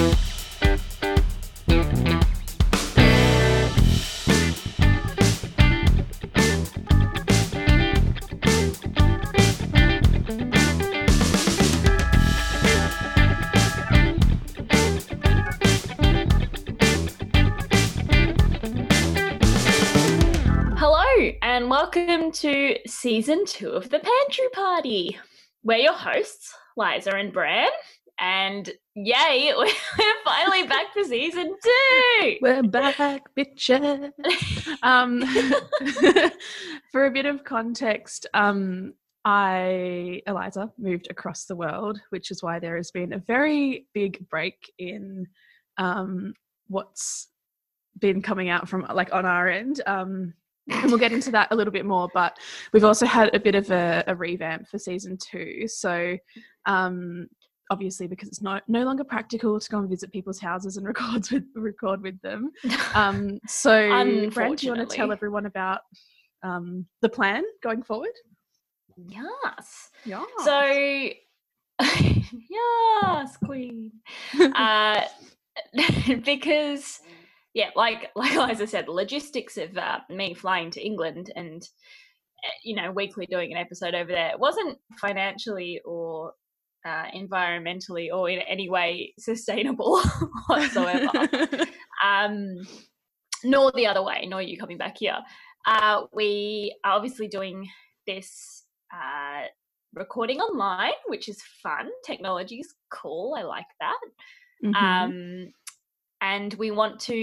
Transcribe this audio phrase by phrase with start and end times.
[0.00, 0.14] Hello,
[21.42, 25.18] and welcome to season two of the Pantry Party.
[25.62, 27.68] We're your hosts, Liza and Bran,
[28.20, 32.36] and yay, we're finally back for season two.
[32.42, 34.12] We're back, bitches.
[34.82, 35.22] um,
[36.92, 38.92] for a bit of context, um,
[39.24, 44.28] I, Eliza, moved across the world, which is why there has been a very big
[44.28, 45.26] break in
[45.78, 46.34] um,
[46.68, 47.28] what's
[47.98, 49.80] been coming out from like on our end.
[49.86, 50.34] Um,
[50.68, 52.38] and we'll get into that a little bit more, but
[52.72, 55.66] we've also had a bit of a, a revamp for season two.
[55.66, 56.16] So,
[56.66, 57.26] um,
[57.70, 61.30] obviously, because it's no, no longer practical to go and visit people's houses and record
[61.30, 62.50] with record with them.
[62.94, 63.88] Um, so,
[64.32, 65.80] Bran, do you want to tell everyone about
[66.42, 68.10] um, the plan going forward?
[68.96, 69.90] yes.
[70.04, 70.24] Yeah.
[70.44, 70.60] So,
[72.50, 73.92] yes, Queen.
[74.40, 75.02] uh,
[76.24, 77.00] because
[77.54, 82.50] yeah, like like Liza said, the logistics of uh, me flying to England and uh,
[82.64, 86.32] you know weekly doing an episode over there wasn't financially or
[86.86, 90.00] uh, environmentally or in any way sustainable
[90.46, 91.10] whatsoever.
[92.04, 92.56] um,
[93.44, 95.18] nor the other way, nor you coming back here.
[95.66, 97.68] Uh, we are obviously doing
[98.06, 98.64] this
[98.94, 99.44] uh,
[99.94, 101.88] recording online, which is fun.
[102.04, 103.34] Technology is cool.
[103.36, 103.98] I like that.
[104.64, 104.74] Mhm.
[104.74, 105.52] Um,
[106.20, 107.14] and we want to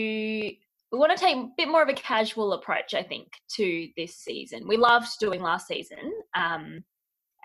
[0.91, 4.15] we want to take a bit more of a casual approach, I think, to this
[4.15, 4.67] season.
[4.67, 6.83] We loved doing last season, um,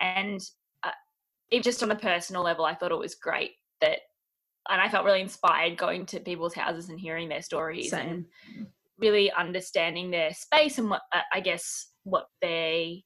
[0.01, 0.41] and
[1.53, 3.99] even just on a personal level, I thought it was great that,
[4.69, 8.25] and I felt really inspired going to people's houses and hearing their stories and
[8.99, 13.05] really understanding their space and what uh, I guess what they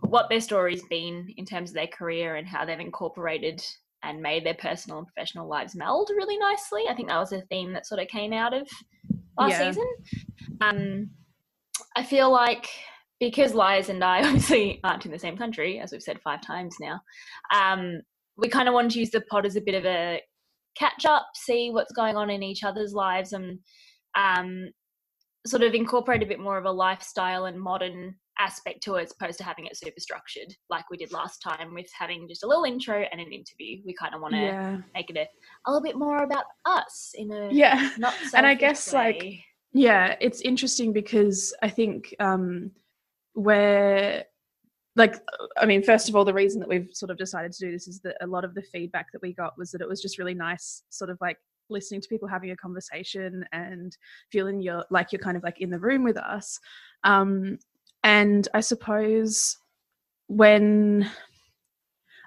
[0.00, 3.62] what their story's been in terms of their career and how they've incorporated
[4.02, 6.84] and made their personal and professional lives meld really nicely.
[6.88, 8.66] I think that was a theme that sort of came out of
[9.38, 9.68] last Yeah.
[9.68, 9.94] season.
[10.60, 11.10] Um,
[11.96, 12.68] I feel like
[13.20, 16.76] because Lies and I obviously aren't in the same country, as we've said five times
[16.80, 17.00] now,
[17.54, 18.00] um,
[18.36, 20.20] we kind of wanted to use the pod as a bit of a
[20.76, 23.58] catch up, see what's going on in each other's lives, and
[24.16, 24.68] um,
[25.46, 29.12] sort of incorporate a bit more of a lifestyle and modern aspect to it as
[29.18, 32.46] opposed to having it super structured like we did last time with having just a
[32.46, 33.82] little intro and an interview.
[33.84, 34.76] We kind of want to Yeah.
[34.94, 35.26] make it a,
[35.66, 37.90] a little bit more about us in a Yeah.
[37.98, 39.40] not And I guess, like.
[39.72, 42.70] Yeah, it's interesting because I think um,
[43.38, 44.24] we're
[44.96, 45.14] like,
[45.56, 47.86] I mean, first of all, the reason that we've sort of decided to do this
[47.86, 50.18] is that a lot of the feedback that we got was that it was just
[50.18, 51.38] really nice, sort of like
[51.70, 53.96] listening to people having a conversation and
[54.32, 56.58] feeling you're like you're kind of like in the room with us.
[57.04, 57.58] Um,
[58.02, 59.56] and I suppose
[60.26, 61.08] when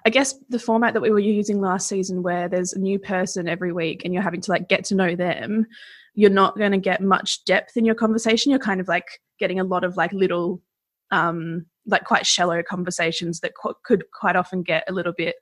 [0.06, 3.48] I guess the format that we were using last season, where there's a new person
[3.48, 5.66] every week and you're having to like get to know them,
[6.14, 8.50] you're not going to get much depth in your conversation.
[8.50, 10.60] You're kind of like getting a lot of like little,
[11.12, 15.36] um, like quite shallow conversations that qu- could quite often get a little bit.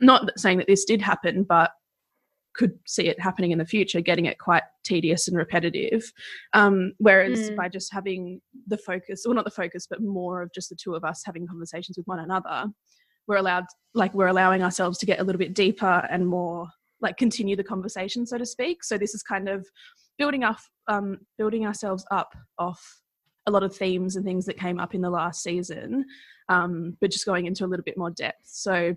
[0.00, 1.72] Not saying that this did happen, but
[2.54, 6.12] could see it happening in the future, getting it quite tedious and repetitive.
[6.54, 7.56] Um, whereas Mm.
[7.56, 10.94] by just having the focus, well, not the focus, but more of just the two
[10.94, 12.66] of us having conversations with one another,
[13.28, 13.64] we're allowed,
[13.94, 16.66] like, we're allowing ourselves to get a little bit deeper and more,
[17.00, 18.82] like, continue the conversation, so to speak.
[18.82, 19.66] So this is kind of
[20.16, 20.58] building up,
[20.88, 23.00] um, building ourselves up off
[23.48, 26.04] a lot of themes and things that came up in the last season,
[26.48, 28.44] um, but just going into a little bit more depth.
[28.44, 28.94] So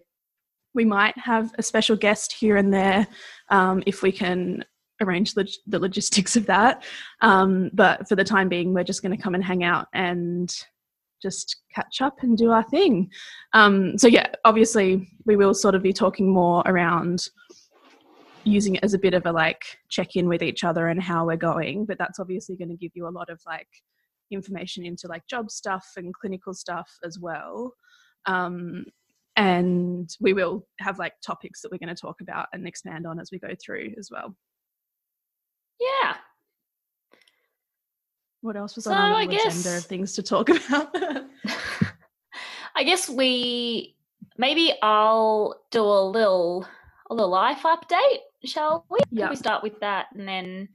[0.74, 3.08] we might have a special guest here and there
[3.50, 4.64] um, if we can
[5.02, 6.84] arrange log- the logistics of that.
[7.22, 10.54] Um, but for the time being, we're just going to come and hang out and
[11.22, 13.10] just catch up and do our thing.
[13.54, 17.28] Um, so, yeah, obviously, we will sort of be talking more around
[18.44, 21.26] using it as a bit of a like check in with each other and how
[21.26, 21.86] we're going.
[21.86, 23.68] But that's obviously going to give you a lot of like
[24.32, 27.74] information into like job stuff and clinical stuff as well.
[28.26, 28.86] Um,
[29.36, 33.20] and we will have like topics that we're going to talk about and expand on
[33.20, 34.36] as we go through as well.
[35.80, 36.16] yeah.
[38.42, 40.96] What else was So on our I agenda of things to talk about?
[42.76, 43.96] I guess we
[44.38, 46.68] maybe I'll do a little
[47.10, 49.00] a little life update, shall we?
[49.10, 49.30] Can Yeah.
[49.30, 50.70] we start with that and then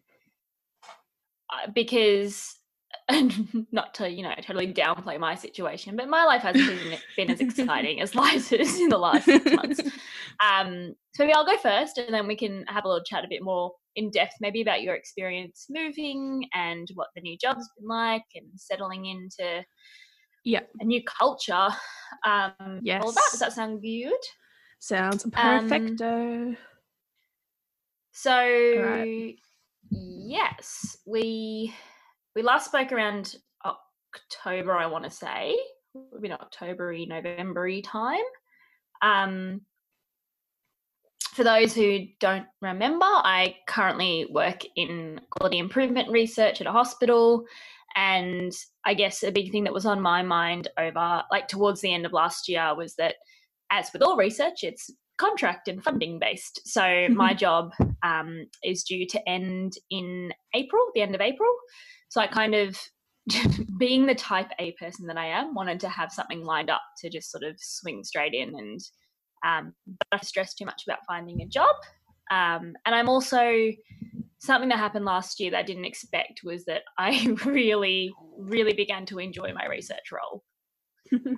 [1.51, 2.57] uh, because
[3.09, 7.31] and not to you know totally downplay my situation, but my life hasn't been, been
[7.31, 9.81] as exciting as Liza's in the last six months.
[10.41, 13.29] Um, so maybe I'll go first, and then we can have a little chat a
[13.29, 17.89] bit more in depth, maybe about your experience moving and what the new job's been
[17.89, 19.65] like, and settling into
[20.45, 21.69] yeah a new culture.
[22.25, 23.03] Um, yes.
[23.05, 24.13] All that does that sound good?
[24.81, 26.57] Sounds Um.
[28.11, 29.37] So Alright.
[29.91, 31.73] yes, we
[32.37, 33.35] we last spoke around
[33.65, 35.59] October, I want to say,
[35.95, 38.21] would be Octobery, Novembery time.
[39.01, 39.63] Um,
[41.33, 47.47] for those who don't remember, I currently work in quality improvement research at a hospital.
[47.95, 48.53] And
[48.85, 52.05] I guess a big thing that was on my mind over, like, towards the end
[52.05, 53.15] of last year was that,
[53.71, 56.61] as with all research, it's contract and funding based.
[56.67, 57.73] So my job
[58.03, 61.51] um, is due to end in April, the end of April.
[62.09, 62.79] So I kind of,
[63.79, 67.11] being the type A person that I am, wanted to have something lined up to
[67.11, 68.81] just sort of swing straight in and
[69.45, 69.75] um,
[70.13, 71.75] not stress too much about finding a job.
[72.31, 73.73] Um, and I'm also
[74.39, 79.07] something that happened last year that I didn't expect was that I really, really began
[79.07, 80.45] to enjoy my research role.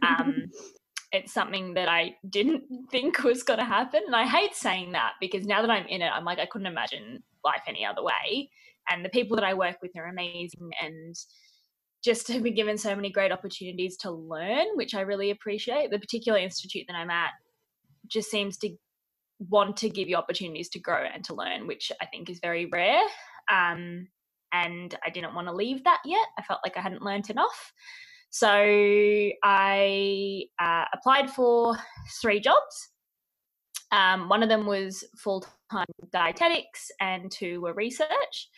[0.02, 0.50] Um,
[1.12, 4.02] it's something that I didn't think was going to happen.
[4.06, 6.66] And I hate saying that because now that I'm in it, I'm like, I couldn't
[6.66, 8.50] imagine life any other way.
[8.90, 11.14] And the people that I work with are amazing and
[12.04, 15.90] just have been given so many great opportunities to learn, which I really appreciate.
[15.90, 17.30] The particular institute that I'm at
[18.06, 18.70] just seems to
[19.40, 22.66] want to give you opportunities to grow and to learn, which I think is very
[22.66, 23.02] rare.
[23.50, 24.08] Um,
[24.52, 26.26] and I didn't want to leave that yet.
[26.38, 27.72] I felt like I hadn't learned enough.
[28.30, 28.48] So
[29.42, 31.76] I uh, applied for
[32.20, 32.90] three jobs.
[33.90, 38.48] Um, one of them was full time dietetics, and two were research.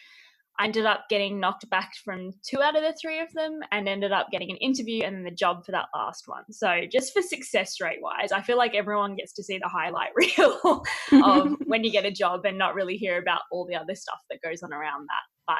[0.60, 3.88] I ended up getting knocked back from two out of the three of them and
[3.88, 6.44] ended up getting an interview and then the job for that last one.
[6.50, 10.10] So, just for success rate wise, I feel like everyone gets to see the highlight
[10.16, 10.82] reel
[11.24, 14.18] of when you get a job and not really hear about all the other stuff
[14.28, 15.56] that goes on around that.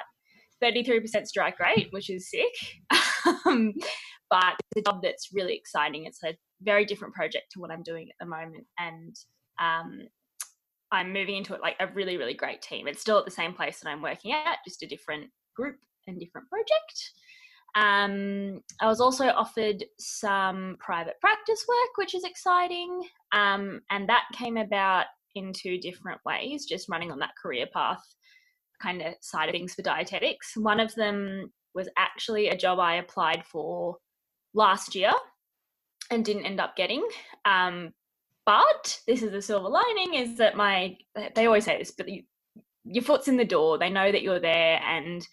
[0.60, 2.52] But 33% strike rate, which is sick.
[3.46, 3.72] um,
[4.28, 6.04] but it's a job that's really exciting.
[6.04, 8.66] It's a very different project to what I'm doing at the moment.
[8.78, 9.16] And
[9.58, 10.08] um,
[10.92, 12.88] I'm moving into it like a really, really great team.
[12.88, 15.76] It's still at the same place that I'm working at, just a different group
[16.06, 17.12] and different project.
[17.76, 23.02] Um, I was also offered some private practice work, which is exciting.
[23.32, 25.06] Um, and that came about
[25.36, 28.02] in two different ways, just running on that career path
[28.82, 30.56] kind of side of things for dietetics.
[30.56, 33.96] One of them was actually a job I applied for
[34.54, 35.12] last year
[36.10, 37.06] and didn't end up getting.
[37.44, 37.92] Um,
[38.50, 40.96] but this is the silver lining is that my
[41.36, 42.24] they always say this, but you,
[42.84, 43.78] your foot's in the door.
[43.78, 45.24] They know that you're there, and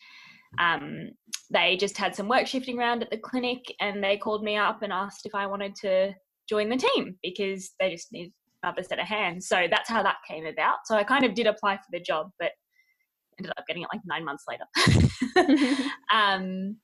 [0.62, 1.10] um,
[1.50, 4.84] they just had some work shifting around at the clinic, and they called me up
[4.84, 6.14] and asked if I wanted to
[6.48, 8.32] join the team because they just need
[8.62, 9.48] another set of hands.
[9.48, 10.78] So that's how that came about.
[10.86, 12.52] So I kind of did apply for the job, but
[13.40, 15.90] ended up getting it like nine months later.
[16.14, 16.78] um,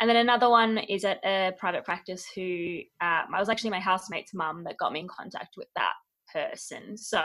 [0.00, 3.80] and then another one is at a private practice who um, I was actually my
[3.80, 5.92] housemate's mum that got me in contact with that
[6.32, 6.96] person.
[6.96, 7.22] So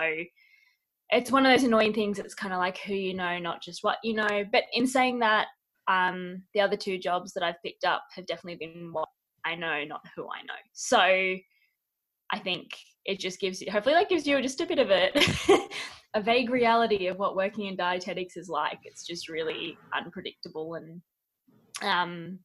[1.09, 2.19] it's one of those annoying things.
[2.19, 4.43] It's kind of like who you know, not just what you know.
[4.51, 5.47] But in saying that,
[5.87, 9.09] um, the other two jobs that I've picked up have definitely been what
[9.45, 10.53] I know, not who I know.
[10.73, 12.67] So I think
[13.05, 15.09] it just gives you, hopefully, that gives you just a bit of a
[16.13, 18.79] a vague reality of what working in dietetics is like.
[18.83, 21.01] It's just really unpredictable and
[21.81, 22.39] um,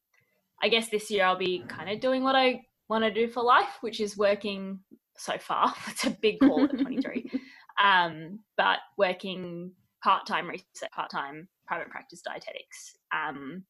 [0.63, 3.43] I guess this year I'll be kind of doing what I want to do for
[3.43, 4.81] life, which is working
[5.17, 5.75] so far.
[5.89, 7.31] It's a big call at 23.
[7.83, 12.97] um, but working part time research, part time private practice dietetics.
[13.13, 13.65] Um,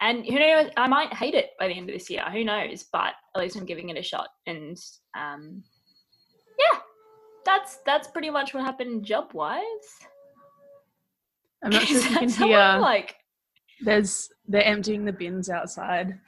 [0.00, 2.22] and who knows, I might hate it by the end of this year.
[2.30, 2.84] Who knows?
[2.84, 4.28] But at least I'm giving it a shot.
[4.46, 4.76] And
[5.18, 5.62] um,
[6.58, 6.78] yeah,
[7.44, 9.62] that's that's pretty much what happened job wise.
[11.64, 12.78] I'm not sure if you can hear.
[12.80, 13.16] Like
[13.82, 16.18] there's they're emptying the bins outside.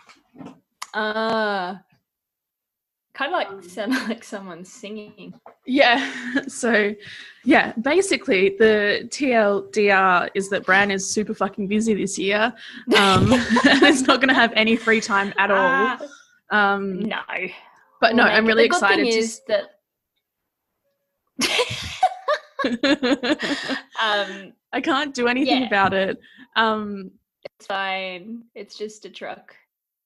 [0.95, 1.77] Uh
[3.13, 5.35] kind of like sound like someone singing.
[5.67, 6.11] Yeah.
[6.49, 6.95] So
[7.45, 12.53] yeah, basically the TLDR is that Bran is super fucking busy this year.
[12.97, 13.33] Um
[13.69, 15.99] and is not gonna have any free time at all.
[16.51, 17.21] Uh, Um no.
[18.01, 19.71] but no, I'm really excited thing to is that
[24.03, 25.67] um I can't do anything Yeah.
[25.67, 26.19] about it.
[26.57, 27.11] Um
[27.61, 28.45] it's fine.
[28.55, 29.55] It's just a truck.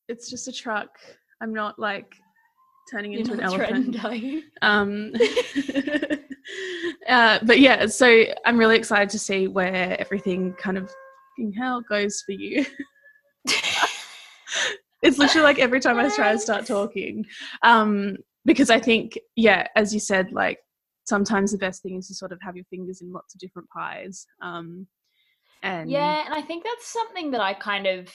[0.09, 0.99] it's just a truck.
[1.41, 2.17] I'm not like
[2.91, 3.95] turning You're into an elephant.
[3.95, 4.43] threatened, are you?
[4.61, 5.13] Um,
[7.09, 10.91] uh, but yeah, so I'm really excited to see where everything kind of
[11.57, 12.67] hell goes for you.
[15.01, 17.25] it's literally like every time I try to start talking,
[17.63, 20.59] um, because I think, yeah, as you said, like
[21.05, 23.69] sometimes the best thing is to sort of have your fingers in lots of different
[23.69, 24.27] pies.
[24.43, 24.89] Um,
[25.65, 28.09] and yeah, and I think that's something that I kind of,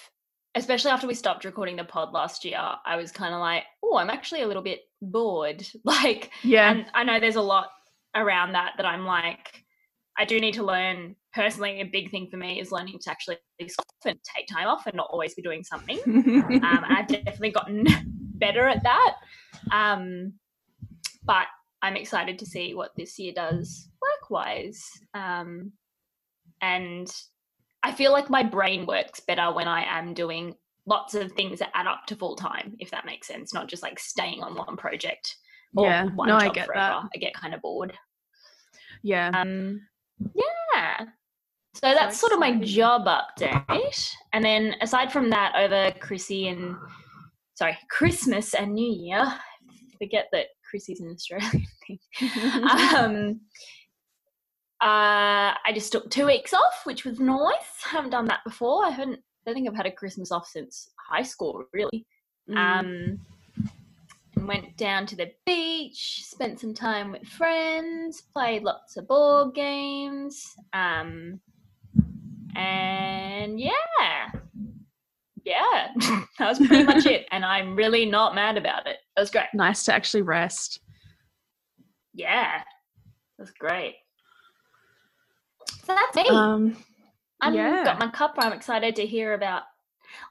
[0.55, 3.97] especially after we stopped recording the pod last year, I was kind of like, oh,
[3.97, 5.65] I'm actually a little bit bored.
[5.83, 7.69] Like, yeah, and I know there's a lot
[8.15, 9.63] around that that I'm like,
[10.17, 11.81] I do need to learn personally.
[11.81, 13.37] A big thing for me is learning to actually
[13.67, 15.99] stop and take time off and not always be doing something.
[16.05, 17.85] um, I've definitely gotten
[18.35, 19.15] better at that.
[19.71, 20.33] Um,
[21.23, 21.47] but
[21.81, 24.83] I'm excited to see what this year does work wise.
[25.13, 25.71] Um,
[26.61, 27.09] and
[27.83, 30.55] I feel like my brain works better when I am doing
[30.85, 33.83] lots of things that add up to full time, if that makes sense, not just
[33.83, 35.35] like staying on one project
[35.75, 37.01] or Yeah, one no, I get forever.
[37.03, 37.09] that.
[37.15, 37.93] I get kind of bored.
[39.03, 39.29] yeah.
[39.33, 39.81] Um,
[40.35, 41.05] yeah.
[41.75, 44.11] So that's sort of my job update.
[44.33, 46.75] And then aside from that, over Chrissy and
[47.55, 49.25] sorry, Christmas and New Year,
[49.99, 51.99] forget that Chrissy's an Australian thing.
[52.97, 53.39] um,
[54.81, 57.83] uh, I just took two weeks off, which was nice.
[57.85, 58.85] I haven't done that before.
[58.85, 59.19] I haven't.
[59.19, 62.05] I don't think I've had a Christmas off since high school, really.
[62.49, 62.57] Mm.
[62.57, 63.19] Um,
[64.35, 69.53] and went down to the beach, spent some time with friends, played lots of board
[69.53, 70.45] games.
[70.71, 71.41] Um,
[72.55, 74.31] and yeah,
[75.43, 75.87] yeah,
[76.39, 77.25] that was pretty much it.
[77.31, 78.97] And I'm really not mad about it.
[79.17, 79.47] It was great.
[79.53, 80.79] nice to actually rest.
[82.13, 83.95] Yeah, it was great.
[85.89, 86.35] So that's me.
[86.35, 86.77] Um,
[87.41, 87.83] I've yeah.
[87.83, 88.45] got my cuppa.
[88.45, 89.63] I'm excited to hear about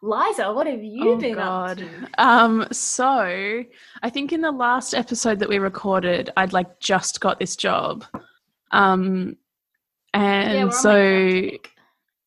[0.02, 0.52] Liza.
[0.52, 1.82] What have you oh been God.
[1.82, 2.24] up to?
[2.24, 3.64] Um, so
[4.02, 8.04] I think in the last episode that we recorded, I'd like just got this job.
[8.70, 9.36] Um,
[10.14, 11.58] and yeah, we're on my so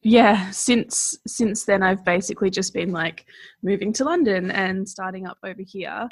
[0.03, 3.25] yeah since since then i've basically just been like
[3.61, 6.09] moving to london and starting up over here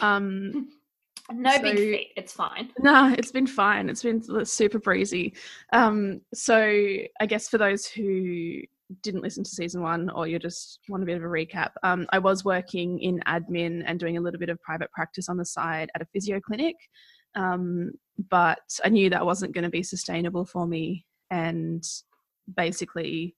[0.00, 0.68] um
[1.32, 2.12] no big feat.
[2.16, 2.70] It's fine.
[2.78, 5.34] nah it's been fine it's been super breezy
[5.72, 8.60] um so i guess for those who
[9.02, 12.06] didn't listen to season one or you just want a bit of a recap um
[12.10, 15.44] i was working in admin and doing a little bit of private practice on the
[15.44, 16.76] side at a physio clinic
[17.34, 17.90] um
[18.28, 21.84] but i knew that wasn't going to be sustainable for me and
[22.56, 23.34] basically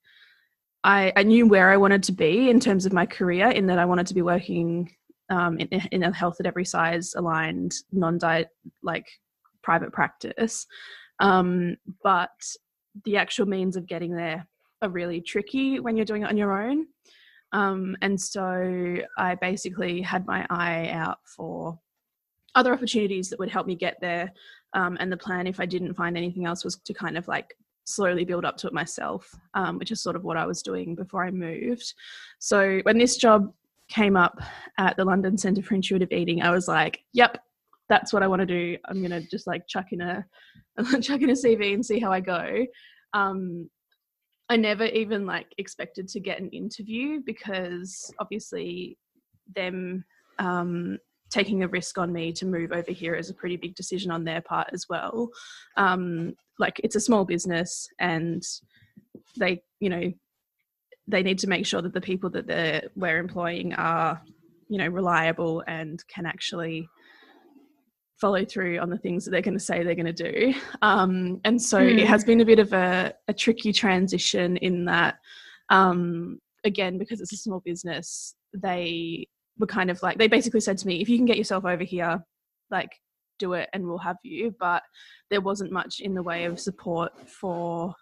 [0.86, 3.78] I, I knew where I wanted to be in terms of my career, in that
[3.78, 4.94] I wanted to be working
[5.30, 8.48] um, in, in a health at every size aligned, non diet,
[8.82, 9.06] like
[9.62, 10.66] private practice.
[11.20, 12.30] Um, but
[13.04, 14.46] the actual means of getting there
[14.82, 16.86] are really tricky when you're doing it on your own.
[17.52, 21.78] Um, and so I basically had my eye out for
[22.54, 24.32] other opportunities that would help me get there.
[24.74, 27.54] Um, and the plan, if I didn't find anything else, was to kind of like
[27.84, 30.94] slowly build up to it myself, um, which is sort of what I was doing
[30.94, 31.94] before I moved.
[32.38, 33.52] So when this job
[33.88, 34.40] came up
[34.78, 37.38] at the London Centre for Intuitive Eating, I was like, "Yep,
[37.88, 38.76] that's what I want to do.
[38.86, 40.24] I'm gonna just like chuck in a
[41.00, 42.66] chuck in a CV and see how I go."
[43.12, 43.70] Um,
[44.48, 48.98] I never even like expected to get an interview because obviously
[49.54, 50.04] them
[50.38, 50.98] um,
[51.30, 54.24] taking a risk on me to move over here is a pretty big decision on
[54.24, 55.28] their part as well.
[55.76, 58.42] Um, like it's a small business and
[59.36, 60.12] they, you know,
[61.06, 64.20] they need to make sure that the people that they're we're employing are,
[64.68, 66.88] you know, reliable and can actually
[68.20, 70.54] follow through on the things that they're going to say they're going to do.
[70.82, 72.06] Um, and so it Mm.
[72.06, 75.18] has been a bit of a, a tricky transition in that,
[75.68, 79.26] um, again, because it's a small business, they
[79.58, 81.84] were kind of like, they basically said to me, if you can get yourself over
[81.84, 82.24] here,
[82.70, 82.92] like,
[83.40, 84.54] do it and we'll have you.
[84.60, 84.82] But
[85.28, 87.94] there wasn't much in the way of support for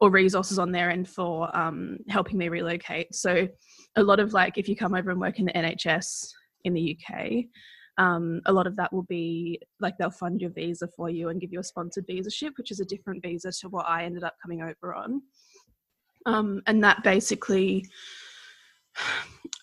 [0.00, 3.14] or resources on their end for um, helping me relocate.
[3.14, 3.48] So
[3.96, 6.30] a lot of like, if you come over and work in the NHS
[6.64, 7.44] in the UK,
[7.98, 11.40] um, a lot of that will be like they'll fund your visa for you and
[11.40, 14.22] give you a sponsored visa ship, which is a different visa to what I ended
[14.22, 15.20] up coming over on.
[16.26, 17.86] Um, and that basically,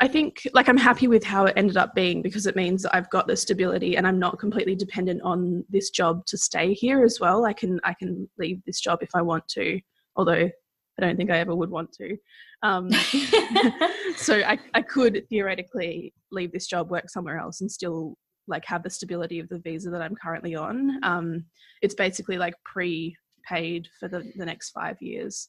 [0.02, 3.10] I think like I'm happy with how it ended up being because it means I've
[3.10, 7.20] got the stability and I'm not completely dependent on this job to stay here as
[7.22, 7.46] well.
[7.46, 9.80] I can I can leave this job if I want to,
[10.16, 10.50] although
[10.98, 12.18] I don't think I ever would want to.
[12.64, 12.90] Um,
[14.16, 18.18] so I, I could theoretically leave this job, work somewhere else, and still
[18.48, 21.00] like have the stability of the visa that I'm currently on.
[21.04, 21.46] Um,
[21.82, 25.48] it's basically like pre-paid for the, the next five years.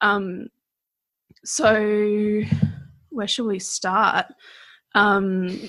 [0.00, 0.48] Um,
[1.44, 2.42] so
[3.10, 4.26] where shall we start?
[4.94, 5.68] Um,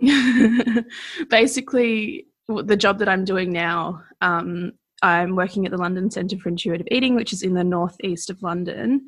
[1.30, 6.48] basically, the job that I'm doing now, um, I'm working at the London Centre for
[6.48, 9.06] Intuitive Eating, which is in the northeast of London.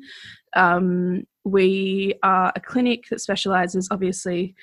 [0.55, 4.55] Um, we are a clinic that specialises, obviously,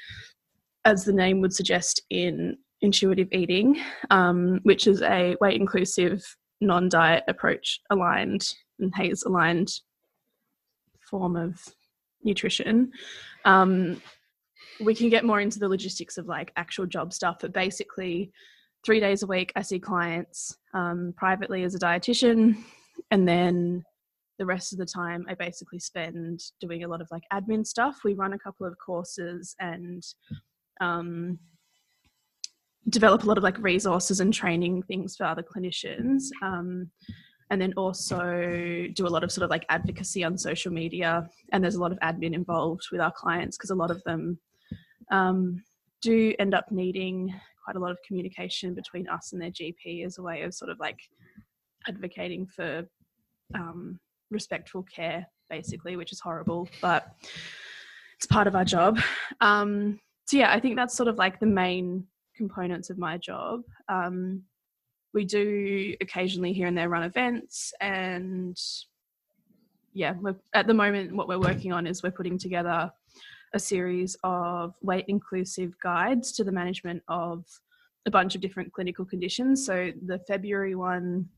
[0.85, 3.81] as the name would suggest, in intuitive eating,
[4.11, 6.25] um, which is a weight inclusive,
[6.61, 9.71] non diet approach aligned and HAES aligned
[11.11, 11.61] form of
[12.23, 12.93] nutrition.
[13.45, 14.01] Um,
[14.81, 18.31] we can get more into the logistics of like actual job stuff, but basically,
[18.85, 22.57] three days a week, I see clients um, privately as a dietitian,
[23.11, 23.85] and then
[24.39, 27.99] the rest of the time, I basically spend doing a lot of like admin stuff.
[28.05, 30.03] We run a couple of courses and
[30.81, 31.39] um,
[32.89, 36.27] develop a lot of like resources and training things for other clinicians.
[36.41, 36.91] Um,
[37.51, 41.29] and then also do a lot of sort of like advocacy on social media.
[41.53, 44.39] And there's a lot of admin involved with our clients because a lot of them
[45.11, 45.63] um,
[46.03, 47.35] do end up needing
[47.69, 50.71] quite a lot of communication between us and their GP as a way of sort
[50.71, 50.99] of like
[51.87, 52.83] advocating for
[53.55, 57.09] um, respectful care, basically, which is horrible, but
[58.17, 58.99] it's part of our job.
[59.43, 63.61] Um, so yeah, I think that's sort of like the main components of my job.
[63.91, 64.45] Um,
[65.13, 68.59] we do occasionally here and there run events and
[69.95, 70.15] yeah
[70.55, 72.91] at the moment what we're working on is we're putting together
[73.55, 77.45] a series of weight inclusive guides to the management of
[78.07, 79.65] a bunch of different clinical conditions.
[79.65, 81.29] So the february one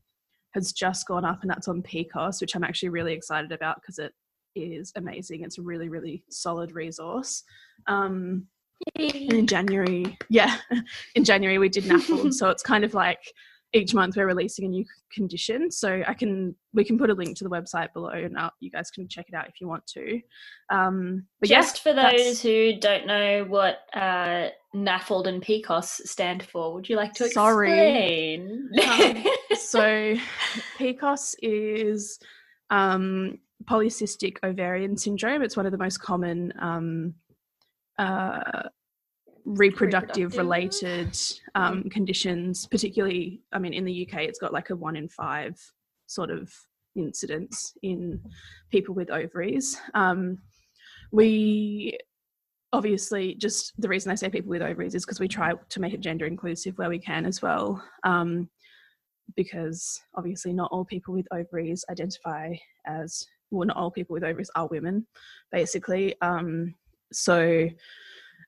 [0.53, 3.99] has just gone up and that's on pcos which i'm actually really excited about because
[3.99, 4.13] it
[4.55, 5.43] is amazing.
[5.43, 7.43] It's a really really solid resource.
[7.87, 8.47] Um,
[8.95, 10.57] in january yeah
[11.15, 13.19] in january we did NAFLD so it's kind of like
[13.73, 15.71] each month we're releasing a new condition.
[15.71, 18.69] So i can we can put a link to the website below and uh, you
[18.69, 20.21] guys can check it out if you want to.
[20.69, 26.43] Um but just yeah, for those who don't know what uh NAFLD and PCOS stand
[26.43, 28.69] for would you like to explain?
[28.79, 29.25] Sorry um,
[29.57, 30.15] so
[30.77, 32.19] PCOS is
[32.69, 35.43] um polycystic ovarian syndrome.
[35.43, 37.13] It's one of the most common um
[37.97, 38.63] uh
[39.45, 41.17] reproductive, related
[41.55, 45.59] um, conditions, particularly, I mean, in the UK, it's got like a one in five
[46.07, 46.51] sort of
[46.95, 48.21] incidence in
[48.69, 49.79] people with ovaries.
[49.93, 50.39] Um,
[51.11, 51.97] we
[52.73, 55.93] obviously just the reason I say people with ovaries is because we try to make
[55.93, 57.83] it gender inclusive where we can as well.
[58.03, 58.49] Um,
[59.35, 62.53] because obviously, not all people with ovaries identify
[62.85, 65.07] as well, not all people with ovaries are women,
[65.51, 66.15] basically.
[66.21, 66.75] Um,
[67.13, 67.69] so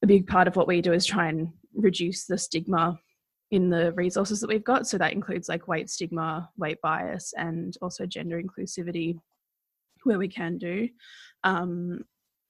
[0.03, 2.99] a big part of what we do is try and reduce the stigma
[3.51, 4.85] in the resources that we've got.
[4.85, 9.17] So that includes like weight stigma, weight bias, and also gender inclusivity
[10.03, 10.89] where we can do.
[11.43, 12.03] Um,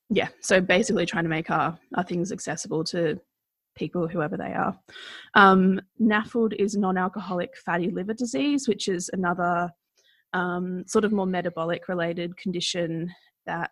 [0.10, 3.20] yeah, so basically trying to make our, our things accessible to
[3.76, 4.78] people, whoever they are.
[5.36, 9.70] Um, NAFLD is non alcoholic fatty liver disease, which is another
[10.34, 13.12] um, sort of more metabolic related condition
[13.46, 13.72] that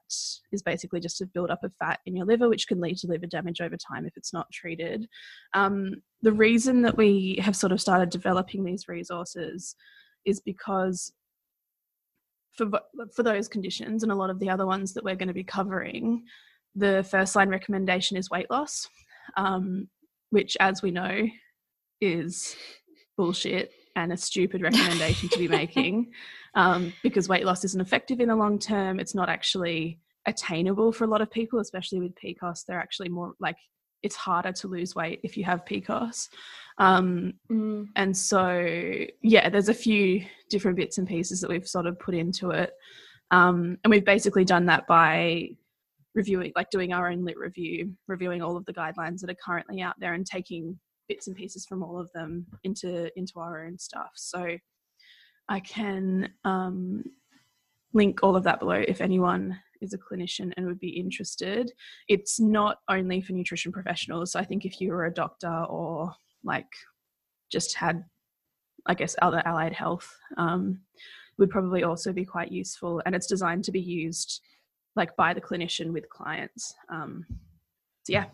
[0.52, 3.26] is basically just a buildup of fat in your liver, which can lead to liver
[3.26, 5.08] damage over time if it's not treated.
[5.54, 9.76] Um, the reason that we have sort of started developing these resources
[10.26, 11.14] is because
[12.56, 12.70] for
[13.16, 15.44] for those conditions and a lot of the other ones that we're going to be
[15.44, 16.24] covering,
[16.76, 18.88] the first line recommendation is weight loss,
[19.38, 19.88] um,
[20.30, 21.28] which, as we know,
[22.02, 22.56] is
[23.18, 26.12] bullshit and a stupid recommendation to be making
[26.56, 29.00] um, because weight loss isn't effective in the long term.
[29.00, 32.66] It's not actually attainable for a lot of people, especially with PCOS.
[32.66, 33.58] They're actually more like
[34.04, 36.28] it's harder to lose weight if you have PCOS.
[36.78, 37.88] Um, mm.
[37.96, 38.66] And so,
[39.22, 42.72] yeah, there's a few different bits and pieces that we've sort of put into it.
[43.30, 45.50] Um, and we've basically done that by
[46.16, 49.82] reviewing, like doing our own lit review, reviewing all of the guidelines that are currently
[49.82, 50.78] out there and taking
[51.08, 54.12] bits and pieces from all of them into into our own stuff.
[54.16, 54.58] So
[55.50, 57.04] I can um,
[57.94, 61.72] link all of that below if anyone is a clinician and would be interested.
[62.08, 64.32] It's not only for nutrition professionals.
[64.32, 66.68] So I think if you were a doctor or like
[67.52, 68.04] just had,
[68.86, 70.80] I guess, other allied health, um,
[71.38, 73.02] would probably also be quite useful.
[73.06, 74.42] And it's designed to be used
[74.96, 76.76] like by the clinician with clients.
[76.90, 77.26] Um,
[78.04, 78.26] so yeah.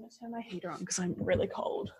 [0.00, 1.90] I'm gonna turn my heater on because I'm really cold.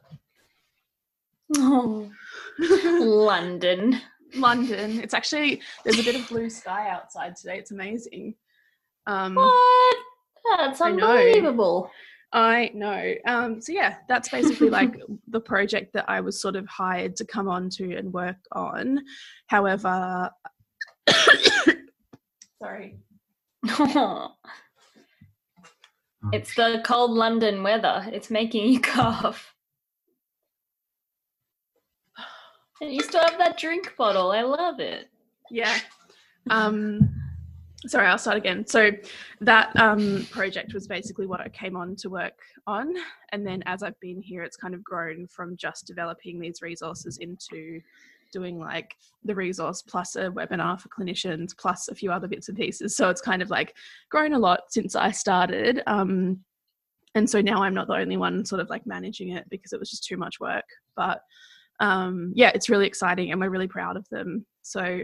[1.58, 2.10] Oh,
[2.58, 4.00] London.
[4.34, 5.00] London.
[5.00, 7.58] It's actually there's a bit of blue sky outside today.
[7.58, 8.36] It's amazing.
[9.06, 9.96] Um, what?
[10.56, 11.90] That's unbelievable.
[12.32, 12.88] I know.
[12.88, 13.14] I know.
[13.26, 14.96] Um, so yeah, that's basically like
[15.28, 19.00] the project that I was sort of hired to come on to and work on.
[19.48, 20.30] However,
[22.62, 22.96] sorry.
[26.32, 28.06] it's the cold London weather.
[28.12, 29.54] It's making you cough.
[32.80, 34.32] And you still have that drink bottle.
[34.32, 35.08] I love it.
[35.50, 35.76] Yeah.
[36.48, 37.20] Um
[37.86, 38.66] sorry, I'll start again.
[38.66, 38.90] So
[39.40, 42.94] that um, project was basically what I came on to work on,
[43.32, 47.18] and then as I've been here, it's kind of grown from just developing these resources
[47.18, 47.80] into
[48.32, 52.56] doing like the resource plus a webinar for clinicians plus a few other bits and
[52.56, 52.96] pieces.
[52.96, 53.74] So it's kind of like
[54.10, 55.82] grown a lot since I started.
[55.86, 56.40] Um,
[57.14, 59.80] and so now I'm not the only one sort of like managing it because it
[59.80, 60.64] was just too much work.
[60.96, 61.20] But
[61.80, 64.46] um, yeah, it's really exciting and we're really proud of them.
[64.62, 65.00] So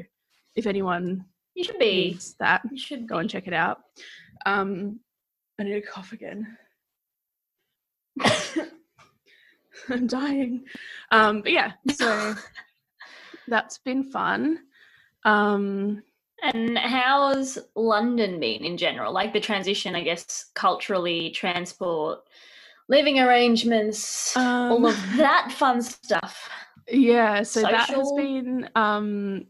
[0.55, 3.79] if anyone you should be needs that, you should go and check it out.
[4.45, 5.01] Um,
[5.59, 6.57] I need to cough again.
[9.89, 10.65] I'm dying.
[11.11, 12.35] Um, but yeah, so
[13.49, 14.61] that's been fun.
[15.25, 16.03] Um,
[16.43, 19.13] and how's London been in general?
[19.13, 22.21] Like the transition, I guess, culturally, transport,
[22.89, 26.49] living arrangements, um, all of um, that fun stuff.
[26.89, 27.77] Yeah, so Social.
[27.77, 28.69] that has been.
[28.75, 29.47] Um,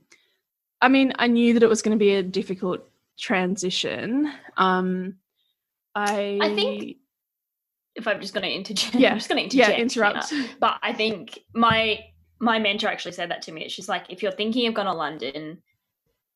[0.81, 2.87] I mean, I knew that it was going to be a difficult
[3.19, 4.31] transition.
[4.57, 5.17] Um,
[5.95, 6.97] I, I think
[7.95, 10.33] if I'm just going to interject, yeah, I'm just going to interject, yeah, interrupt.
[10.33, 11.99] Know, but I think my
[12.41, 13.69] my mentor actually said that to me.
[13.69, 15.63] She's like, if you're thinking of going to London,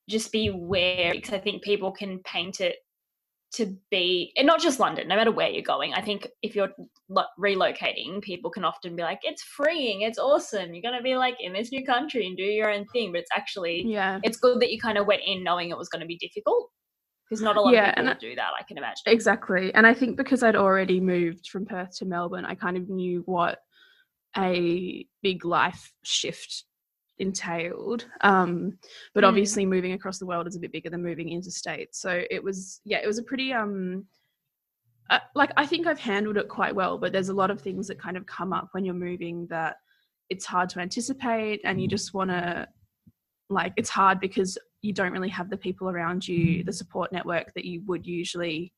[0.09, 2.77] just be wary because I think people can paint it
[3.53, 5.93] to be, and not just London, no matter where you're going.
[5.93, 6.71] I think if you're
[7.09, 10.73] lo- relocating, people can often be like, it's freeing, it's awesome.
[10.73, 13.11] You're going to be like in this new country and do your own thing.
[13.11, 15.89] But it's actually, yeah, it's good that you kind of went in knowing it was
[15.89, 16.71] going to be difficult
[17.29, 19.03] because not a lot yeah, of people do that, I can imagine.
[19.07, 19.73] Exactly.
[19.75, 23.23] And I think because I'd already moved from Perth to Melbourne, I kind of knew
[23.27, 23.59] what
[24.37, 26.65] a big life shift
[27.19, 28.07] entailed.
[28.23, 28.79] Um,
[29.15, 29.29] but mm.
[29.29, 31.95] obviously, moving across the world is a bit bigger than moving interstate.
[31.95, 34.07] So it was, yeah, it was a pretty um,
[35.11, 36.99] uh, like I think I've handled it quite well.
[36.99, 39.77] But there's a lot of things that kind of come up when you're moving that
[40.29, 42.69] it's hard to anticipate, and you just want to,
[43.49, 47.53] like, it's hard because you don't really have the people around you, the support network
[47.55, 48.73] that you would usually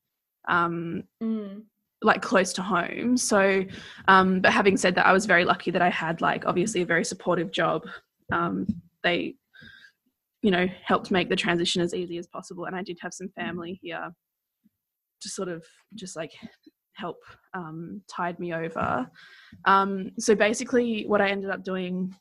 [0.47, 1.61] um, mm
[2.03, 3.17] like close to home.
[3.17, 3.63] So,
[4.07, 6.85] um, but having said that, I was very lucky that I had like obviously a
[6.85, 7.83] very supportive job.
[8.31, 8.67] Um,
[9.03, 9.35] they,
[10.41, 13.29] you know, helped make the transition as easy as possible, and I did have some
[13.29, 14.11] family here
[15.21, 15.63] to sort of
[15.95, 16.31] just like
[16.95, 17.17] help
[17.53, 19.09] um, tide me over.
[19.65, 22.13] Um, so basically, what I ended up doing,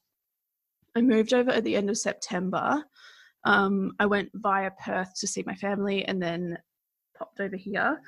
[0.97, 2.83] I moved over at the end of September.
[3.45, 6.59] Um, I went via Perth to see my family, and then
[7.19, 8.01] popped over here.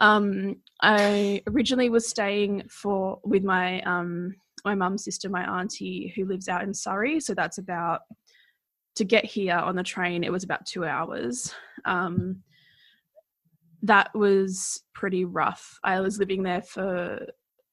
[0.00, 6.26] Um, I originally was staying for with my um, my mum's sister, my auntie, who
[6.26, 7.20] lives out in Surrey.
[7.20, 8.00] So that's about
[8.96, 10.24] to get here on the train.
[10.24, 11.54] It was about two hours.
[11.84, 12.42] Um,
[13.82, 15.78] that was pretty rough.
[15.84, 17.26] I was living there for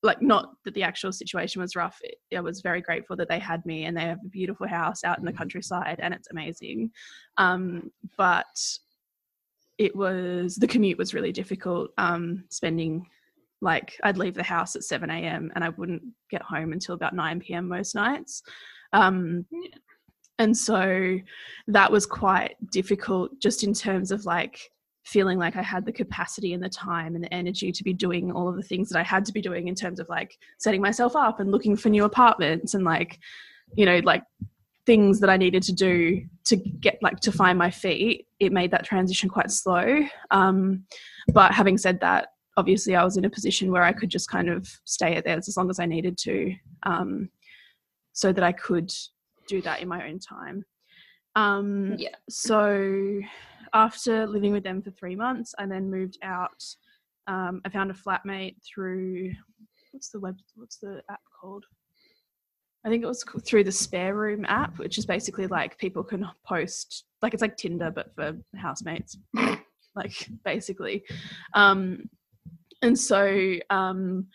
[0.03, 1.99] like not that the actual situation was rough.
[2.35, 5.17] I was very grateful that they had me, and they have a beautiful house out
[5.17, 6.91] in the countryside, and it's amazing.
[7.37, 8.45] Um, but
[9.83, 11.91] it was the commute was really difficult.
[11.97, 13.05] Um, spending
[13.61, 15.51] like I'd leave the house at 7 a.m.
[15.55, 17.67] and I wouldn't get home until about 9 p.m.
[17.67, 18.43] most nights.
[18.91, 19.45] Um,
[20.39, 21.17] and so
[21.67, 24.59] that was quite difficult just in terms of like
[25.05, 28.31] feeling like I had the capacity and the time and the energy to be doing
[28.31, 30.81] all of the things that I had to be doing in terms of like setting
[30.81, 33.19] myself up and looking for new apartments and like,
[33.75, 34.23] you know, like
[34.85, 38.71] things that I needed to do to get like to find my feet, it made
[38.71, 40.05] that transition quite slow.
[40.31, 40.85] Um,
[41.33, 44.49] but having said that, obviously I was in a position where I could just kind
[44.49, 46.53] of stay at theirs as long as I needed to,
[46.83, 47.29] um,
[48.13, 48.91] so that I could
[49.47, 50.63] do that in my own time.
[51.35, 52.15] Um, yeah.
[52.29, 53.19] So
[53.73, 56.63] after living with them for three months, I then moved out.
[57.27, 59.31] Um, I found a flatmate through
[59.91, 60.37] what's the web?
[60.55, 61.65] What's the app called?
[62.85, 66.27] I think it was through the Spare Room app, which is basically like people can
[66.45, 69.17] post, like it's like Tinder but for housemates,
[69.95, 71.03] like basically.
[71.53, 72.09] Um,
[72.81, 74.27] and so um,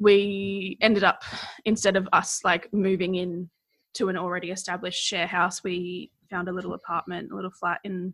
[0.00, 1.22] we ended up
[1.64, 3.48] instead of us like moving in
[3.94, 8.12] to an already established share house, we found a little apartment, a little flat in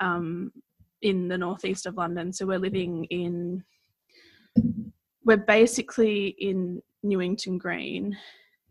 [0.00, 0.52] um,
[1.00, 2.32] in the northeast of London.
[2.34, 3.64] So we're living in
[5.24, 8.16] we're basically in Newington Green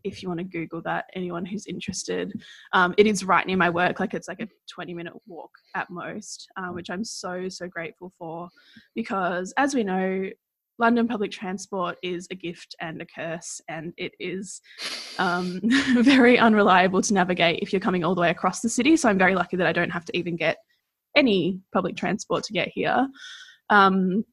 [0.06, 2.32] if you want to Google that, anyone who's interested.
[2.72, 5.90] Um, it is right near my work, like it's like a 20 minute walk at
[5.90, 8.48] most, uh, which I'm so, so grateful for
[8.94, 10.30] because as we know,
[10.78, 14.60] London public transport is a gift and a curse, and it is
[15.18, 15.60] um,
[16.00, 18.96] very unreliable to navigate if you're coming all the way across the city.
[18.96, 20.58] So I'm very lucky that I don't have to even get
[21.16, 23.08] any public transport to get here.
[23.70, 24.24] Um,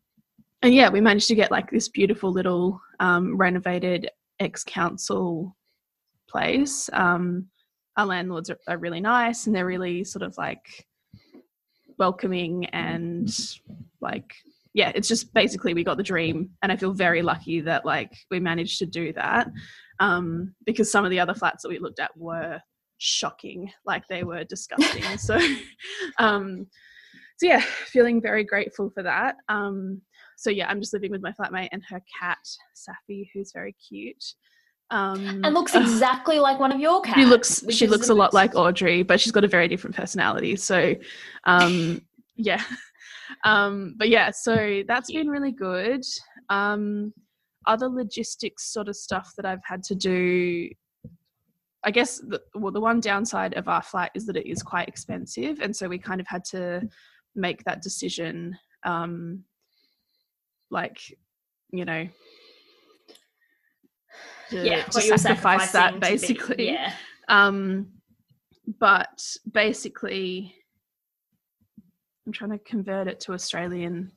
[0.61, 4.09] and yeah, we managed to get like this beautiful little um, renovated
[4.39, 5.55] ex council
[6.33, 6.89] place.
[6.91, 7.47] Um,
[7.97, 10.85] our landlords are, are, really nice and they're really sort of like
[11.99, 13.29] welcoming and
[14.01, 14.33] like
[14.73, 18.11] yeah it's just basically we got the dream and i feel very lucky that like
[18.31, 19.47] we managed to do that
[19.99, 22.59] um because some of the other flats that we looked at were
[22.97, 25.39] shocking like they were disgusting so
[26.17, 26.65] um
[27.37, 30.01] so yeah feeling very grateful for that um
[30.37, 32.39] so yeah i'm just living with my flatmate and her cat
[32.75, 34.23] safi who's very cute
[34.91, 38.33] um and looks exactly like one of your cats she looks she looks a lot
[38.33, 40.55] like audrey but she's got a very different personality.
[40.55, 40.95] So
[41.45, 42.01] um
[42.35, 42.61] yeah.
[43.45, 46.03] Um but yeah so that's been really good.
[46.49, 47.13] Um
[47.65, 50.69] other logistics sort of stuff that i've had to do
[51.83, 54.87] i guess the, well the one downside of our flat is that it is quite
[54.87, 56.81] expensive and so we kind of had to
[57.35, 59.43] make that decision um
[60.69, 60.99] like
[61.71, 62.07] you know
[64.53, 66.71] to, yeah, to sacrifice that to be- basically.
[66.71, 66.93] yeah.
[67.27, 67.87] Um
[68.79, 70.55] but basically
[72.25, 74.11] i'm trying to convert it to australian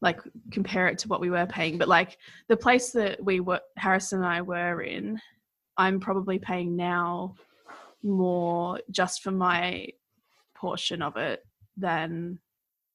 [0.00, 1.78] like compare it to what we were paying.
[1.78, 5.20] But like the place that we were harris and i were in
[5.76, 7.34] i'm probably paying now
[8.02, 9.88] more just for my
[10.54, 11.44] portion of it
[11.76, 12.38] than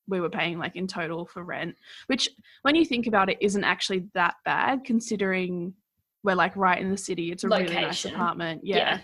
[0.07, 1.75] we were paying like in total for rent
[2.07, 2.29] which
[2.63, 5.73] when you think about it isn't actually that bad considering
[6.23, 7.31] we're like right in the city.
[7.31, 8.61] It's a really nice apartment.
[8.63, 8.99] Yeah, Yeah.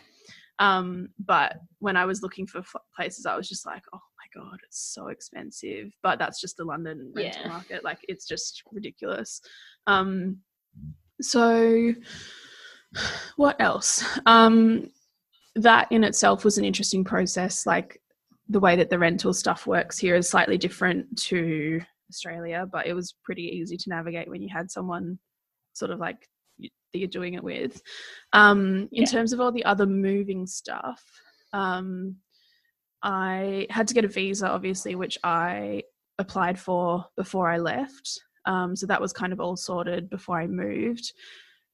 [0.59, 4.41] um but when i was looking for f- places i was just like oh my
[4.41, 5.91] god it's so expensive.
[6.03, 7.47] But that's just the london rental Yeah.
[7.49, 7.83] market.
[7.83, 9.41] Like it's just ridiculous.
[9.87, 10.37] Um
[11.21, 11.93] so
[13.35, 14.03] what else?
[14.25, 14.91] Um
[15.55, 17.65] that in itself was an interesting process.
[17.65, 18.01] Like
[18.49, 22.93] the way that the rental stuff works here is slightly different to australia but it
[22.93, 25.17] was pretty easy to navigate when you had someone
[25.73, 27.81] sort of like that you're doing it with.
[28.33, 29.05] Um in Yeah.
[29.05, 31.03] terms of all the other moving stuff
[31.53, 32.15] um
[33.03, 35.81] i had to get a visa obviously which i
[36.17, 38.19] applied for before i left.
[38.45, 41.13] Um so that was kind of all sorted before i moved.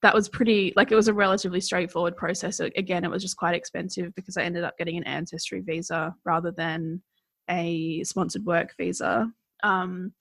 [0.02, 2.60] That was pretty like it was a relatively straightforward process.
[2.60, 6.52] Again it was just quite expensive because i ended up getting an ancestry visa rather
[6.52, 7.02] than
[7.50, 9.32] a sponsored work visa.
[9.63, 10.13] Um,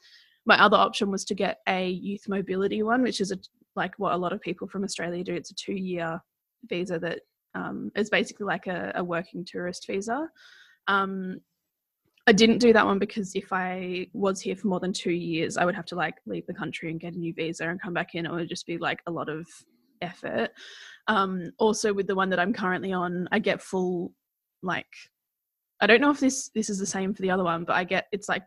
[0.46, 3.38] my other option was to get a youth mobility one which is a,
[3.80, 6.20] like what a lot of people from australia do it's a two year
[6.68, 7.20] visa that
[7.54, 10.28] um, is basically like a, a working tourist visa
[10.86, 11.40] um,
[12.26, 15.56] I didn't do that one because if I was here for more than two years,
[15.56, 17.94] I would have to like leave the country and get a new visa and come
[17.94, 18.26] back in.
[18.26, 19.48] It would just be like a lot of
[20.00, 20.50] effort.
[21.08, 24.12] Um, also, with the one that I'm currently on, I get full
[24.62, 24.86] like
[25.80, 27.84] I don't know if this this is the same for the other one, but I
[27.84, 28.44] get it's like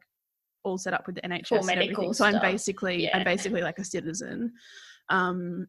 [0.63, 1.87] all set up with the NHS Full and everything.
[1.89, 4.53] medical So I'm basically I'm basically like a citizen.
[5.09, 5.67] Um,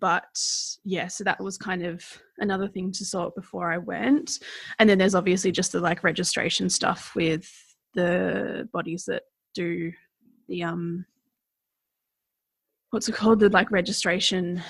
[0.00, 0.38] but
[0.84, 2.04] yeah, so that was kind of
[2.38, 4.38] another thing to sort before I went.
[4.78, 7.50] And then there's obviously just the like registration stuff with
[7.94, 9.22] the bodies that
[9.54, 9.92] do
[10.48, 11.06] the um
[12.90, 13.40] what's it called?
[13.40, 14.62] The like registration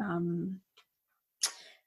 [0.00, 0.60] um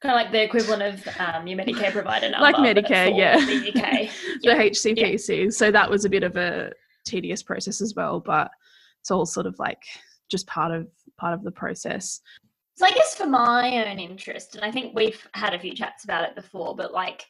[0.03, 3.37] kind of like the equivalent of um, your Medicare provider number, Like Medicare, yeah.
[3.37, 4.09] the UK.
[4.41, 5.53] the HCPC.
[5.53, 6.71] So that was a bit of a
[7.05, 8.51] tedious process as well, but
[8.99, 9.81] it's all sort of like
[10.29, 12.21] just part of part of the process.
[12.75, 16.03] So I guess for my own interest, and I think we've had a few chats
[16.03, 17.25] about it before, but like,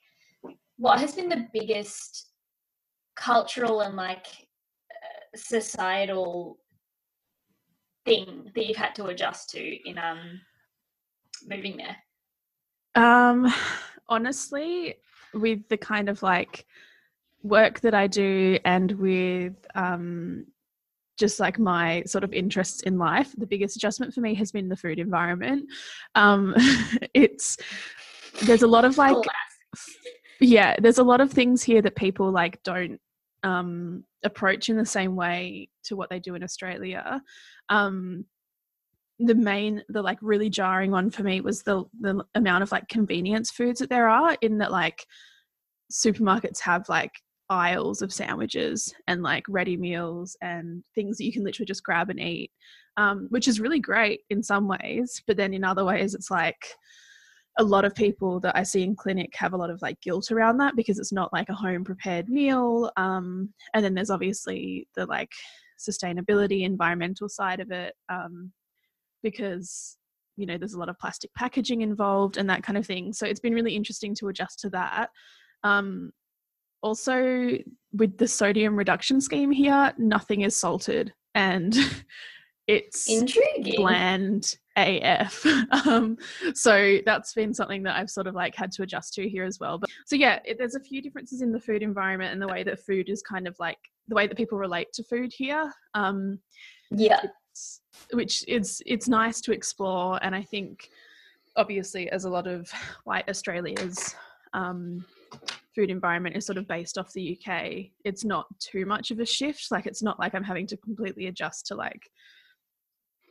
[0.78, 2.30] what has been the biggest
[3.16, 4.26] cultural and like
[4.92, 6.58] uh, societal
[8.06, 10.40] thing that you've had to adjust to in um
[11.48, 11.98] moving there?
[12.96, 13.54] Um,
[14.08, 14.96] honestly,
[15.34, 16.66] with the kind of like
[17.44, 20.46] work that I do and with um,
[21.18, 24.70] just like my sort of interests in life, the biggest adjustment for me has been
[24.70, 25.70] the food environment.
[26.16, 26.54] Um,
[27.14, 27.58] it's
[28.42, 29.16] there's a lot of like
[30.40, 33.00] yeah there's a lot of things here that people like don't
[33.44, 37.22] um approach in the same way to what they do in australia
[37.70, 38.26] um
[39.20, 42.88] the main the like really jarring one for me was the the amount of like
[42.88, 45.06] convenience foods that there are in that like
[45.92, 47.12] supermarkets have like
[47.50, 52.10] aisles of sandwiches and like ready meals and things that you can literally just grab
[52.10, 52.52] and eat
[52.98, 56.66] um, which is really great in some ways but then in other ways it's like
[57.60, 60.32] a lot of people that I see in clinic have a lot of like guilt
[60.32, 62.92] around that because it's not like a home prepared meal.
[62.98, 65.32] Um, and then there's obviously the like
[65.80, 68.52] sustainability, environmental side of it, um,
[69.22, 69.98] because
[70.36, 73.14] you know there's a lot of plastic packaging involved and that kind of thing.
[73.14, 75.10] So it's been really interesting to adjust to that.
[75.64, 76.12] Um,
[76.84, 77.58] also,
[77.94, 81.76] with the sodium reduction scheme here, nothing is salted, and
[82.68, 83.76] it's Intriguing.
[83.78, 85.46] bland AF.
[85.88, 86.18] um,
[86.54, 89.60] so that's been something that I've sort of like had to adjust to here as
[89.60, 89.78] well.
[89.80, 92.64] But so yeah, it, there's a few differences in the food environment and the way
[92.64, 95.72] that food is kind of like the way that people relate to food here.
[95.94, 96.40] Um,
[96.92, 97.22] Yeah.
[98.14, 100.90] which is it's nice to explore, and I think
[101.56, 102.70] obviously as a lot of
[103.04, 104.16] white Australians.
[104.54, 105.06] um,
[105.76, 109.26] food environment is sort of based off the UK, it's not too much of a
[109.26, 109.72] shift.
[109.72, 112.02] Like it's not like I'm having to completely adjust to like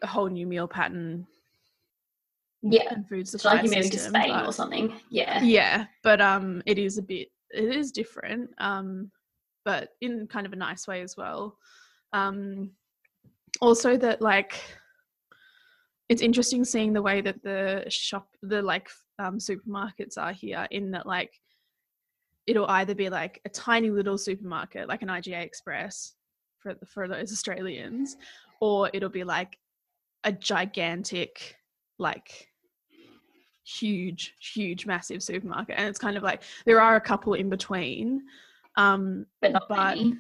[0.03, 1.27] a whole new meal pattern
[2.63, 2.83] Yeah.
[2.91, 4.93] and food It's like you moving to Spain but- or something.
[5.11, 5.43] Yeah.
[5.43, 9.11] yeah but um it is a bit it is different um
[9.65, 11.57] but in kind of a nice way as well
[12.13, 12.71] um
[13.61, 14.61] also that like
[16.09, 18.89] it's interesting seeing the way that the shop the like
[19.21, 21.31] um supermarkets are here in that like
[22.47, 26.15] it'll either be like a tiny little supermarket like an IGA Express
[26.59, 28.17] for for those Australians
[28.61, 29.59] or it'll be like
[30.25, 31.57] a gigantic
[31.99, 32.49] like
[33.65, 38.23] huge huge massive supermarket and it's kind of like there are a couple in between
[38.77, 40.17] um But not But- many.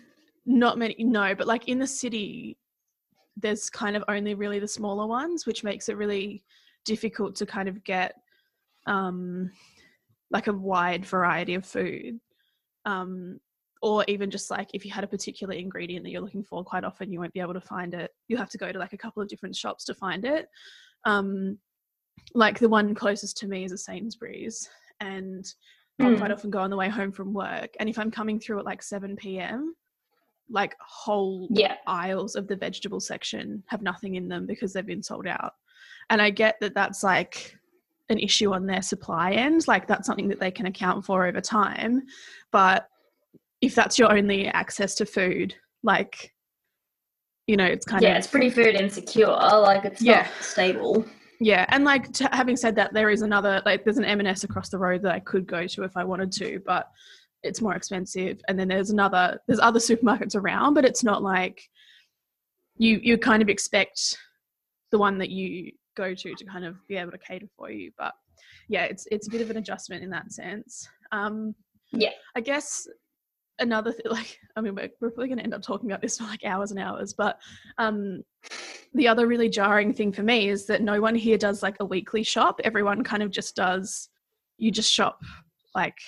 [0.47, 2.57] not many no but like in the city
[3.37, 6.45] there's kind of only really the smaller ones which makes it really
[6.85, 8.15] difficult to kind of get
[8.87, 9.51] um
[10.33, 12.18] like a wide variety of food
[12.85, 13.38] um
[13.83, 16.85] or even just like if you had a particular ingredient that you're looking for quite
[16.85, 18.99] often you won't be able to find it you'll have to go to like a
[18.99, 20.49] couple of different shops to find it
[21.05, 21.59] um
[22.35, 24.68] like the one closest to me is a Sainsbury's
[25.01, 25.45] and
[26.01, 26.35] I'll quite Mm.
[26.35, 28.83] often go on the way home from work and if I'm coming through at like
[28.83, 29.75] 7 p.m
[30.51, 31.77] like whole Yeah.
[31.87, 35.53] aisles of the vegetable section have nothing in them because they've been sold out.
[36.11, 37.57] And I get that that's like
[38.09, 41.41] an issue on their supply end, like that's something that they can account for over
[41.41, 42.03] time.
[42.51, 42.88] But
[43.61, 46.33] if that's your only access to food, like,
[47.47, 49.27] you know, it's kind yeah, of Yeah, it's pretty food insecure.
[49.29, 50.23] Like it's Yeah.
[50.23, 51.05] not stable.
[51.41, 51.65] yeah.
[51.69, 54.79] And like t- having said that, there is another like there's an M&S across the
[54.79, 56.88] road that I could go to if I wanted to, but
[57.43, 58.41] it's more expensive.
[58.49, 61.62] And then there's another there's other supermarkets around, but it's not like
[62.77, 64.17] you you kind of expect
[64.93, 67.90] the one that you go to to kind of be able to cater for you.
[67.98, 68.14] But
[68.68, 70.88] yeah, it's it's a bit of an adjustment in that sense.
[71.11, 71.55] Um,
[71.92, 72.11] Yeah.
[72.35, 72.88] I guess
[73.59, 76.18] another thing, like I mean, we're, we're probably going to end up talking about this
[76.18, 77.38] for like hours and hours, but
[77.78, 78.22] um,
[78.94, 81.85] the other really jarring thing for me is that no one here does like a
[81.85, 82.61] weekly shop.
[82.64, 84.09] Everyone kind of just does.
[84.59, 85.22] You just shop
[85.74, 85.98] like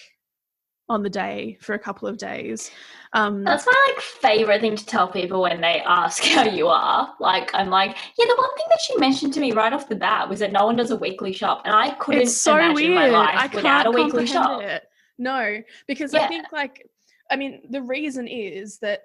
[0.88, 2.70] on the day for a couple of days.
[3.14, 7.14] Um, That's my like favorite thing to tell people when they ask how you are.
[7.20, 9.96] Like I'm like, yeah, the one thing that she mentioned to me right off the
[9.96, 12.74] bat was that no one does a weekly shop, and I couldn't it's so imagine
[12.74, 12.94] weird.
[12.94, 14.60] my life I without can't a weekly shop.
[14.62, 14.82] it.
[15.18, 16.22] No, because Yeah.
[16.24, 16.86] I think like
[17.30, 19.04] I mean the reason is that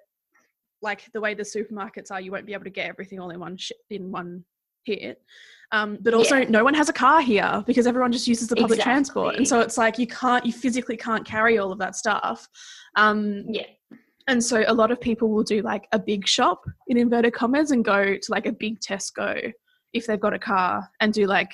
[0.81, 3.39] like the way the supermarkets are, you won't be able to get everything all in
[3.39, 4.43] one sh- in one
[4.83, 5.21] hit.
[5.71, 6.49] Um, but also, Yeah.
[6.49, 9.59] no one has a car here because everyone just uses the public transport, and so
[9.59, 12.47] it's like you can't, you physically can't carry all of that stuff.
[12.95, 13.67] Um, Yeah,
[14.27, 17.71] and so a lot of people will do like a big shop in inverted commas
[17.71, 19.51] and go to like a big Tesco
[19.93, 21.51] if they've got a car and do like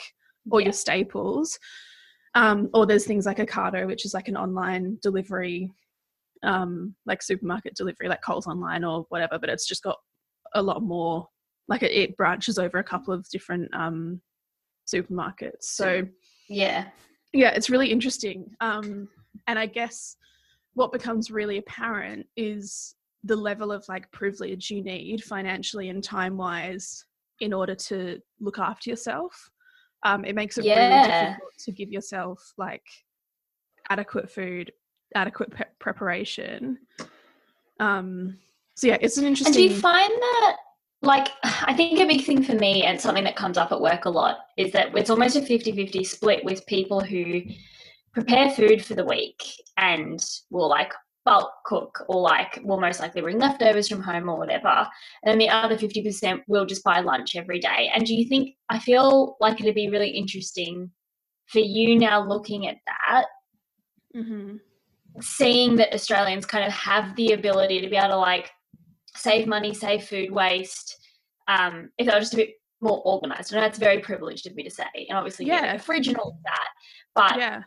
[0.51, 0.65] all Yeah.
[0.67, 1.57] your staples.
[2.35, 5.71] Um, or there's things like Ocado, which is like an online delivery,
[6.43, 9.97] um, like supermarket delivery, like Coles Online or whatever, but it's just got
[10.53, 11.29] a lot more,
[11.67, 14.21] like it, it branches over a couple of different um,
[14.87, 15.63] supermarkets.
[15.63, 16.03] So,
[16.47, 16.85] yeah,
[17.33, 18.51] yeah, it's really interesting.
[18.61, 19.07] Um,
[19.47, 20.15] and I guess
[20.73, 26.37] what becomes really apparent is the level of like privilege you need financially and time
[26.37, 27.03] wise
[27.39, 29.49] in order to look after yourself.
[30.03, 32.83] Um, it makes it really difficult to give yourself like
[33.89, 34.71] adequate food,
[35.15, 36.77] adequate pe- preparation.
[37.79, 38.37] Um,
[38.75, 39.61] so yeah, it's an interesting.
[39.63, 40.57] And do you find that,
[41.05, 44.05] like, I think a big thing for me and something that comes up at work
[44.05, 47.41] a lot is that it's almost a 50 50 split with people who
[48.13, 49.43] prepare food for the week
[49.77, 50.93] and will, like,
[51.25, 54.87] bulk cook or, like, will most likely bring leftovers from home or whatever.
[55.23, 57.89] And then the other 50% will just buy lunch every day.
[57.93, 60.91] And do you think, I feel like it'd be really interesting
[61.47, 63.25] for you now looking at that
[64.15, 64.59] Mhm.
[65.19, 68.49] seeing that Australians kind of have the ability to be able to like
[69.27, 70.87] save money, save food waste,
[71.55, 73.51] um, if they were just a bit more organized.
[73.53, 74.91] And that's very privileged of me to say.
[75.09, 75.73] And obviously, yeah, Yeah.
[75.75, 76.69] a fridge and all of that.
[77.19, 77.63] But Yeah,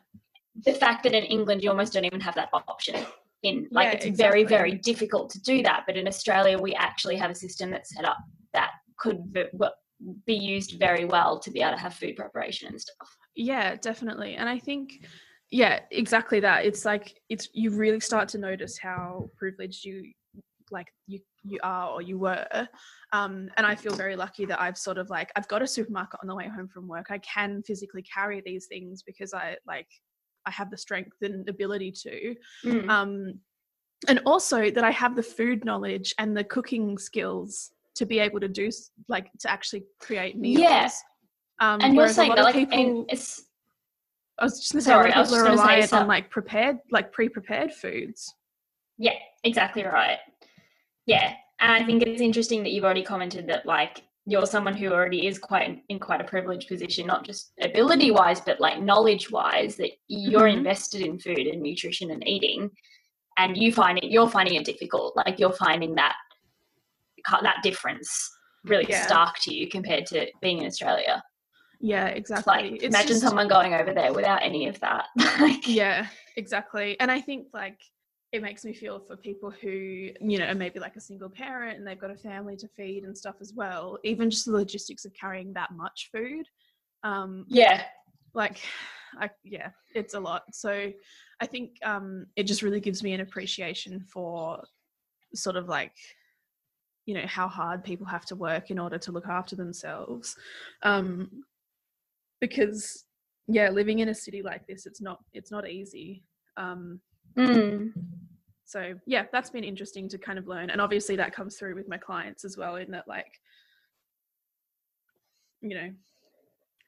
[0.68, 2.94] the fact that in England you almost don't even have that option.
[3.48, 5.80] In like Yeah, it's very, very difficult to do that.
[5.86, 8.18] But in Australia, we actually have a system that's set up
[8.52, 8.70] that
[9.02, 9.18] could
[10.26, 13.09] be used very well to be able to have food preparation and stuff.
[13.50, 14.32] Yeah, definitely.
[14.40, 14.86] And I think,
[15.50, 16.59] yeah, exactly that.
[16.68, 19.96] It's like it's you really start to notice how privileged you
[20.70, 22.47] like you you are or you were
[23.12, 26.18] um, and i feel very lucky that i've sort of like i've got a supermarket
[26.22, 29.86] on the way home from work i can physically carry these things because i like
[30.47, 32.34] i have the strength and ability to
[32.64, 32.89] Mm.
[32.91, 33.34] um,
[34.09, 38.41] and also that i have the food knowledge and the cooking skills to be able
[38.41, 38.70] to do
[39.09, 40.91] like to actually create meals Yeah.
[41.61, 43.45] um, and you're saying that like people it's
[44.41, 46.30] I was just going to say, a lot Sorry, of people are reliant on like
[46.30, 48.32] prepared, like pre-prepared foods.
[48.97, 50.18] Yeah, exactly right.
[51.09, 54.92] Yeah, and I think it's interesting that you've already commented that like you're someone who
[54.92, 59.30] already is quite in quite a privileged position, not just ability wise, but like knowledge
[59.30, 60.59] wise, that you're Mhm.
[60.59, 62.70] invested in food and nutrition and eating,
[63.38, 65.16] and you find it you're finding it difficult.
[65.16, 66.14] Like you're finding that
[67.42, 68.11] that difference
[68.64, 69.06] really Yeah.
[69.06, 71.22] stark to you compared to being in Australia.
[71.80, 72.52] Yeah, exactly.
[72.54, 75.06] like It's imagine just- someone going over there without any of that.
[75.40, 76.06] like, Yeah,
[76.36, 76.98] exactly.
[77.00, 77.80] And I think like
[78.33, 79.70] it makes me feel for people who,
[80.20, 83.05] you know, are maybe like a single parent and they've got a family to feed
[83.05, 83.99] and stuff as well.
[84.05, 86.47] Even just the logistics of carrying that much food.
[87.05, 87.85] Um, yeah,
[88.35, 88.61] like
[89.18, 90.43] I yeah, it's a lot.
[90.53, 90.93] So
[91.41, 94.62] I think um it just really gives me an appreciation for
[95.35, 95.95] sort of like
[97.07, 100.37] you know how hard people have to work in order to look after themselves.
[100.83, 101.31] Um
[102.43, 103.07] because
[103.47, 106.24] yeah, living in a city like this it's not it's not easy.
[106.59, 107.01] Um
[107.39, 107.93] Mm.
[108.64, 111.89] so yeah, that's been interesting to kind of learn and obviously that comes through with
[111.89, 113.41] my clients as well in that like
[115.61, 115.91] you know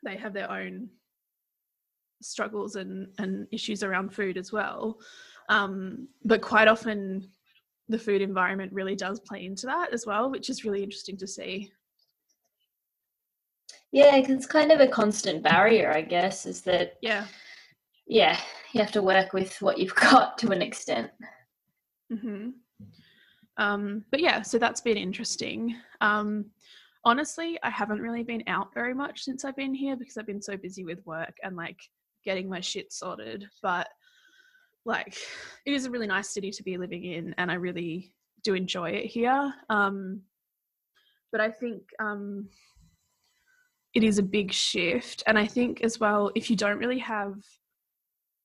[0.03, 0.89] they have their own
[2.23, 4.99] struggles and and issues around food as well.
[5.49, 7.31] Um but quite often
[7.89, 11.27] the food environment really does play into that as well which is really interesting to
[11.27, 11.73] see.
[13.93, 17.27] Yeah, it's kind of a constant barrier, I guess, is that yeah.
[18.07, 18.39] Yeah,
[18.73, 21.11] you have to work with what you've got to an extent.
[22.11, 22.51] hmm
[23.57, 25.77] Um, but yeah, so that's been interesting.
[26.01, 26.47] Um,
[27.05, 30.43] honestly, I haven't really been out very much since I've been here because I've been
[30.43, 31.81] so busy with work and like
[32.25, 33.47] getting my shit sorted.
[33.63, 33.89] But
[34.85, 35.17] like,
[35.67, 38.91] it is a really nice city to be living in, and I really do enjoy
[38.91, 39.53] it here.
[39.69, 40.23] Um,
[41.33, 42.49] but I think um,
[43.95, 47.35] it is a big shift, and I think as well if you don't really have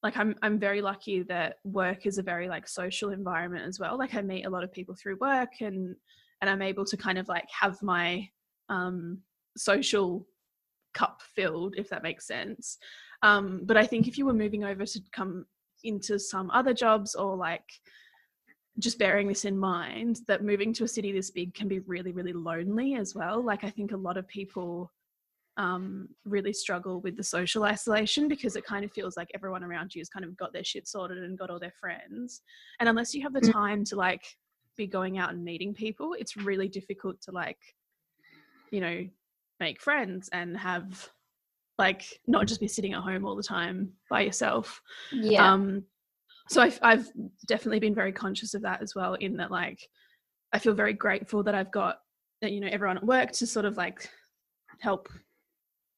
[0.05, 3.97] like I'm I'm very lucky that work is a very like social environment as well.
[3.97, 5.95] Like I meet a lot of people through work and
[6.41, 8.29] and I'm able to kind of like have my
[8.69, 9.17] um
[9.57, 10.27] social
[10.93, 12.77] cup filled if that makes sense.
[13.23, 15.47] Um but I think if you were moving over to come
[15.83, 17.67] into some other jobs or like
[18.77, 22.11] just bearing this in mind that moving to a city this big can be really
[22.11, 23.43] really lonely as well.
[23.43, 24.91] Like I think a lot of people
[25.57, 29.95] um, really struggle with the social isolation because it kind of feels like everyone around
[29.95, 32.41] you has kind of got their shit sorted and got all their friends.
[32.79, 33.51] And unless you have the Mm.
[33.51, 34.25] time to like
[34.75, 37.59] be going out and meeting people, it's really difficult to like,
[38.71, 39.07] you know,
[39.59, 41.09] make friends and have
[41.77, 44.81] like not just be sitting at home all the time by yourself.
[45.11, 45.53] Yeah.
[45.53, 45.83] Um,
[46.49, 47.09] so I've, I've
[47.47, 49.15] definitely been very conscious of that as well.
[49.15, 49.79] In that, like,
[50.53, 51.99] I feel very grateful that I've got,
[52.41, 54.09] that, you know, everyone at work to sort of like
[54.79, 55.09] help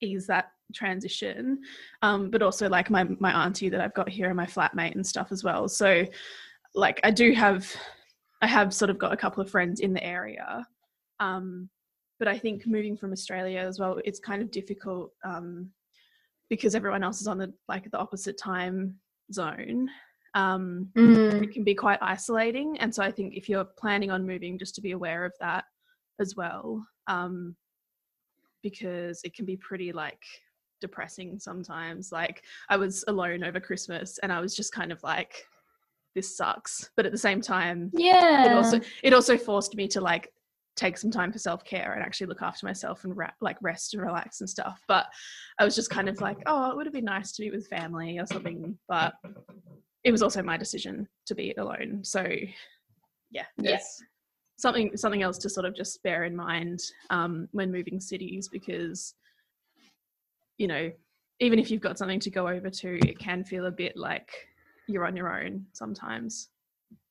[0.01, 1.59] ease that transition.
[2.01, 5.05] Um, but also like my my auntie that I've got here and my flatmate and
[5.05, 5.67] stuff as well.
[5.67, 6.05] So,
[6.75, 7.73] like, I do have,
[8.41, 10.67] I have sort of got a couple of friends in the area.
[11.19, 11.69] Um,
[12.19, 15.69] but I think moving from Australia as well, it's kind of difficult um,
[16.49, 18.97] because everyone else is on the like the opposite time
[19.31, 19.89] zone.
[20.33, 21.41] Um, Mm.
[21.41, 24.75] it can be quite isolating, and so I think if you're planning on moving, just
[24.75, 25.63] to be aware of that
[26.19, 27.55] as well, um,
[28.69, 30.21] because it can be pretty like
[30.81, 32.11] depressing sometimes.
[32.11, 35.45] Like I was alone over Christmas, and I was just kind of like,
[36.15, 38.45] "This sucks," but at the same time, Yeah.
[38.45, 40.31] it also it also forced me to like
[40.75, 44.03] take some time for self-care and actually look after myself and ra- like rest and
[44.03, 45.07] relax and stuff but
[45.59, 47.65] i was just kind of like oh it would have been nice to be with
[47.67, 49.13] family or something but
[50.03, 52.21] it was also my decision to be alone so
[53.31, 53.79] yeah Yeah.
[54.57, 56.79] Something something else to sort of just bear in mind
[57.09, 59.13] um, when moving cities because
[60.57, 60.91] you know
[61.39, 64.29] even if you've got something to go over to it can feel a bit like
[64.87, 66.49] you're on your own sometimes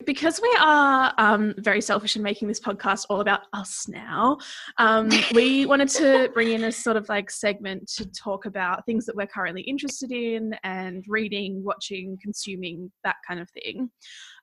[0.04, 4.38] because we are um, very selfish in making this podcast all about us now,
[4.78, 9.04] um, we wanted to bring in a sort of like segment to talk about things
[9.06, 13.90] that we're currently interested in and reading, watching, consuming, that kind of thing.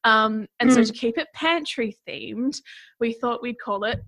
[0.04, 0.88] Um, and so Mm.
[0.88, 2.60] to keep it pantry themed,
[3.00, 4.04] we thought we'd call it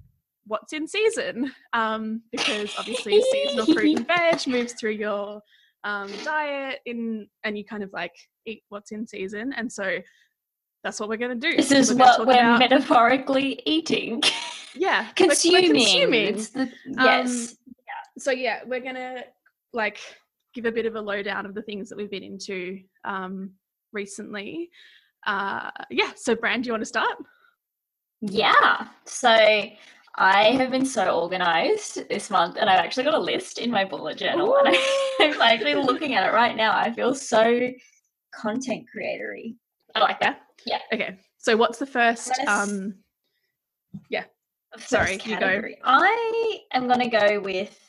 [0.48, 5.42] What's in Season um, because obviously seasonal fruit and veg moves through your
[5.86, 8.14] um, diet in and you kind of like
[8.46, 9.54] eat what's in season.
[9.54, 10.00] And so
[10.86, 11.58] that's what we're going to do.
[11.58, 14.22] This is We're what we're about- metaphorically eating.
[14.76, 15.72] yeah consuming.
[15.72, 16.28] consuming.
[16.28, 17.56] It's the- yes.
[18.20, 19.24] so yeah we're gonna
[19.74, 20.00] like
[20.54, 23.52] give a bit of a lowdown of the things that we've been into um
[23.94, 24.70] recently
[25.26, 27.16] uh yeah so Bran do you want to start
[28.22, 28.88] Yeah.
[29.06, 29.30] So
[30.18, 33.84] I have been so organized this month, and I've actually got a list in my
[33.84, 34.76] bullet journal, and
[35.20, 36.72] I'm actually looking at it right now.
[36.78, 37.44] I feel so
[38.34, 39.56] content creatory.
[39.94, 40.42] I like that.
[40.66, 40.80] Yeah.
[40.94, 42.96] okay so what's the first Let's- um
[44.76, 45.62] The Sorry, first you go.
[45.86, 47.80] I am going to go with.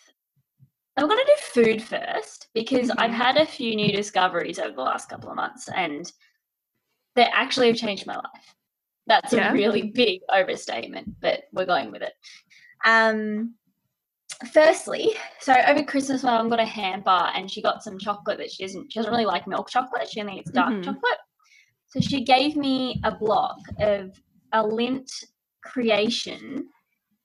[0.97, 3.15] I'm going to do food first because I've Mhm.
[3.15, 6.11] had a few new discoveries over the last couple of months, and
[7.17, 8.55] they actually have changed my life.
[9.09, 9.51] That's Yeah.
[9.51, 12.15] a really big overstatement, but we're going with it.
[12.85, 13.57] Um,
[14.53, 18.53] firstly, so over Christmas, my mum got a hamper and she got some chocolate that
[18.53, 18.93] she doesn't.
[18.93, 20.09] She doesn't really like milk chocolate.
[20.09, 20.85] She only eats dark Mhm.
[20.85, 21.19] chocolate.
[21.89, 24.21] So she gave me a block of
[24.53, 25.11] a Lindt
[25.65, 26.69] creation,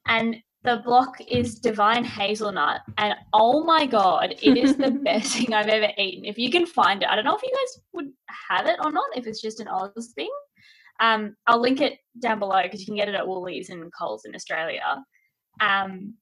[0.07, 2.81] and the block is divine hazelnut.
[2.97, 6.25] And oh my god, it is the best thing I've ever eaten.
[6.25, 8.11] If you can find it, I don't know if you guys would
[8.49, 9.09] have it or not.
[9.15, 10.29] If it's just an Oz thing,
[10.99, 14.25] um, I'll link it down below because you can get it at Woolies and Coles
[14.25, 15.03] in Australia.
[15.59, 16.13] Um,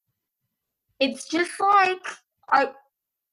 [1.00, 2.06] it's just like
[2.50, 2.70] I.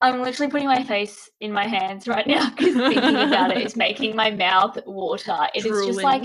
[0.02, 3.76] I'm literally putting my face in my hands right now because thinking about it is
[3.86, 5.48] making my mouth water.
[5.54, 6.22] It is just like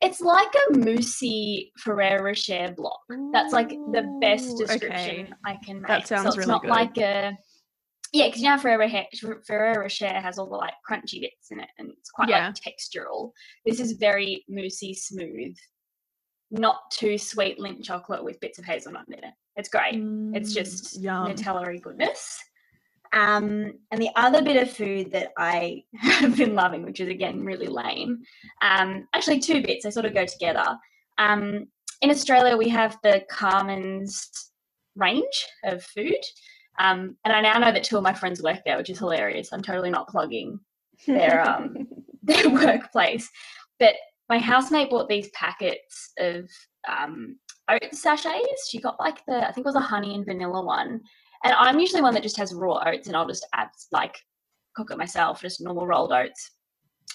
[0.00, 3.00] it's like a moussey Ferrero Rocher block.
[3.32, 4.90] That's like the best description
[5.26, 5.32] okay.
[5.44, 5.88] I can make.
[5.88, 6.70] That sounds so it's really not good.
[6.70, 7.36] like a
[8.14, 11.60] yeah, because you know Ferrero, Rocher- Ferrero Rocher has all the like crunchy bits in
[11.60, 12.46] it, and it's quite Yeah.
[12.48, 13.32] like textural.
[13.64, 15.56] This is very moussey, smooth,
[16.50, 19.24] not too sweet Lindt chocolate with bits of hazelnut in it.
[19.56, 19.94] It's great.
[20.34, 21.02] It's Mm, just.
[21.02, 22.38] Nutella goodness.
[23.12, 27.44] Um, and the other bit of food that I have been loving, which is again
[27.44, 28.22] really lame,
[28.62, 30.78] um, actually two bits, they sort of go together.
[31.18, 31.66] Um,
[32.00, 34.50] in Australia, we have the Carman's
[34.96, 36.16] range of food.
[36.78, 39.52] Um, and I now know that two of my friends work there, which is hilarious.
[39.52, 40.58] I'm totally not plugging
[41.06, 41.86] their um,
[42.22, 43.28] their workplace.
[43.78, 43.94] But
[44.28, 46.48] my housemate bought these packets of
[46.88, 47.36] um,
[47.68, 48.68] oat sachets.
[48.68, 51.00] She got like the, I think it was a honey and vanilla one.
[51.44, 54.16] And I'm usually one that just has raw oats and I'll just add like
[54.76, 56.52] cook it myself, just normal rolled oats.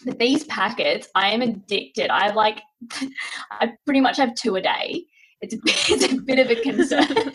[0.05, 2.09] But these packets, I am addicted.
[2.09, 2.61] I have like,
[3.51, 5.05] I pretty much have two a day.
[5.41, 7.07] It's a, it's a bit of a concern.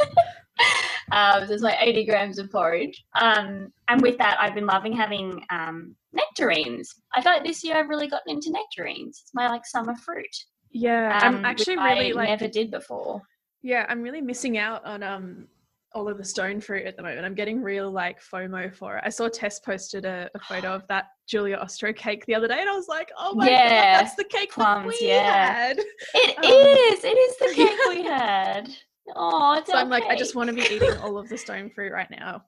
[1.12, 3.04] um, so it's like 80 grams of porridge.
[3.20, 6.94] Um, and with that, I've been loving having um, nectarines.
[7.14, 9.22] I feel like this year I've really gotten into nectarines.
[9.22, 10.34] It's my like summer fruit.
[10.70, 13.22] yeah um, i'm actually I really like never did before.
[13.62, 15.46] Yeah, I'm really missing out on um
[15.94, 17.24] all of the stone fruit at the moment.
[17.24, 19.02] I'm getting real like FOMO for it.
[19.06, 22.58] I saw Tess posted a, a photo of that Julia Ostro cake the other day,
[22.60, 25.52] and I was like, "Oh my Yeah, god, that's the cake plums, we yeah.
[25.52, 25.78] had."
[26.14, 27.04] It Um, is.
[27.04, 28.68] It is the cake we had.
[29.16, 31.92] Oh, So I'm like, I just want to be eating all of the stone fruit
[31.92, 32.44] right now.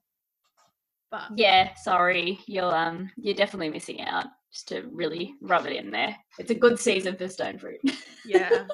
[1.10, 2.38] But Yeah, sorry.
[2.46, 4.26] You're um you're definitely missing out.
[4.52, 6.16] Just to really rub it in there.
[6.38, 7.80] It's a good season for stone fruit.
[8.24, 8.66] yeah,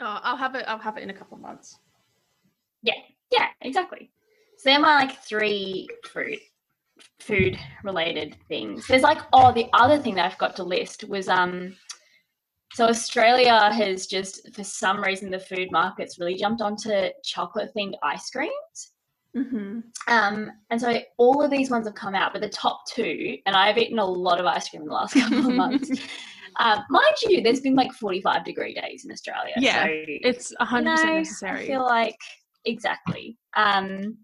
[0.00, 0.64] oh, I'll have it.
[0.66, 1.78] I'll have it in a couple of months.
[2.82, 2.94] yeah,
[3.60, 4.10] exactly.
[4.58, 6.40] So they're my like three fruit
[7.20, 8.86] food related things.
[8.86, 11.76] There's like oh the other thing that I forgot to list was um
[12.74, 17.94] so Australia has just for some reason the food market's really jumped onto chocolate themed
[18.02, 18.92] ice creams.
[19.36, 19.80] Mm-hmm.
[20.08, 23.54] Um, and so all of these ones have come out, but the top two, and
[23.54, 25.90] I've eaten a lot of ice cream in the last couple of months.
[26.60, 29.52] Um, mind you, there's been like 45 degree days in Australia.
[29.58, 31.62] Yeah, so, It's you hundred percent know, necessary.
[31.62, 32.16] I feel like
[32.64, 33.38] exactly.
[33.56, 34.18] Um,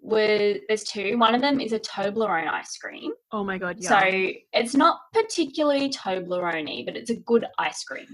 [0.00, 1.18] were there's two.
[1.18, 3.12] One of them is a Toblerone ice cream.
[3.32, 3.88] oh my god, yeah.
[3.88, 8.06] So it's not particularly Toblerone, but it's a good ice cream.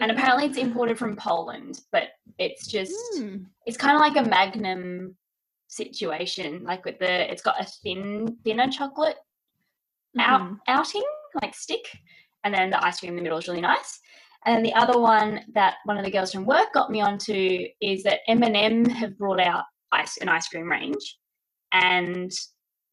[0.00, 4.28] And apparently it's imported from Poland, but it's just Mm, it's kind of like a
[4.28, 5.16] magnum
[5.72, 9.16] situation like with the it's got a thin thinner chocolate
[10.18, 10.58] out mhm.
[10.68, 11.02] outing
[11.40, 11.80] like stick
[12.44, 13.98] and then the ice cream in the middle is really nice
[14.46, 17.64] and then the other one that one of the girls from work got me onto
[17.80, 21.18] is that m&m have brought out ice an ice cream range
[21.72, 22.30] and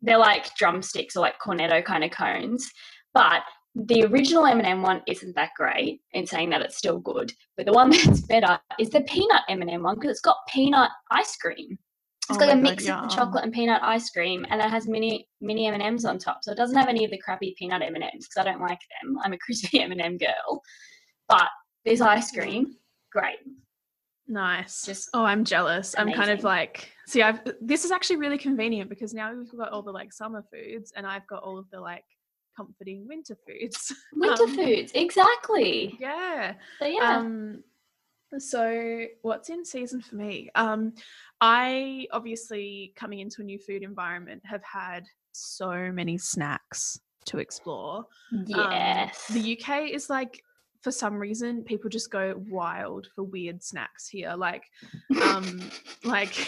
[0.01, 2.69] they're like drumsticks or like cornetto kind of cones
[3.13, 3.43] but
[3.75, 7.71] the original M&M one isn't that great in saying that it's still good, but the
[7.71, 11.77] one that's better is the peanut M&M one because it's got peanut ice cream.
[12.29, 14.87] It's Oh got a God, mix of chocolate and peanut ice cream, and it has
[14.87, 16.39] mini mini M and M's on top.
[16.43, 18.61] So it doesn't have any of the crappy peanut M and M's because I don't
[18.61, 19.17] like them.
[19.23, 20.61] I'm a crispy M and M girl,
[21.29, 21.47] but
[21.85, 22.75] there's ice cream,
[23.11, 23.37] great.
[24.27, 24.85] Nice.
[24.85, 25.95] Just oh, I'm jealous.
[25.97, 29.71] I'm kind of like, see, I've this is actually really convenient because now we've got
[29.71, 32.05] all the like summer foods, and I've got all of the like
[32.55, 33.93] comforting winter foods.
[34.13, 35.97] Winter Um, foods, exactly.
[35.99, 36.53] Yeah.
[36.79, 37.17] So yeah.
[37.17, 37.63] Um,
[38.37, 40.49] so what's in season for me?
[40.53, 40.93] Um,
[41.41, 48.05] I obviously coming into a new food environment have had so many snacks to explore.
[48.31, 49.25] Um, yes.
[49.27, 50.43] the UK is like
[50.81, 54.33] for some reason people just go wild for weird snacks here.
[54.35, 54.63] Like
[55.23, 55.69] um
[56.03, 56.47] like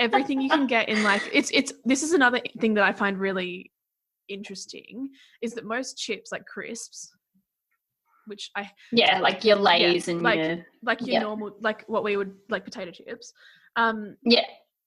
[0.00, 3.18] everything you can get in like it's it's this is another thing that I find
[3.18, 3.70] really
[4.28, 5.10] interesting
[5.42, 7.12] is that most chips like crisps
[8.26, 11.20] which I yeah, like your lays and like- your like your Yeah.
[11.20, 13.32] normal like what we would like potato chips
[13.76, 14.44] um yeah.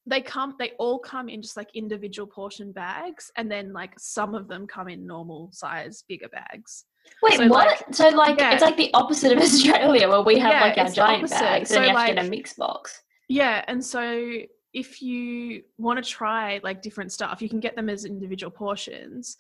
[0.08, 4.34] they come they all come in just like individual portion bags and then like some
[4.34, 6.86] of them come in normal size bigger bags
[7.24, 7.68] Wait, So, what?
[7.68, 8.54] like- so like yeah.
[8.54, 11.78] it's like the opposite of Australia where we have Yeah, like our giant bags So,
[11.78, 13.02] and you have to get a mix box.
[13.30, 14.32] yeah and so
[14.74, 19.38] if you want to try like different stuff you can get them as individual portions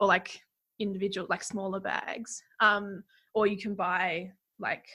[0.00, 0.42] or like
[0.78, 3.04] individual like smaller bags um
[3.34, 4.86] or you can buy like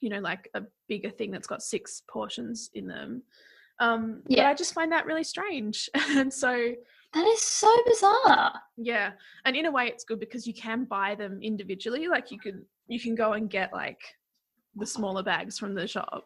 [0.00, 3.22] you know like a bigger thing that's got six portions in them
[3.80, 4.50] um but Yeah.
[4.50, 6.74] i just find that really strange and so
[7.14, 8.52] That is so bizarre.
[8.76, 9.12] Yeah,
[9.44, 12.08] and in a way, it's good because you can buy them individually.
[12.08, 14.00] Like you can you can go and get like
[14.74, 16.24] the smaller bags from the shop,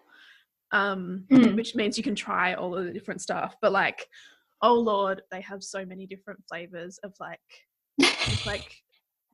[0.72, 1.57] um, Mm.
[1.57, 3.57] which means you can try all of the different stuff.
[3.61, 4.07] But like,
[4.62, 7.41] oh lord, they have so many different flavors of like
[8.47, 8.74] like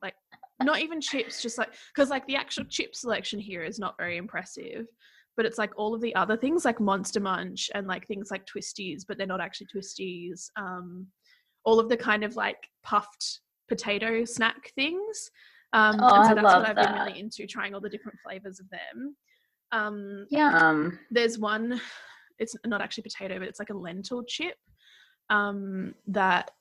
[0.03, 0.15] like
[0.61, 4.17] not even chips, just like because like the actual chip selection here is not very
[4.17, 4.87] impressive.
[5.37, 8.45] But it's like all of the other things like Monster Munch and like things like
[8.45, 10.49] Twisties, but they're not actually Twisties.
[10.57, 11.07] Um,
[11.65, 15.31] all of the kind of like puffed potato snack things.
[15.73, 18.17] Um, Oh, and so I that's what I've been really into, trying all the different
[18.23, 19.15] flavors of them.
[19.71, 20.99] Um, Yum.
[21.11, 21.81] there's one,
[22.39, 24.55] it's not actually potato, but it's like a lentil chip
[25.29, 26.51] um, that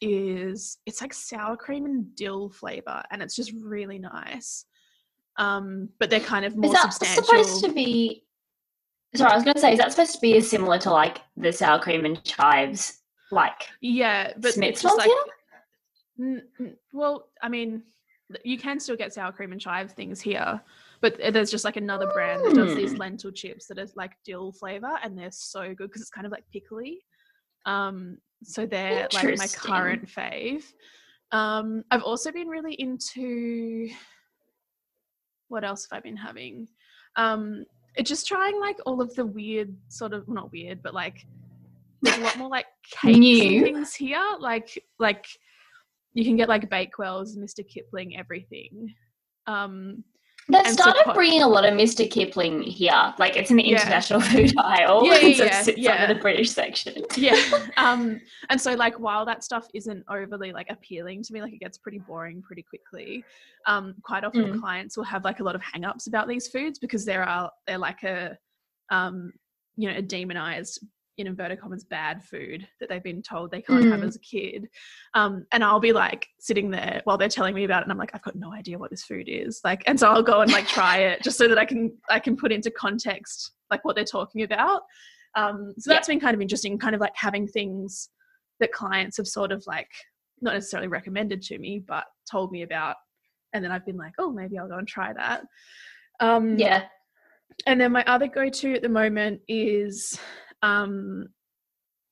[0.00, 4.64] is, it's like sour cream and dill flavor, and it's just really nice.
[5.36, 7.24] Um, but they're kind of more Is that substantial.
[7.24, 8.24] supposed to be?
[9.14, 11.18] Sorry, I was going to say, is that supposed to be as similar to like
[11.36, 13.01] the sour cream and chives,
[13.32, 15.10] like yeah, but Smith's it's just like?
[16.20, 17.82] N- n- well, I mean,
[18.44, 20.60] you can still get sour cream and chive things here,
[21.00, 22.98] but there's just like another brand that does these Mm.
[22.98, 26.32] lentil chips that is like dill flavor, and they're so good because it's kind of
[26.32, 27.00] like pickly.
[27.66, 30.64] Um, so they're like my current fave.
[31.32, 33.88] Um, I've also been really into
[35.48, 36.68] what else have I been having?
[37.16, 37.64] Um,
[38.02, 41.26] just trying like all of the weird sort of well, not weird, but like
[42.02, 43.56] there's a lot more like cakes New.
[43.56, 44.22] and things here.
[44.38, 45.26] Like like
[46.14, 47.66] you can get like Bakewells, Mr.
[47.66, 48.92] Kipling, everything.
[49.46, 50.04] Um,
[50.48, 52.10] They've and so started bringing a lot of Mr.
[52.10, 53.14] Kipling here.
[53.18, 53.58] Like it's Yeah.
[53.58, 55.06] international food aisle.
[55.06, 56.02] Yeah, yeah, so yeah, yeah.
[56.02, 57.04] under the British section.
[57.16, 57.40] yeah.
[57.76, 61.60] Um, and so like while that stuff isn't overly like appealing to me, like it
[61.60, 63.24] gets pretty boring pretty quickly.
[63.66, 64.60] Um, quite often Mm.
[64.60, 67.78] clients will have like a lot of hang-ups about these foods because there are they're
[67.78, 68.36] like a
[68.90, 69.32] um,
[69.76, 70.84] you know, a demonized
[71.18, 74.06] in inverted commas bad food that they've been told they can't have Mm.
[74.08, 74.68] as a kid.
[75.14, 77.98] Um, and I'll be like sitting there while they're telling me about it and I'm
[77.98, 79.60] like, I've got no idea what this food is.
[79.62, 82.18] Like and so I'll go and like try it just so that I can I
[82.18, 84.82] can put into context like what they're talking about.
[85.34, 85.96] Um, so Yeah.
[85.96, 88.08] that's been kind of interesting, kind of like having things
[88.60, 89.90] that clients have sort of like
[90.40, 92.96] not necessarily recommended to me, but told me about.
[93.52, 95.42] And then I've been like, oh, maybe I'll go and try that.
[96.20, 96.84] Um, Yeah.
[97.66, 100.18] and then my other go-to at the moment is
[100.62, 101.26] um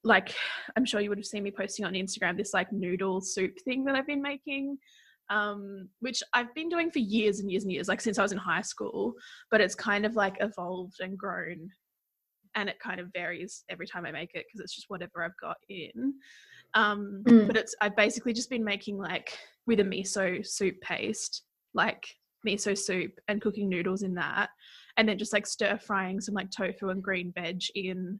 [0.05, 0.35] like
[0.77, 3.85] i'm sure you would have seen me posting on instagram this like noodle soup thing
[3.85, 4.77] that i've been making
[5.29, 8.33] um which i've been doing for years and years and years like since i was
[8.33, 9.13] in high school
[9.51, 11.69] but it's kind of like evolved and grown
[12.57, 15.37] and it kind of varies every time i make it because it's just whatever i've
[15.41, 16.15] got in
[16.75, 17.47] um Mm.
[17.49, 19.37] but it's i've basically just been making like
[19.67, 21.43] with a miso soup paste
[21.75, 22.07] like
[22.47, 24.49] miso soup and cooking noodles in that
[24.97, 28.19] and then just like stir frying some like tofu and green veg in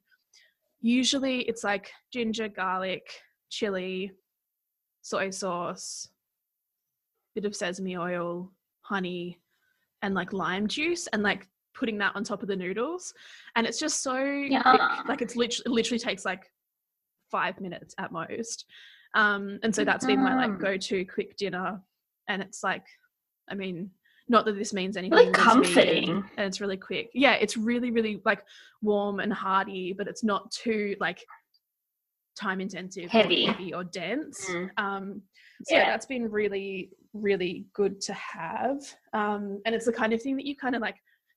[0.81, 3.07] usually it's like ginger garlic
[3.51, 4.13] chili
[5.03, 6.09] soy sauce
[7.35, 8.51] bit of sesame oil
[8.83, 9.39] honey
[10.03, 13.15] and like lime juice and like putting that on top of the noodles
[13.57, 14.51] and it's just so quick.
[14.51, 15.05] Yum.
[15.07, 16.51] like it's literally it literally takes like
[17.31, 18.65] five minutes at most
[19.15, 21.81] um and so that's been my like go-to quick dinner
[22.29, 22.85] and it's like
[23.49, 23.91] i mean
[24.31, 26.25] not that this means anything Really comforting.
[26.39, 28.43] and it's really quick yeah it's really really like
[28.81, 31.23] warm and hearty but it's not too like
[32.39, 33.47] time intensive Heavy.
[33.47, 34.71] or heavy or dense Mm.
[34.79, 35.23] um
[35.65, 35.83] so yeah.
[35.83, 35.91] Yeah.
[35.91, 38.79] that's been really really good to have
[39.13, 40.97] um and it's the kind of thing that you kind of like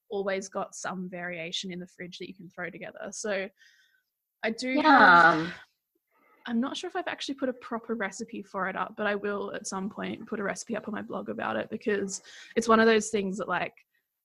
[0.10, 3.50] always got some variation in the fridge that you can throw together so
[4.44, 5.52] i do have Yum.
[6.46, 9.16] I'm not sure if I've actually put a proper recipe for it up, but I
[9.16, 12.22] will at some point put a recipe up on my blog about it because
[12.56, 13.74] it's one of those things that like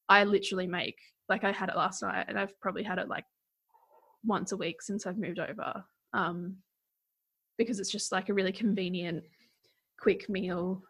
[0.08, 0.96] I literally make.
[1.28, 3.24] Like I had it last night and I've probably had it like
[4.24, 5.84] once a week since I've moved over.
[6.12, 6.56] Um
[7.56, 9.22] because it's just like a really convenient
[10.00, 10.80] quick meal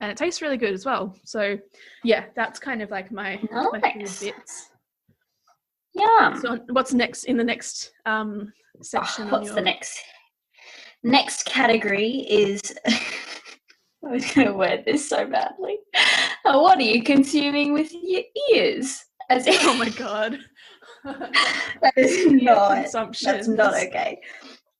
[0.00, 1.14] and it tastes really good as well.
[1.24, 1.58] So
[2.04, 3.80] yeah, that's kind of like my, my
[4.20, 4.70] bits.
[5.94, 6.34] Yeah.
[6.40, 9.24] So what's next in the next um section?
[9.24, 10.00] on what's your- the next?
[11.02, 12.60] Next category is.
[12.86, 15.76] I was going to word this so badly.
[16.46, 18.22] Uh, what are you consuming with your
[18.52, 19.04] ears?
[19.28, 20.38] As Oh my god.
[21.04, 22.82] that is not.
[22.82, 23.30] consumption.
[23.32, 24.18] That's not okay.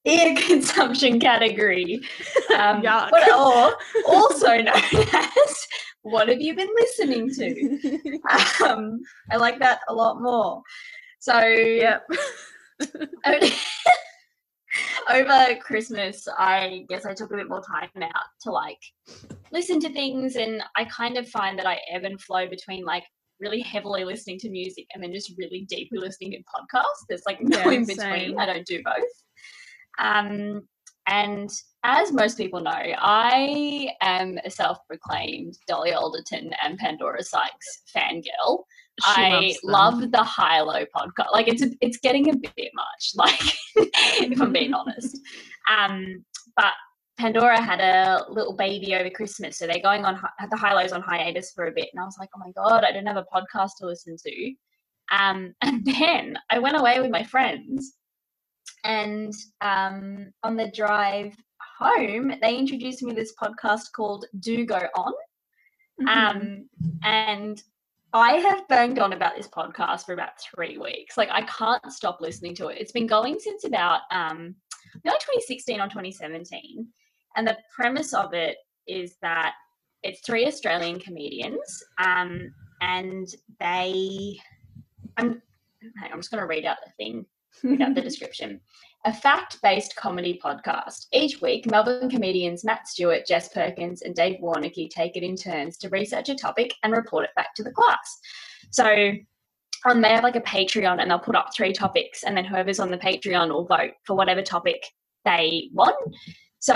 [0.07, 2.01] Ear consumption category.
[2.57, 3.77] Um, what- or
[4.09, 4.67] also known
[5.13, 5.67] as
[6.03, 8.19] what have you been listening to?
[8.65, 9.01] Um,
[9.31, 10.63] I like that a lot more.
[11.19, 12.07] So yep.
[13.27, 13.55] over-
[15.09, 18.81] over Christmas, I guess I took a bit more time out to like
[19.53, 23.05] listen to things, and I kind of find that I ebb and flow between like
[23.41, 27.07] really heavily listening to music and then just really deeply listening to podcasts.
[27.09, 27.97] There's like no Yeah, in between.
[27.99, 28.39] same.
[28.39, 28.95] I don't do both.
[29.99, 30.63] Um,
[31.07, 31.51] and
[31.83, 38.65] as most people know, I am a self-proclaimed Dolly Alderton and Pandora Sykes fangirl.
[39.03, 41.33] She I love the high low podcast.
[41.33, 43.13] Like it's a, it's getting a bit much.
[43.15, 43.41] Like
[44.31, 45.19] if I'm being honest.
[45.71, 46.25] Um,
[46.57, 46.73] but
[47.19, 50.93] Pandora had a little baby over Christmas, so they're going on hi- the high lows
[50.93, 51.89] on hiatus for a bit.
[51.93, 54.55] And I was like, oh my god, I don't have a podcast to listen to.
[55.13, 57.95] Um, and then I went away with my friends,
[58.85, 61.35] and um, on the drive
[61.79, 65.13] home, they introduced me to this podcast called Do Go On.
[66.01, 66.09] Mhm.
[66.09, 66.69] Um,
[67.03, 67.63] and
[68.13, 71.17] I have banged on about this podcast for about three weeks.
[71.17, 72.79] Like I can't stop listening to it.
[72.81, 74.55] It's been going since about um,
[75.05, 76.87] maybe 2016 or 2017.
[77.37, 78.57] And the premise of it
[78.87, 79.55] is that
[80.03, 83.29] it's three Australian comedians, um, and
[83.61, 84.39] they.
[85.17, 85.43] I'm.
[86.03, 87.25] I'm just going to read out the thing
[87.63, 88.61] read out the description.
[89.07, 91.07] A fact based comedy podcast.
[91.11, 95.79] Each week, Melbourne comedians Matt Stewart, Jess Perkins, and Dave Warneke take it in turns
[95.79, 98.19] to research a topic and report it back to the class.
[98.71, 99.13] So,
[99.87, 102.79] um, they have like a Patreon and they'll put up three topics, and then whoever's
[102.79, 104.85] on the Patreon will vote for whatever topic
[105.25, 105.97] they want.
[106.59, 106.75] So,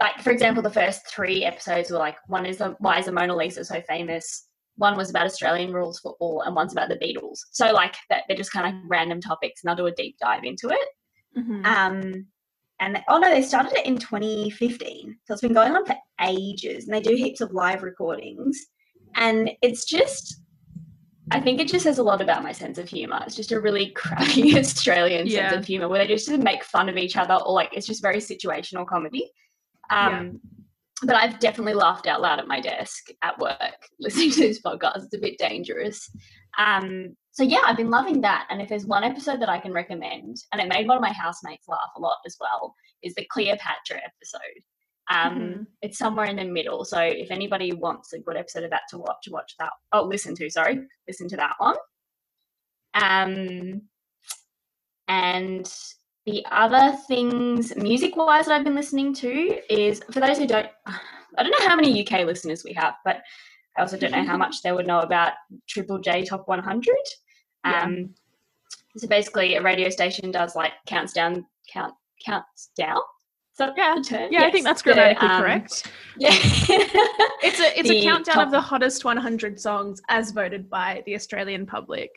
[0.00, 3.12] like for example, the first three episodes were like one is the why is the
[3.12, 4.46] Mona Lisa so famous?
[4.76, 7.40] One was about Australian rules football, and one's about the Beatles.
[7.50, 10.68] So like they're just kind of random topics, and they'll do a deep dive into
[10.68, 10.88] it.
[11.36, 11.64] Mhm.
[11.66, 12.26] Um,
[12.80, 15.96] and they- oh no, they started it in 2015, so it's been going on for
[16.22, 18.58] ages, and they do heaps of live recordings,
[19.14, 20.36] and it's just.
[21.32, 23.22] I think it just says a lot about my sense of humor.
[23.24, 25.50] It's just a really crappy Australian Yeah.
[25.50, 28.02] sense of humor where they just make fun of each other, or like it's just
[28.02, 29.30] very situational comedy.
[29.90, 30.40] Um,
[31.02, 35.04] But I've definitely laughed out loud at my desk at work listening to this podcast.
[35.04, 36.10] It's a bit dangerous.
[36.58, 38.46] Um, so yeah, I've been loving that.
[38.50, 41.12] And if there's one episode that I can recommend, and it made one of my
[41.12, 44.62] housemates laugh a lot as well, is the Cleopatra episode.
[45.10, 45.66] Um, Mhm.
[45.82, 46.84] It's somewhere in the middle.
[46.84, 49.72] So if anybody wants a good episode of that to watch, watch that.
[49.92, 51.76] Oh, listen to, sorry, listen to that one.
[52.94, 53.82] Um,
[55.08, 55.72] and
[56.26, 60.68] the other things, music wise, that I've been listening to is for those who don't,
[61.38, 63.22] I don't know how many UK listeners we have, but
[63.80, 65.32] I also don't know how much they would know about
[65.66, 66.86] Triple J Top 100.
[67.64, 67.82] Yeah.
[67.82, 68.14] Um,
[68.98, 72.98] so basically, a radio station does like counts down, count counts down.
[73.56, 73.94] That Yeah.
[74.30, 75.90] Yeah, I think Yes, that's grammatically um, correct.
[76.18, 76.30] Yeah.
[76.32, 81.14] It's a it's a countdown top- of the hottest 100 songs as voted by the
[81.14, 82.10] Australian public.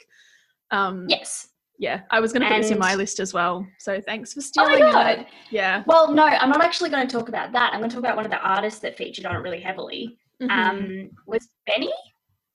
[0.71, 1.47] Um, yes.
[1.79, 3.65] yeah, I was going to put this in my list as well.
[3.79, 5.19] So thanks for Oh my stealing god.
[5.19, 5.27] it.
[5.49, 5.83] Yeah.
[5.85, 7.73] Well, no, I'm not actually going to talk about that.
[7.73, 10.17] I'm going to talk about one of the artists that featured on it really heavily.
[10.43, 10.51] Mhm.
[10.51, 11.91] Um, was Benee.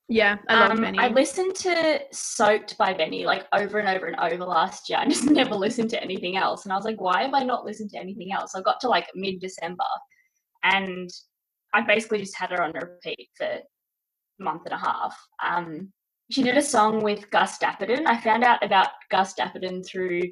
[0.08, 0.98] yeah, I love um, Benee.
[0.98, 4.98] I listened to "Soaked" by Benee like over and over and over last year.
[5.02, 7.64] I just never listened to anything else, and I was like, "Why have I not
[7.64, 9.84] listened to anything else?" I got to like mid-December,
[10.64, 11.08] and
[11.74, 13.62] I basically just had her on repeat for a
[14.38, 15.16] month and a half.
[15.44, 15.92] Um,
[16.30, 18.06] she did a song with Gus Dapperton.
[18.06, 20.22] I found out about Gus Dapperton through,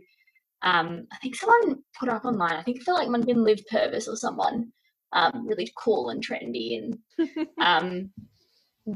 [0.62, 2.52] um, I think someone put up online.
[2.52, 4.72] I think it felt like it might have been Liv Purvis or someone
[5.12, 6.78] um, really cool and trendy
[7.18, 8.10] and um,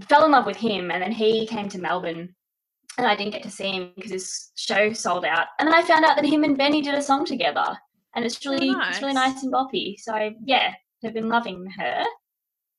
[0.09, 2.35] fell in love with him, and then he came to Melbourne,
[2.99, 5.47] and I didn't get to see him because his show sold out.
[5.59, 7.65] And then I found out that him and Benee did a song together,
[8.15, 9.35] and it's really it's really nice.
[9.35, 9.95] nice and boppy.
[9.99, 10.73] So yeah,
[11.05, 12.05] I've been loving her.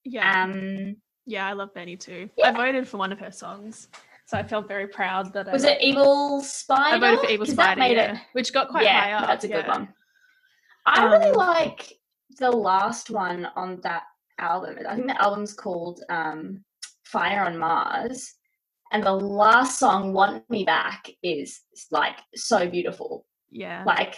[0.04, 2.28] yeah, Um, yeah, I love Benee too.
[2.36, 2.48] yeah.
[2.48, 3.88] I voted for one of her songs,
[4.26, 6.96] so I felt very proud that I was I, it Evil Spider?
[6.96, 8.20] I voted for Evil Spider, yeah, it.
[8.32, 9.26] which got quite yeah, high up.
[9.26, 9.78] that's a good yeah.
[9.78, 9.88] one.
[10.86, 11.92] I really Um, like
[12.38, 14.04] the last one on that
[14.38, 14.76] album.
[14.88, 16.64] I think the album's called um,
[17.04, 18.28] Fire on Marzz.
[18.92, 21.60] And the last song, Want Me Back, is
[21.90, 23.24] like so beautiful.
[23.50, 23.84] Yeah.
[23.86, 24.16] Like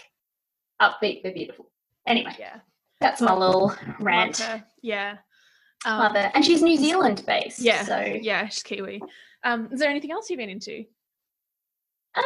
[0.82, 1.70] upbeat but beautiful.
[2.08, 2.58] Anyway, yeah.
[3.00, 4.44] that's my little rant.
[4.82, 5.18] Yeah.
[5.86, 6.32] Um, it.
[6.34, 7.60] And she's New Zealand based.
[7.60, 7.84] Yeah.
[7.84, 9.00] So Yeah, she's Kiwi.
[9.44, 10.84] Um, is there anything else you've been into?
[12.16, 12.24] Um,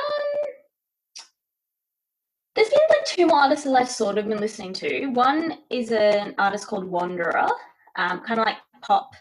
[2.58, 5.06] there's been like two more artists that I've sort of been listening to.
[5.06, 7.46] One is an artist called Wanderer,
[7.94, 9.14] um, kind of like pop,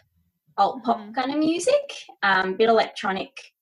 [0.56, 1.14] alt pop Mhm.
[1.14, 3.52] kind of music, um, bit electronic.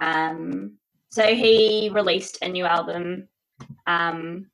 [0.00, 0.78] Um,
[1.10, 3.28] so he released a new album,
[3.86, 4.50] um,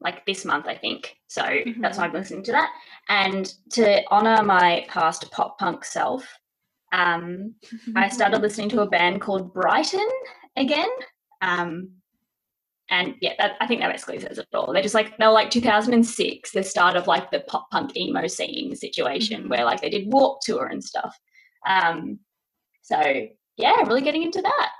[0.00, 1.16] like this month, I think.
[1.28, 1.42] So
[1.78, 2.70] that's why I'm listening to that.
[3.08, 6.38] And to honor my past pop punk self,
[6.92, 7.54] um,
[7.96, 10.06] I started listening to a band called Brighten
[10.56, 10.90] again.
[11.40, 12.02] Um,
[12.90, 14.72] and yeah, that, I think that basically says it all.
[14.72, 18.26] They're just like they were like 2006, the start of like the pop punk emo
[18.26, 19.48] scene situation Mhm.
[19.50, 21.16] where like they did Warped Tour and stuff.
[21.66, 22.18] Um,
[22.82, 23.00] so
[23.56, 24.70] yeah, really getting into that.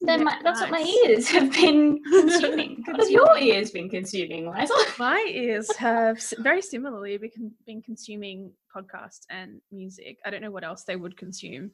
[0.00, 2.84] Then Yeah, my, that's what my ears have been consuming.
[3.08, 4.72] your ears been consuming, Liza?
[4.98, 7.18] My ears have very similarly
[7.66, 10.18] been consuming podcasts and music.
[10.24, 11.72] I don't know what else they would consume.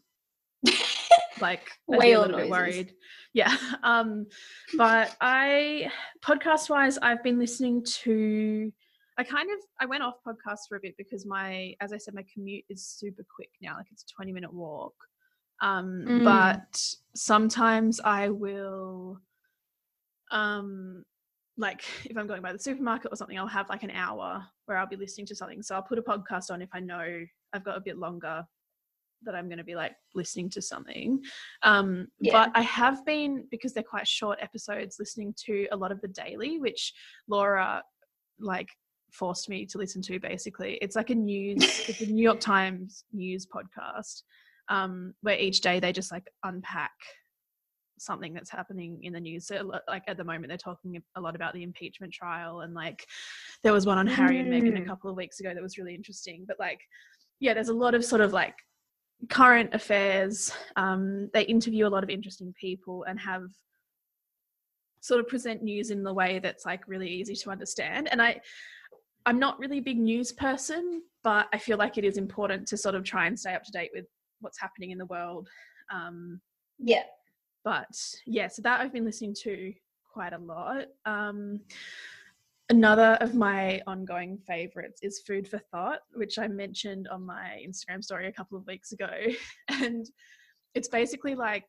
[1.41, 2.95] Like, I'd a little bit worried.
[3.33, 3.55] Yeah.
[3.83, 4.27] Um,
[4.77, 5.91] but I,
[6.25, 8.73] podcast wise, I've been listening to.
[9.19, 12.15] I kind of I went off podcasts for a bit because my, as I said,
[12.15, 13.77] my commute is super quick now.
[13.77, 14.95] Like it's a twenty minute walk.
[15.61, 16.25] Um, Mm.
[16.25, 16.83] but
[17.15, 19.21] sometimes I will,
[20.31, 21.05] um,
[21.57, 24.79] like if I'm going by the supermarket or something, I'll have like an hour where
[24.79, 25.63] I'll be listening to something.
[25.63, 28.45] So I'll put a podcast on if I know I've got a bit longer
[29.25, 31.21] that I'm going to be like listening to something.
[31.63, 32.33] Um, Yeah.
[32.33, 36.09] But I have been because they're quite short episodes, listening to a lot of the
[36.09, 36.93] daily, which
[37.29, 37.83] Laura
[38.39, 38.69] like
[39.13, 40.19] forced me to listen to.
[40.19, 44.23] Basically, it's like a news, it's a New York Times news podcast
[44.69, 46.93] um, where each day they just like unpack
[47.99, 49.47] something that's happening in the news.
[49.47, 53.07] So, like at the moment, they're talking a lot about the impeachment trial, and like
[53.63, 54.87] there was one on Harry and Meghan a Mm.
[54.87, 56.45] couple of weeks ago that was really interesting.
[56.47, 56.81] But like,
[57.41, 58.57] yeah, there's a lot of sort of like
[59.29, 60.53] current affairs.
[60.77, 63.45] Um, they interview a lot of interesting people and have
[65.01, 68.09] sort of present news in the way that's like really easy to understand.
[68.11, 68.41] And I,
[69.27, 72.77] I'm not really a big news person, but I feel like it is important to
[72.77, 74.07] sort of try and stay up to date with
[74.41, 75.49] what's happening in the world.
[75.93, 76.41] Um,
[76.79, 77.05] Yeah.
[77.65, 77.89] but
[78.27, 79.73] yeah, so that I've been listening to
[80.13, 80.87] quite a lot.
[81.05, 81.61] Um,
[82.71, 88.03] another of my ongoing favorites is Food for Thot, which I mentioned on my Instagram
[88.03, 89.11] story a couple of weeks ago.
[89.69, 90.07] And
[90.75, 91.67] it's basically like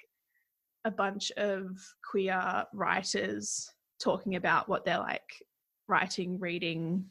[0.85, 1.67] a bunch of
[2.09, 3.69] queer writers
[3.99, 5.29] talking about what they're like
[5.87, 7.05] writing, reading,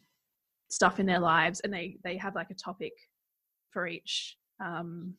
[0.68, 2.92] stuff in their lives, and they they have like a topic
[3.70, 5.14] for each um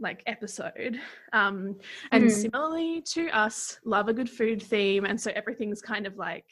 [0.00, 1.00] like episode
[1.32, 1.76] um
[2.12, 2.30] and Mm.
[2.30, 6.44] similarly to us love a good food theme and so everything's kind of like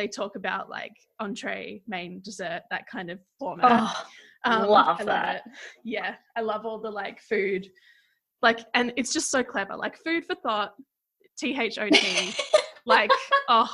[0.00, 3.94] they talk about like entree main dessert that kind of format
[4.46, 5.36] Oh, love I that.
[5.36, 5.42] it.
[5.84, 7.66] yeah i love all the like food
[8.40, 10.72] like and it's just so clever like food for thought
[11.38, 12.34] t-h-o-t
[12.86, 13.10] like
[13.50, 13.68] oh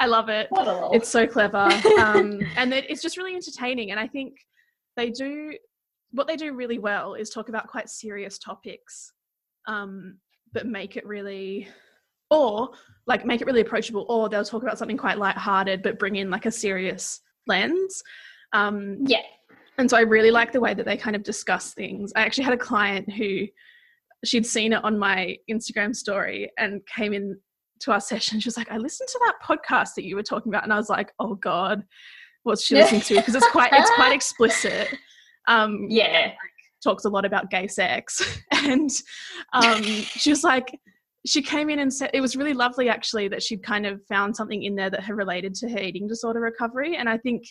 [0.00, 0.90] i love it what a little.
[0.92, 1.68] it's so clever
[2.00, 4.34] um, and it, it's just really entertaining and i think
[4.96, 5.52] they do
[6.10, 9.12] what they do really well is talk about quite serious topics
[9.68, 10.18] um,
[10.52, 11.68] but make it really
[12.32, 12.70] or
[13.06, 16.30] like make it really approachable or they'll talk about something quite light-hearted but bring in
[16.30, 18.02] like a serious lens
[18.52, 19.22] um, yeah.
[19.78, 22.12] and so I really like the way that they kind of discuss things.
[22.14, 23.46] I actually had a client who
[24.24, 27.38] she'd seen it on my Instagram story and came in
[27.80, 28.40] to our session.
[28.40, 30.64] She was like, I listened to that podcast that you were talking about.
[30.64, 31.84] And I was like, oh God,
[32.42, 33.16] what's she listening to?
[33.16, 34.88] Because it's quite it's quite explicit.
[35.48, 36.32] Um Yeah.
[36.82, 38.40] talks a lot about gay sex.
[38.52, 38.90] And
[39.54, 40.78] um she was like
[41.26, 44.34] she came in and said it was really lovely actually that she'd kind of found
[44.34, 46.96] something in there that had related to her eating disorder recovery.
[46.96, 47.44] And I think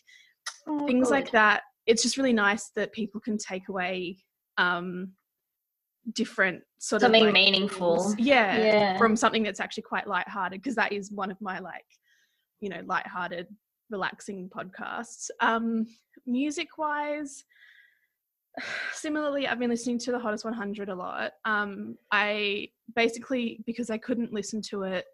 [0.67, 1.13] Oh, things good.
[1.15, 4.17] like that it's just really nice that people can take away
[4.57, 5.11] um
[6.13, 8.15] different sort Something of like, meaningful.
[8.17, 8.97] yeah, Yeah.
[8.97, 11.85] from something that's actually quite lighthearted because that is one of my like
[12.59, 13.47] you know lighthearted
[13.89, 15.85] relaxing podcasts um
[16.25, 17.43] music wise
[18.93, 21.33] similarly i've been listening to the hottest 100 a lot.
[21.45, 25.05] Um i basically because i couldn't listen to it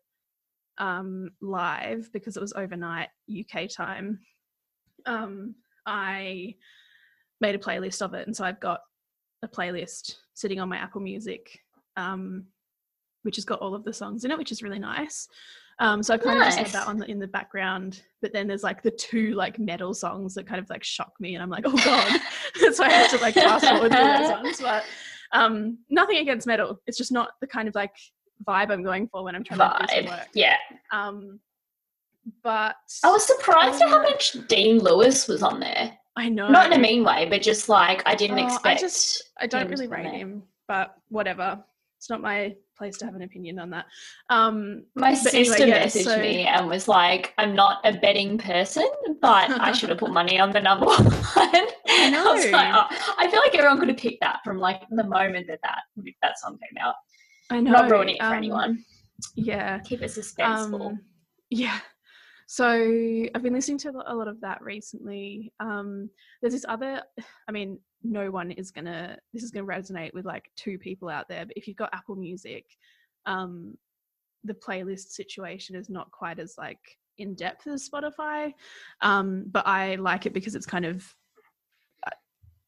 [0.78, 3.10] um live because it was overnight
[3.40, 4.20] uk time
[5.06, 6.54] um i
[7.40, 8.28] made a playlist of it.
[8.28, 8.82] And so i've got
[9.44, 11.60] a playlist sitting on my apple music
[11.96, 12.46] um
[13.24, 15.28] which has got all of the songs in it which is really nice
[15.80, 16.54] Um, so I kind Nice.
[16.56, 18.02] of just had that on the, in the background.
[18.22, 21.36] But then there's like the two like metal songs that kind of like shock me,
[21.36, 22.20] and I'm like, oh god.
[22.74, 24.60] so I have to like fast forward through those ones.
[24.62, 24.84] But
[25.34, 26.80] um, nothing against metal.
[26.88, 27.96] It's just not the kind of like
[28.48, 30.10] vibe I'm going for when I'm trying to do some Vibe.
[30.10, 30.28] work.
[30.34, 30.56] Yeah.
[30.92, 31.40] Um,
[32.44, 35.98] but I was surprised at how Uh, much Dean Lewis was on there.
[36.16, 38.80] I know Not in a mean way, but just like I didn't Oh, I expect.
[38.82, 41.64] just- I don't really rate him, but whatever.
[41.98, 43.86] It's not my place to have an opinion on that.
[44.30, 47.98] Um, My But anyway, sister yeah, messaged so- me and was like, "I'm not a
[47.98, 48.88] betting person,
[49.22, 51.08] but I should have put money on the number one."
[51.90, 52.34] I know.
[52.52, 55.60] like, oh, I feel like everyone could have picked that from like the moment that
[55.64, 55.80] that
[56.22, 56.96] that song came out.
[57.50, 57.72] I know.
[57.72, 58.86] not ruining it for um, anyone.
[59.36, 59.80] Yeah.
[59.80, 60.88] Keep it suspenseful.
[60.92, 61.00] Um,
[61.50, 61.80] yeah.
[62.46, 62.66] So
[63.36, 65.52] I've been listening to a lot of that recently.
[65.60, 66.10] Um,
[66.42, 67.02] there's this other,
[67.48, 71.28] I mean, no one is gonna, this is gonna resonate with like two people out
[71.28, 72.66] there, but if you've got Apple Music,
[73.26, 73.78] um,
[74.44, 76.80] the playlist situation is not quite as like
[77.18, 78.54] in depth as Spotify.
[79.02, 81.04] Um, but I like it because it's kind of,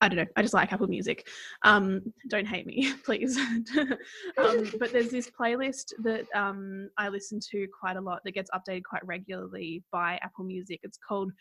[0.01, 1.27] I, don't know, I just like Apple Music.
[1.63, 3.37] Um, don't hate me, please.
[3.77, 8.49] um, but there's this playlist that um, I listen to quite a lot that gets
[8.51, 10.79] updated quite regularly by Apple Music.
[10.83, 11.31] It's called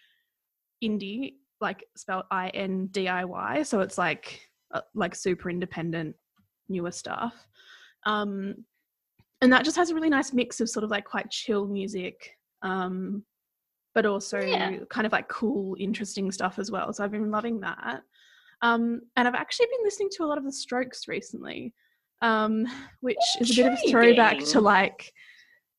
[0.83, 3.63] Indie, like spelled I N D I Y.
[3.63, 4.41] So it's like
[4.73, 6.15] uh, like super independent,
[6.69, 7.35] newer stuff.
[8.07, 8.65] Um,
[9.41, 12.31] and that just has a really nice mix of sort of like quite chill music,
[12.63, 13.25] um,
[13.95, 14.79] but also Yeah.
[14.91, 16.93] kind of like cool, interesting stuff as well.
[16.93, 18.03] So I've been loving that.
[18.63, 21.73] Um, and I've actually been listening to a lot of the Strokes recently,
[22.23, 22.67] um,
[23.01, 25.13] which is a bit of a throwback to like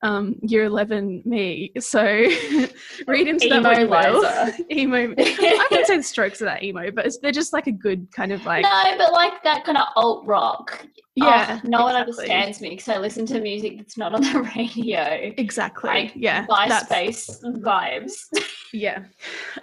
[0.02, 1.72] um, year 11 me.
[1.80, 2.02] So
[3.08, 4.54] read into that Emo what you will.
[4.72, 5.14] Emo.
[5.18, 8.12] I wouldn't say the Strokes are that emo, but it's, they're just like a good
[8.12, 10.86] kind of like no, but like that kind of alt rock.
[11.16, 11.60] yeah.
[11.64, 15.34] Oh, no one understands me because I listen to music that's not on the radio.
[15.38, 15.90] Exactly.
[15.90, 16.46] Like yeah.
[16.48, 18.26] MySpace vibes.
[18.72, 19.06] Yeah.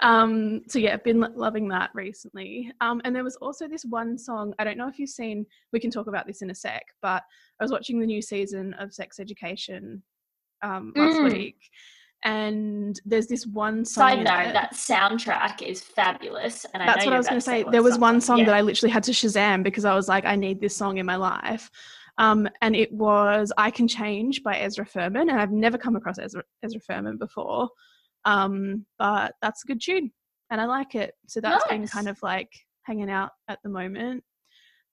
[0.01, 2.72] Um, so yeah, I've been lo- loving that recently.
[2.80, 4.53] Um, and there was also this one song.
[4.59, 5.47] I don't know if you've seen.
[5.72, 6.82] We can talk about this in a sec.
[7.03, 7.22] But
[7.61, 10.03] I was watching the new season of Sex Education
[10.63, 11.33] um, last Mm.
[11.33, 11.59] week,
[12.25, 14.11] and there's this one song.
[14.11, 16.65] Side note, that soundtrack is fabulous.
[16.73, 17.65] And I That's know what I was going to say.
[17.71, 18.47] There was one song Yeah.
[18.47, 21.07] that I literally had to Shazam because I was like, I need this song in
[21.07, 21.71] my life.
[22.19, 25.29] Um, and it was I Can Change by Ezra Furman.
[25.29, 27.69] And I've never come across Ezra, Ezra Furman before.
[28.25, 30.11] Um, but that's a good tune
[30.51, 31.15] and I like it.
[31.27, 32.53] So that's been kind of like
[32.83, 34.25] hanging out at the moment.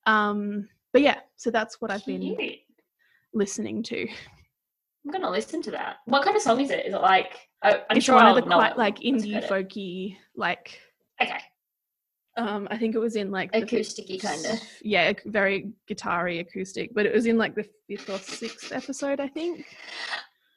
[0.06, 2.36] Um, but yeah, so that's what I've been
[3.32, 4.06] listening to.
[5.04, 5.96] I'm gonna listen to that.
[6.06, 6.86] What kind of song is it?
[6.86, 7.48] Is it like?
[7.62, 10.80] Oh, I'm it's sure one I'll of the quite it like indie folky, like
[11.22, 11.40] Okay,
[12.36, 14.60] um, I think it was in like the acousticy kind of.
[14.82, 19.28] yeah, very guitar-y acoustic, but it was in like the fifth or sixth episode, I
[19.28, 19.66] think.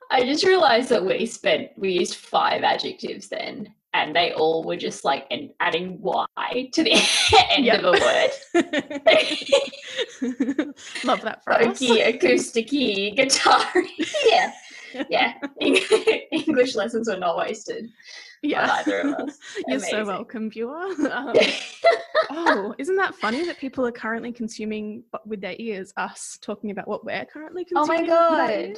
[0.09, 4.75] I just realized that we spent we used five adjectives then, and they all were
[4.77, 6.91] just like and adding y to the
[7.51, 7.83] end Yep.
[7.83, 8.31] of a word.
[11.03, 11.79] Love that us.
[11.79, 13.63] Folky, acousticy, guitar.
[14.29, 14.51] yeah,
[15.09, 15.33] yeah.
[16.31, 17.89] English lessons were not wasted
[18.41, 18.67] Yeah.
[18.71, 19.37] either of us.
[19.67, 20.87] You're so welcome, viewer.
[21.11, 21.33] Um,
[22.31, 26.87] oh, isn't that funny that people are currently consuming with their ears us talking about
[26.87, 28.09] what we're currently consuming?
[28.11, 28.69] Oh my consuming?
[28.69, 28.77] with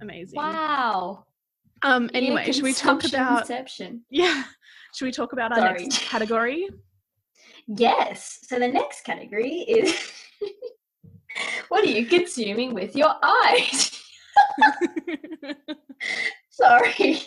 [0.00, 0.36] Amazing.
[0.36, 1.24] wow.
[1.82, 2.10] Um.
[2.14, 3.42] Anyway, should we talk about?
[3.42, 4.04] Inception.
[4.10, 4.44] Yeah.
[4.94, 5.82] Should we talk about our Sorry.
[5.84, 6.68] next category?
[7.66, 8.40] Yes.
[8.42, 10.12] So the next category is
[11.68, 13.98] what are you consuming with your eyes?
[16.50, 17.22] Sorry.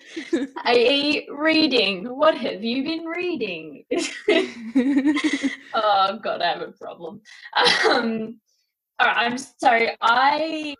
[0.63, 1.27] I.e.
[1.31, 2.05] reading.
[2.05, 3.83] What have you been reading?
[5.73, 7.21] oh god, I have a problem.
[7.89, 8.39] Um
[8.99, 10.75] all right, I'm so I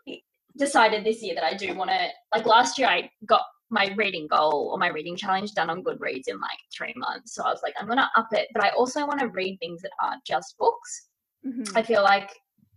[0.58, 3.42] decided this year that I do want to like last year I got
[3.76, 7.36] my reading goal or my reading challenge done on Goodreads in like three months.
[7.36, 9.82] So I was like, I'm gonna up it, but I also want to read things
[9.82, 11.10] that aren't just books.
[11.46, 11.72] Mhm.
[11.76, 12.32] I feel like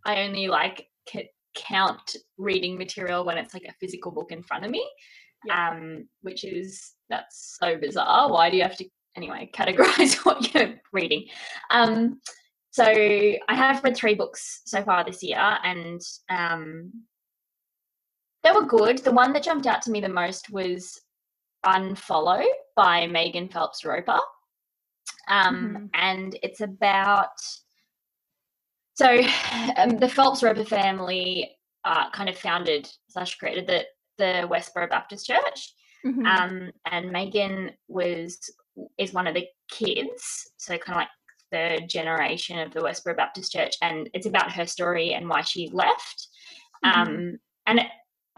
[0.04, 4.64] I only like c- count reading material when it's like a physical book in front
[4.64, 4.84] of me,
[5.44, 5.70] Yeah.
[5.70, 8.30] um, which is that's so bizarre.
[8.30, 8.86] Why do you have to
[9.16, 11.24] anyway categorize what you're reading?
[11.70, 12.20] Um,
[12.70, 16.92] so I have read three books so far this year, and um,
[18.44, 18.98] they were good.
[18.98, 21.00] The one that jumped out to me the most was
[21.66, 22.44] Unfollow
[22.76, 24.18] by Megan Phelps Roper.
[25.28, 27.30] Um, And it's about
[28.94, 29.20] so
[29.76, 31.50] um, the Phelps Roper family
[31.84, 33.84] uh, kind of founded slash created the
[34.18, 35.74] the Westboro Baptist Church,
[36.04, 36.26] Mhm.
[36.26, 38.38] um, and Megan was
[38.98, 41.08] is one of the kids, so kind of like
[41.52, 45.68] third generation of the Westboro Baptist Church, and it's about her story and why she
[45.72, 46.28] left.
[46.84, 46.96] Mhm.
[46.96, 47.80] Um, and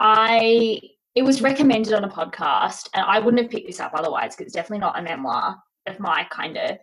[0.01, 0.81] I
[1.13, 4.47] it was recommended on a podcast, and I wouldn't have picked this up otherwise because
[4.47, 6.77] it's definitely not a memoir of my kind of,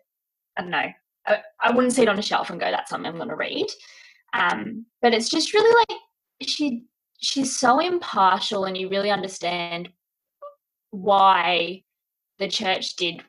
[0.56, 0.86] I don't know,
[1.26, 3.36] I, I wouldn't see it on a shelf and go, that's something I'm going to
[3.36, 3.66] read.
[4.34, 5.98] Um, but it's just really like
[6.48, 6.84] she
[7.20, 9.88] she's so impartial, and you really understand
[10.90, 11.82] why
[12.38, 13.22] the church did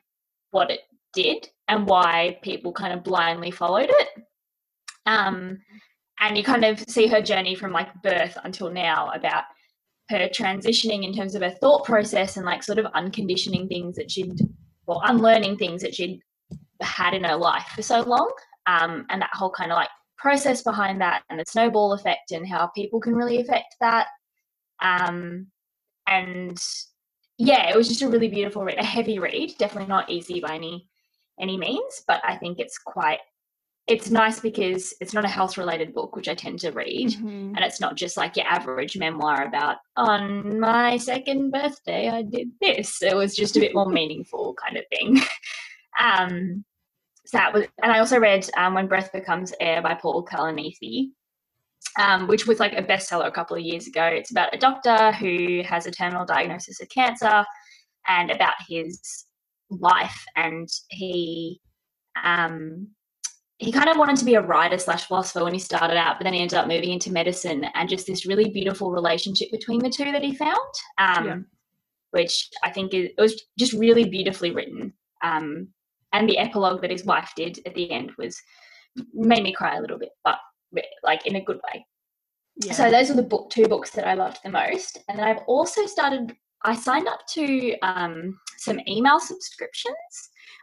[0.52, 0.82] what it
[1.14, 4.08] did and why people kind of blindly followed it.
[5.06, 5.58] Um,
[6.20, 9.44] and you kind of see her journey from like birth until now about
[10.10, 14.10] her transitioning in terms of her thought process and like sort of unconditioning things that
[14.10, 14.38] she'd
[14.86, 16.20] well unlearning things that she'd
[16.82, 18.30] had in her life for so long.
[18.66, 19.88] Um, and that whole kind of like
[20.18, 24.08] process behind that and the snowball effect and how people can really affect that.
[24.82, 25.46] Um,
[26.06, 26.58] and
[27.38, 29.54] yeah it was just a really beautiful read a heavy read.
[29.58, 30.86] Definitely not easy by any
[31.40, 33.20] any means but i think it's quite
[33.86, 37.10] it's nice because it's not a health related book, which I tend to read.
[37.10, 37.54] Mm-hmm.
[37.56, 42.50] And it's not just like your average memoir about, on my second birthday, I did
[42.60, 43.02] this.
[43.02, 45.20] It was just a bit more meaningful kind of thing.
[46.00, 46.64] Um,
[47.26, 51.10] so that was, and I also read um, When Breath Becomes Air by Paul Kalanithi,
[51.98, 54.04] um, which was like a bestseller a couple of years ago.
[54.04, 57.44] It's about a doctor who has a terminal diagnosis of cancer
[58.08, 59.26] and about his
[59.68, 60.24] life.
[60.36, 61.60] And he,
[62.22, 62.88] um,
[63.60, 66.24] he kind of wanted to be a writer slash philosopher when he started out, but
[66.24, 69.90] then he ended up moving into medicine and just this really beautiful relationship between the
[69.90, 70.56] two that he found,
[70.96, 71.36] um, yeah.
[72.12, 74.94] which I think is, it was just really beautifully written.
[75.22, 75.68] Um,
[76.14, 78.40] and the epilogue that his wife did at the end was
[79.12, 80.38] made me cry a little bit, but
[81.02, 81.84] like in a good way.
[82.64, 82.72] Yeah.
[82.72, 85.42] So those are the book two books that I loved the most, and then I've
[85.46, 86.34] also started.
[86.64, 89.94] I signed up to um, some email subscriptions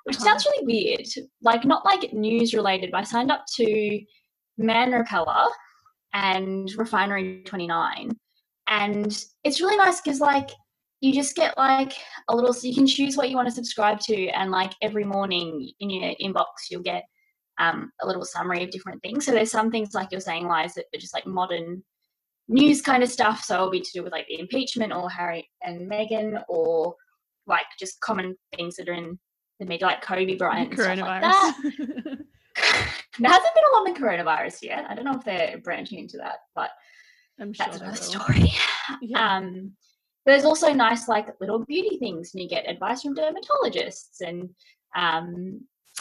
[0.08, 0.26] which uh-huh.
[0.26, 1.28] sounds really weird.
[1.42, 4.00] Like not like news related, but I signed up to
[4.58, 5.48] Man Repeller
[6.14, 8.12] and Refinery 29.
[8.70, 10.50] And it's really nice because like
[11.02, 11.94] you just get like
[12.30, 15.04] a little so you can choose what you want to subscribe to and like every
[15.04, 17.04] morning in your inbox you'll get
[17.60, 19.26] um, a little summary of different things.
[19.26, 21.84] So there's some things like you're saying, Lies, that are just like modern
[22.48, 23.44] news kind of stuff.
[23.44, 26.96] So it'll be to do with like the impeachment or Harry and Meghan or
[27.46, 29.20] like just common things that are in
[29.60, 31.22] the media, like Kobe Bryant, coronavirus.
[31.22, 31.56] Like that.
[33.20, 34.86] there hasn't been a lot of coronavirus yet.
[34.90, 36.70] I don't know if they're branching into that, but
[37.40, 38.52] I'm sure that's another story.
[39.02, 39.36] Yeah.
[39.36, 39.74] Um,
[40.26, 44.50] there's also nice like little beauty things, and you get advice from dermatologists, and
[44.96, 45.60] um,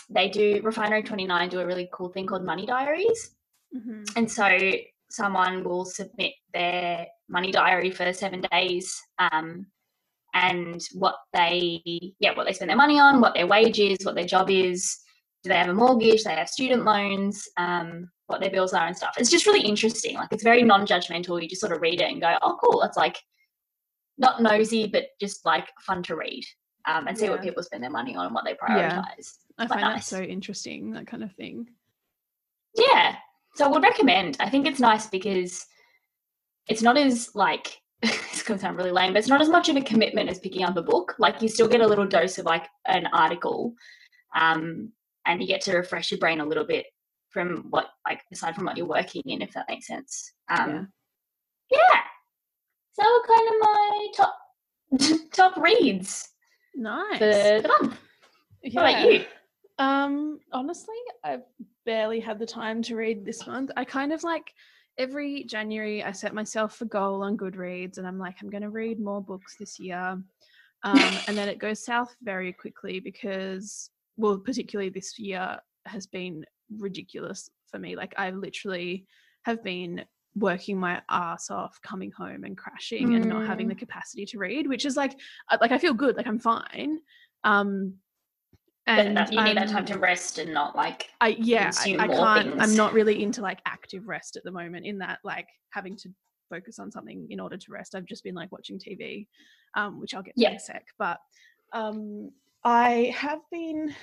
[0.09, 3.35] they do Refinery 29 do a really cool thing called money diaries,
[3.77, 4.05] mm-hmm.
[4.15, 4.57] and so
[5.11, 9.67] someone will submit their money diary for seven days um,
[10.37, 11.81] and what they
[12.21, 14.99] yeah what they spend their money on what their wage is what their job is.
[15.43, 16.25] Do they have a mortgage?
[16.25, 17.49] They have student loans?
[17.57, 19.15] Um, what their bills are and stuff.
[19.19, 20.17] It's just really interesting.
[20.17, 21.41] Like it's very non-judgmental.
[21.41, 22.83] You just sort of read it and go oh cool.
[22.83, 23.19] It's like
[24.19, 26.45] not nosy but just like fun to read
[26.87, 27.31] um, and see yeah.
[27.31, 29.35] what people spend their money on and what they prioritize.
[29.59, 29.65] Yeah.
[29.65, 30.11] i find nice.
[30.11, 31.67] that so interesting that kind of thing.
[32.75, 33.17] Yeah.
[33.55, 34.37] So i would recommend.
[34.41, 35.65] I think it's nice because
[36.69, 39.69] it's not as like it's going to sound really lame, but it's not as much
[39.69, 41.15] of a commitment as picking up a book.
[41.19, 43.75] Like you still get a little dose of like an article,
[44.35, 44.93] um,
[45.25, 46.87] and you get to refresh your brain a little bit
[47.31, 50.33] from what like aside from what you're working in, if that makes sense.
[50.49, 50.89] Um,
[51.71, 51.79] yeah.
[51.93, 52.01] yeah.
[52.93, 54.39] So kind of my top
[55.33, 56.29] top reads.
[56.75, 57.19] Nice.
[57.19, 57.99] For the month.
[58.63, 58.83] Yeah.
[58.83, 59.25] What about you?
[59.79, 60.95] Um, honestly,
[61.25, 61.43] I've
[61.85, 63.71] barely had the time to read this month.
[63.77, 64.53] I kind of like
[64.99, 68.71] every January I set myself a goal on Goodreads and I'm like, I'm going to
[68.71, 70.19] read more books this year.
[70.83, 76.45] Um, and then it goes south very quickly because, well, particularly this year has been
[76.79, 77.97] ridiculous for me.
[77.97, 79.07] Like, I literally
[79.45, 83.17] have been working my ass off coming home and crashing mm.
[83.17, 83.79] and not having the mm.
[83.79, 85.19] capacity to read which is like
[85.63, 86.99] like i feel good like i'm fine
[87.45, 87.95] um
[88.87, 92.09] and that, you need that time to rest and not like I yeah I, I
[92.09, 92.63] can't things.
[92.63, 96.11] I'm not really into like active rest at the moment in that like having to
[96.49, 99.27] focus on something in order to rest I've just been like watching TV
[99.77, 101.19] um which I'll get to in a sec but
[101.73, 102.31] um
[102.63, 103.95] I have been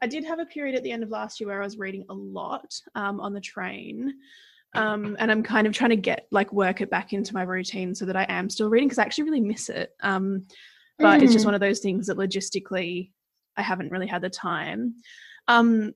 [0.00, 2.04] I did have a period at the end of last year where I was reading
[2.10, 4.14] a lot um on the train
[4.74, 7.94] um, and I'm kind of trying to get like work it back into my routine
[7.94, 9.90] so that I am still reading because I actually really miss it.
[10.00, 10.46] Um,
[10.98, 11.22] but mm.
[11.24, 11.48] it's just mm.
[11.48, 13.10] one of those things that logistically
[13.56, 14.96] I haven't really had the time.
[15.48, 15.92] Um,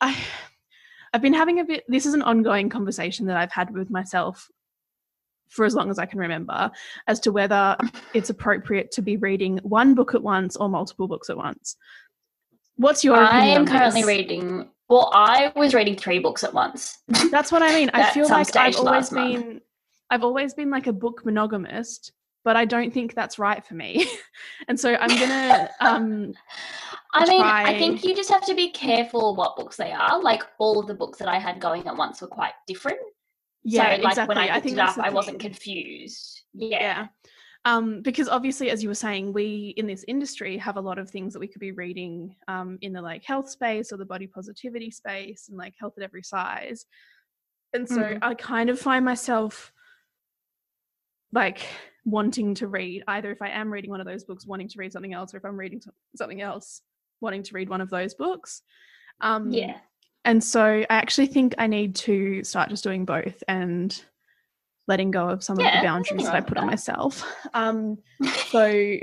[0.00, 0.16] I
[1.12, 1.84] I've been having a bit.
[1.88, 4.48] This is an ongoing conversation that I've had with myself
[5.48, 6.70] for as long as I can remember
[7.08, 7.76] as to whether
[8.14, 11.76] it's appropriate to be reading one book at once or multiple books at once.
[12.76, 14.68] What's your I am currently reading.
[14.88, 16.98] Well, I was reading three books at once.
[17.30, 17.90] That's what I mean.
[17.92, 19.60] I feel like I've always been.
[20.12, 22.12] I've always been like a book monogamist
[22.44, 24.06] but I don't think that's right for me.
[24.68, 26.34] and so I'm gonna um
[27.12, 30.22] I mean, I think you just have to be careful what books they are.
[30.22, 33.00] Like all of the books that I had going at once were quite different.
[33.64, 34.36] yeah, so, like exactly.
[34.36, 36.42] when I picked it up, I wasn't confused.
[36.54, 36.78] Yeah.
[36.80, 37.06] yeah
[37.64, 41.10] um, because obviously as you were saying we in this industry have a lot of
[41.10, 44.26] things that we could be reading um, in the like health space or the body
[44.26, 46.86] positivity space and like health at every size
[47.72, 48.18] and so Mhm.
[48.22, 49.72] i kind of find myself
[51.32, 51.60] like
[52.04, 54.92] wanting to read either if i am reading one of those books wanting to read
[54.92, 55.80] something else or if i'm reading
[56.16, 56.80] something else
[57.20, 58.62] wanting to read one of those books
[59.20, 59.78] um, Yeah.
[60.24, 64.02] and so I actually think I need to start just doing both and
[64.88, 67.24] letting go of some of the boundaries that I put with on myself.
[67.54, 67.98] Um,
[68.48, 68.96] so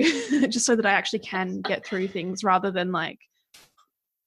[0.50, 3.20] just so that I actually can get through things rather than like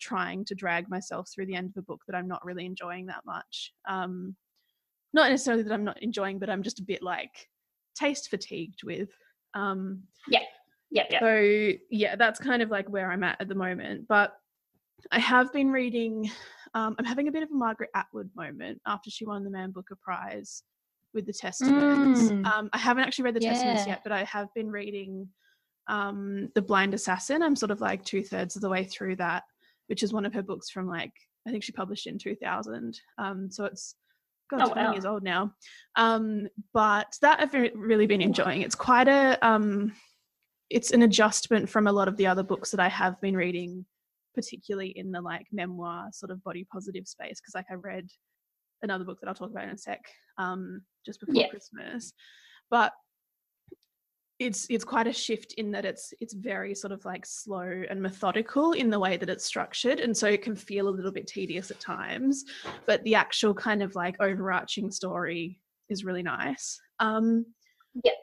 [0.01, 3.07] trying to drag myself through the end of a book that I'm not really enjoying
[3.07, 3.73] that much.
[3.87, 4.37] Um,
[5.13, 7.49] not necessarily that I'm not enjoying, but I'm just a bit like
[7.95, 9.11] taste fatigued with.
[9.55, 10.05] Um,
[10.91, 11.07] Yep.
[11.11, 11.21] Yep.
[11.21, 14.09] so yeah, that's kind of like where I'm at at the moment.
[14.09, 14.35] But
[15.11, 16.31] I have been reading.
[16.75, 19.71] Um, I'm having a bit of a Margaret Atwood moment after she won the Man
[19.73, 20.63] Booker Prize
[21.15, 22.23] with the Testaments.
[22.23, 22.47] Mm.
[22.47, 25.29] Um, I haven't actually read the Testaments yet, but I have been reading
[25.89, 27.43] um, The Blind Assassin.
[27.43, 29.43] I'm sort of like two thirds of the way through that,
[29.89, 31.13] which is one of her books from like
[31.47, 33.01] I think she published in 2000.
[33.19, 33.97] Um, so it's
[34.51, 34.93] God, Oh, 20 wow.
[34.93, 35.55] years old now.
[35.97, 38.63] Um, but that I've re- really been enjoying.
[38.63, 39.93] It's quite a um,
[40.71, 43.85] it's an adjustment from a lot of the other books that I have been reading,
[44.35, 47.41] particularly in the like memoir sort of body positive space.
[47.41, 48.09] Because like I read
[48.83, 50.01] another book that I'll talk about in a sec,
[50.39, 51.49] um, just before Yeah.
[51.49, 52.13] Christmas.
[52.71, 52.93] But
[54.39, 58.01] it's it's quite a shift in that it's it's very sort of like slow and
[58.01, 61.27] methodical in the way that it's structured and so it can feel a little bit
[61.27, 62.47] tedious at times
[62.87, 65.61] but the actual kind of like overarching story
[65.91, 67.45] is really nice um
[68.03, 68.15] Yep.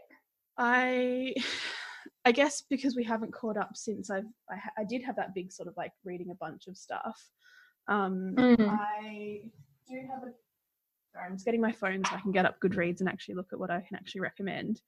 [0.57, 1.35] i
[2.27, 5.51] i guess because we haven't caught up since i've i, I did have that big
[5.51, 7.19] sort of like reading a bunch of stuff
[7.87, 8.69] um Mm.
[8.69, 9.41] i
[9.89, 10.31] do have a
[11.11, 13.51] sorry i'm just getting my phone so i can get up goodreads and actually look
[13.53, 14.81] at what i can actually recommend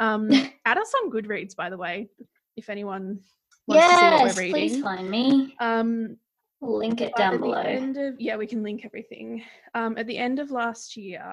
[0.00, 0.28] um
[0.66, 2.08] add us on goodreads by the way
[2.56, 3.20] if anyone
[3.68, 4.52] wants to see what we're reading.
[4.52, 5.54] please find me.
[5.60, 6.16] um
[6.60, 7.56] We'll link it down below.
[7.60, 9.42] End of, yeah, we can link everything.
[9.74, 11.24] Um, at the end of last year,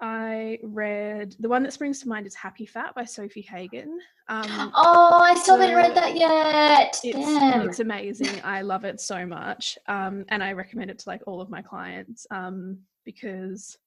[0.00, 3.98] I read the one that springs to mind is Happy Fat by Sofie Hagen.
[4.28, 6.98] Um, Oh, I still haven't read that yet.
[7.04, 7.68] it's Damn.
[7.68, 8.40] it's amazing.
[8.42, 11.62] I love it so much, um, and I recommend it to like all of my
[11.62, 13.78] clients um, because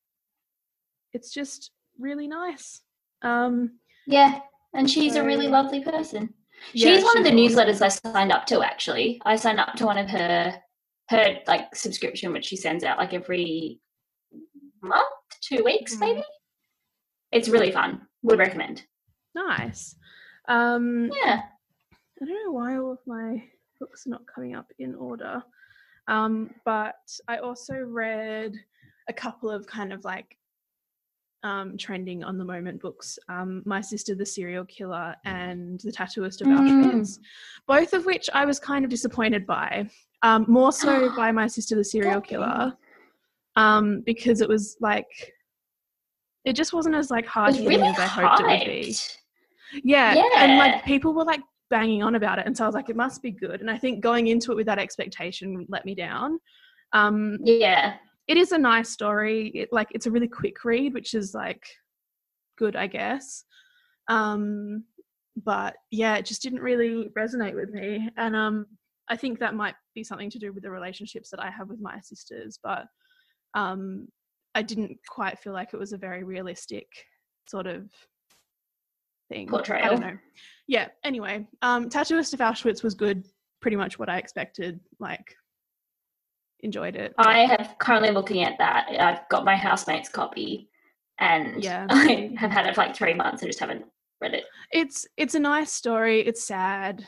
[1.14, 2.82] it's just really nice.
[3.22, 4.40] Um, Yeah,
[4.74, 6.34] and she's a really lovely person.
[6.74, 7.82] yeah, she's one of the newsletters.
[7.82, 8.62] I signed up to.
[8.62, 10.56] Actually, I signed up to one of her
[11.10, 13.80] her like subscription, which she sends out like every
[14.82, 15.04] month,
[15.42, 16.00] two weeks Mhm.
[16.00, 16.24] maybe.
[17.32, 18.08] It's really fun.
[18.24, 18.86] Would recommend.
[19.36, 19.96] Nice.
[20.48, 21.44] Um, Yeah.
[22.22, 23.44] I don't know why all of my
[23.80, 25.44] books are not coming up in order.
[26.08, 26.96] Um, but
[27.28, 28.56] I also read
[29.10, 30.38] a couple of kind of like
[31.44, 36.42] um, trending on the moment books um, My Sister the Serial Killer and The Tattooist
[36.42, 36.58] of Mm.
[36.58, 37.20] Auschwitz,
[37.68, 39.88] both of which I was kind of disappointed by.
[40.24, 42.22] Um, more so by My Sister the Serial.
[42.22, 42.76] Killer
[43.58, 45.34] um, because it was like,
[46.46, 48.92] it just wasn't as like hard hitting really as I hoped it would be.
[48.92, 49.18] hyped.
[49.84, 52.90] Yeah, and like people were like banging on about it, and so I was like,
[52.90, 53.60] it must be good.
[53.60, 56.40] And I think going into it with that expectation let me down.
[56.94, 57.96] Um, Yeah.
[58.28, 59.52] it is a nice story.
[59.54, 61.66] It like it's a really quick read, which is like
[62.58, 63.44] good, I guess.
[64.08, 64.86] Um,
[65.44, 68.66] but yeah, it just didn't really resonate with me, and um,
[69.10, 71.82] I think that might be something to do with the relationships that I have with
[71.82, 72.60] my sisters.
[72.64, 72.86] But
[73.58, 74.08] um,
[74.56, 76.88] I didn't quite feel like it was a very realistic
[77.48, 77.90] sort of
[79.30, 79.48] thing.
[79.48, 79.90] I Portrayal.
[79.92, 80.18] don't know.
[80.68, 80.88] Yeah.
[81.04, 83.26] Anyway, um, Tattooist of Auschwitz was good.
[83.62, 84.80] Pretty much what I expected.
[85.00, 85.36] Like,
[86.62, 87.14] enjoyed it.
[87.18, 88.88] I have currently looking at that.
[89.00, 90.70] I've got my housemate's copy,
[91.20, 91.88] and Yeah.
[91.90, 93.86] I have had it for like three months and just haven't
[94.22, 94.46] read it.
[94.72, 96.22] it's it's a nice story.
[96.22, 97.06] It's sad.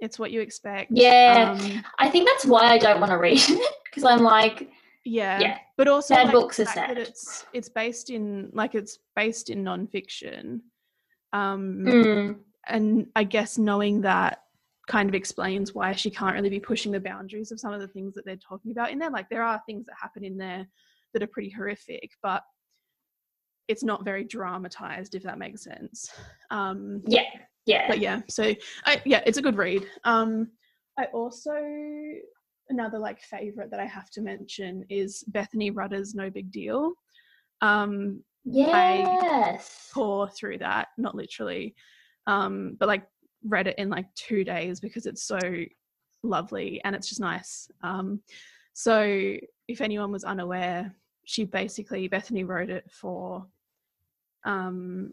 [0.00, 0.90] It's what you expect.
[0.94, 1.56] Yeah.
[1.58, 4.68] Um, I think that's why I don't want to read it because I'm like,
[5.06, 5.40] yeah.
[5.40, 5.58] Yeah.
[5.76, 6.98] But also Sad like, books are fact that sad.
[6.98, 10.60] it's it's based in like it's based in nonfiction.
[11.32, 12.36] Um mm,
[12.68, 14.40] and I guess knowing that
[14.88, 17.88] kind of explains why she can't really be pushing the boundaries of some of the
[17.88, 19.10] things that they're talking about in there.
[19.10, 20.66] Like there are things that happen in there
[21.12, 22.42] that are pretty horrific, but
[23.68, 26.10] it's not very dramatized, if that makes sense.
[26.50, 27.22] Um, yeah,
[27.66, 27.88] yeah.
[27.88, 28.54] but yeah, so
[28.84, 29.84] I, yeah, it's a good read.
[30.04, 30.50] Um,
[30.98, 31.52] I also
[32.68, 36.92] another like favorite that I have to mention is Bethany Rutter's No Big Deal.
[37.60, 39.90] Um, Yes.
[39.92, 41.74] pour through that, not literally,
[42.28, 43.04] um, but like
[43.44, 45.38] read it in like two days because it's so
[46.22, 47.68] lovely and it's just nice.
[47.82, 48.20] Um,
[48.72, 49.36] so
[49.68, 50.94] if anyone was unaware,
[51.24, 53.44] she basically Bethany wrote it for
[54.44, 55.12] um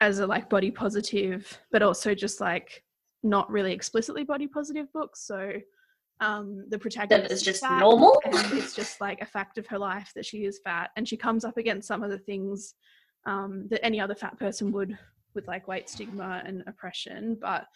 [0.00, 2.82] as a like body positive, but also just like
[3.22, 5.16] not really explicitly body positive book.
[5.16, 5.52] So
[6.20, 8.20] um the protagonist is is just fat, normal.
[8.24, 11.16] and it's just like a fact of her life that she is fat and she
[11.16, 12.74] comes up against some of the things
[13.26, 14.96] um, that any other fat person would
[15.34, 17.66] with like weight stigma and oppression but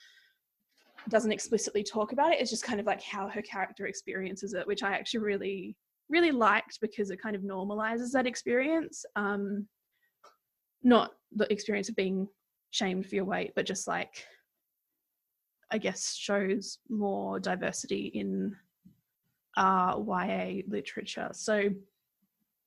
[1.08, 4.66] doesn't explicitly talk about it it's just kind of like how her character experiences it
[4.66, 5.76] which i actually really
[6.08, 9.66] really liked because it kind of normalizes that experience um
[10.82, 12.28] not the experience of being
[12.70, 14.24] shamed for your weight but just like
[15.70, 18.54] i guess shows more diversity in
[19.56, 21.28] uh, YA literature.
[21.32, 21.68] So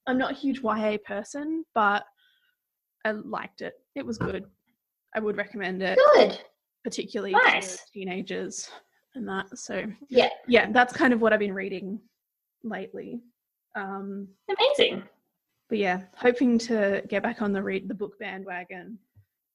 [0.08, 2.04] I'm not a huge YA person, but
[3.06, 3.74] I liked it.
[3.96, 4.44] It was good.
[5.16, 6.38] I would recommend it, Good.
[6.84, 7.78] particularly Nice.
[7.78, 8.70] to teenagers
[9.16, 9.58] and that.
[9.58, 10.30] So Yeah.
[10.50, 12.00] yeah, that's kind of what I've been reading
[12.64, 13.22] lately.
[13.76, 15.04] Um, Amazing.
[15.70, 18.98] but yeah, hoping to get back on the read the book bandwagon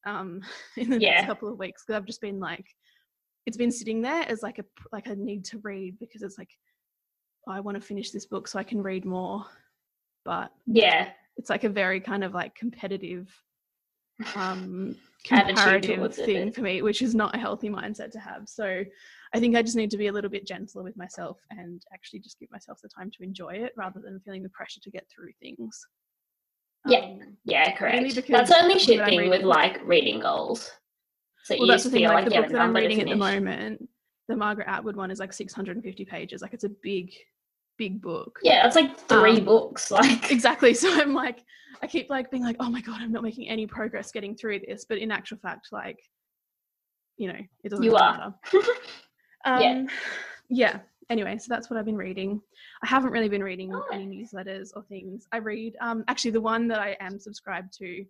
[0.07, 0.41] um,
[0.79, 1.17] in the Yeah.
[1.17, 2.65] next couple of weeks because I've just been like,
[3.47, 6.51] it's been sitting there as like a like a need to read because it's like
[7.49, 9.45] I want to finish this book so I can read more,
[10.25, 11.11] but Yeah.
[11.37, 13.29] it's like a very kind of like competitive
[14.35, 18.83] um comparative thing for me which is not a healthy mindset to have so
[19.35, 22.19] i think i just need to be a little bit gentler with myself and actually
[22.21, 25.07] just give myself the time to enjoy it rather than feeling the pressure to get
[25.15, 25.87] through things
[26.87, 27.01] Yeah.
[27.01, 28.27] Um, Yeah, correct.
[28.29, 30.71] That's only shifting with like reading goals.
[31.47, 33.89] So well that's the thing like like, the book that i'm reading at the moment
[34.27, 37.13] the margaret atwood one is like 650 pages like it's a big
[37.79, 39.91] big book Yeah, it's like three Um, books.
[39.93, 41.45] Like exactly so i'm like
[41.83, 44.59] i keep like being like oh my god i'm not making any progress getting through
[44.61, 46.01] this but in actual fact like
[47.17, 48.35] you know it doesn't You really are.
[48.53, 48.67] matter
[49.45, 49.87] um Yeah.
[50.49, 50.79] yeah
[51.11, 52.41] anyway so that's what i've been reading
[52.83, 56.67] i haven't really been reading any newsletters or things i read um actually the one
[56.67, 58.05] that i am subscribed to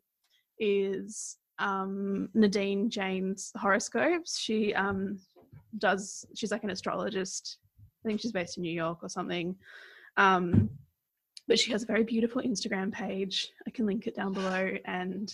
[0.59, 5.19] is um nadine jane's horoscopes she um
[5.79, 7.59] does she's like an astrologist
[8.05, 9.55] i think she's based in new york or something
[10.17, 10.69] um
[11.49, 13.53] but she has a very beautiful Instagram page.
[13.69, 15.33] I can link it down below, and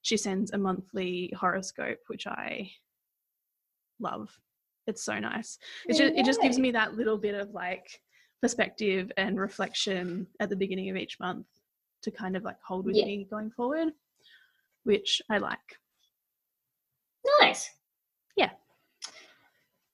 [0.00, 2.70] she sends a monthly horoscope, which I
[3.98, 4.30] love.
[4.86, 5.58] It's so nice.
[5.86, 8.00] It's just, it just gives me that little bit of like
[8.40, 11.46] perspective and reflection at the beginning of each month
[12.04, 13.04] to kind of like hold with Yeah.
[13.04, 13.92] me going forward,
[14.84, 15.58] which I like.
[17.40, 17.70] nice.
[18.36, 18.50] Yeah.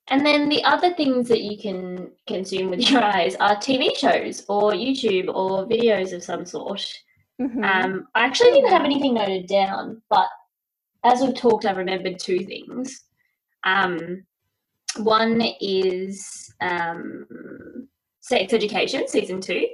[0.08, 4.44] And then the other things that you can consume with your eyes are TV shows
[4.48, 6.86] or YouTube or videos of some sort.
[7.40, 7.64] Mhm.
[7.64, 10.28] Um, I actually didn't have anything noted down, but
[11.04, 13.04] as we've talked, I remembered two things.
[13.64, 14.24] Um,
[14.96, 17.88] one is um,
[18.20, 19.66] Sex Education season two.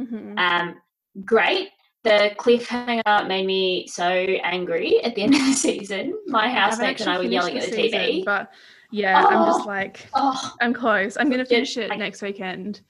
[0.00, 0.38] Mhm.
[0.38, 0.80] Um,
[1.24, 1.68] great.
[2.04, 6.18] The cliffhanger made me so angry at the end of the season.
[6.26, 8.24] My I housemates and I were yelling at the season, TV.
[8.24, 8.52] but
[8.90, 9.66] yeah, I'm just Oh.
[9.66, 11.16] like Oh, I'm close.
[11.16, 12.82] I'm gonna finish it I- next weekend.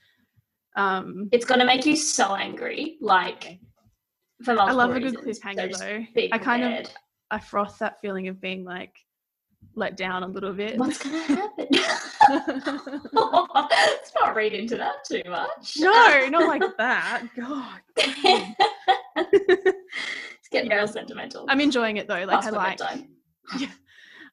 [0.77, 2.97] Um, it's going to make you so angry.
[2.99, 3.59] Like,
[4.43, 5.39] for I multiple love a good reasons.
[5.39, 5.77] So cliffhanger
[6.13, 6.27] though.
[6.33, 6.91] I kind of.
[7.31, 8.93] I froth that feeling of being like
[9.73, 10.77] let down a little bit.
[10.77, 11.67] What's going to happen?
[12.29, 15.75] Let's not read into that too much.
[15.79, 17.23] no, not like that.
[17.35, 17.79] God.
[19.17, 20.77] it's getting Yeah.
[20.77, 21.45] real sentimental.
[21.49, 22.23] I'm enjoying it though.
[22.25, 23.09] Like Past I like bedtime.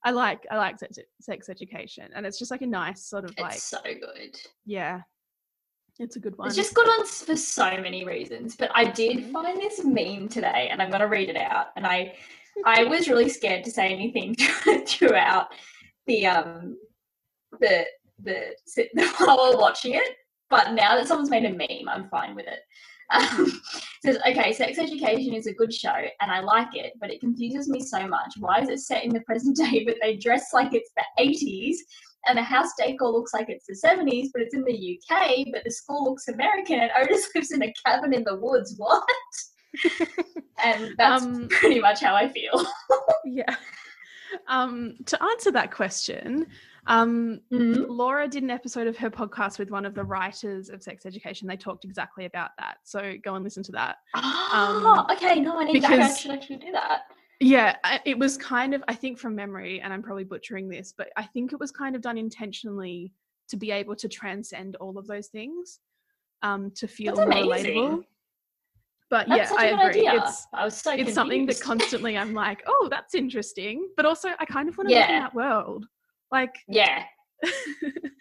[0.05, 3.31] I like I like sex, sex education and it's just like a nice sort of
[3.33, 4.37] It's like so good.
[4.67, 5.03] yeah.
[5.99, 6.49] It's a good one.
[6.49, 8.57] It's just good on for so many reasons.
[8.57, 9.31] But I did Mhm.
[9.33, 11.67] find this meme today, and I'm going to read it out.
[11.77, 12.17] And I,
[12.65, 14.35] I was really scared to say anything
[14.87, 15.49] throughout
[16.07, 16.79] the um,
[17.61, 17.85] the
[18.23, 20.17] the sit- while we're watching it.
[20.51, 22.61] But now that someone's made a meme, I'm fine with it.
[23.11, 23.61] Um,
[24.05, 27.69] says, okay, sex education is a good show and I like it, but it confuses
[27.69, 28.35] me so much.
[28.39, 31.77] Why is it set in the present day, but they dress like it's the 80s
[32.29, 35.65] and the house decor looks like it's the 70s, but it's in the UK, but
[35.65, 38.75] the school looks American and Otis lives in a cabin in the woods.
[38.77, 39.03] What?
[40.63, 42.65] and that's Um, pretty much how I feel.
[43.25, 43.57] yeah.
[44.49, 46.47] Um to answer that question,
[46.89, 51.07] um Laura did an episode of her podcast with one of the writers of sex
[51.07, 51.47] education.
[51.47, 52.79] They talked exactly about that.
[52.83, 53.97] So go and listen to that.
[54.17, 55.39] Oh, okay.
[55.41, 57.03] No, I need to I should actually do that.
[57.41, 61.09] Yeah, it was kind of, I think from memory, and I'm probably butchering this, but
[61.17, 63.13] I think it was kind of done intentionally
[63.49, 65.81] to be able to transcend all of those things,
[66.43, 67.75] um, to feel That's more amazing.
[67.77, 68.05] relatable.
[69.11, 70.07] but That's yeah, I agree.
[70.07, 70.25] idea.
[70.25, 74.31] It's I was so it's something that constantly I'm like, oh, that's interesting, but also
[74.39, 75.87] I kind of want to live in that world.
[76.33, 77.05] Like, yeah,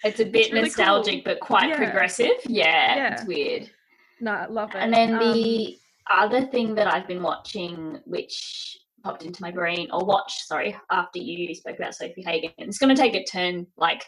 [0.04, 0.86] it's a bit really cool.
[0.86, 1.78] nostalgic, but quite Yeah.
[1.78, 2.32] progressive.
[2.46, 3.14] Yeah, Yeah.
[3.14, 3.72] it's weird.
[4.20, 4.78] no, I love it.
[4.78, 5.78] And then Um, the
[6.12, 11.18] other thing that I've been watching, which popped into my brain, or watched, sorry, after
[11.20, 14.04] you spoke about Sofie Hagen, it's going to take a turn, like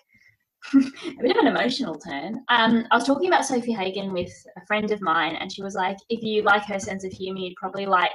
[0.76, 2.44] a bit of an emotional turn.
[2.50, 5.74] Um, I was talking about Sofie Hagen with a friend of mine, and she was
[5.76, 8.12] like, if you like her sense of humor, you'd probably like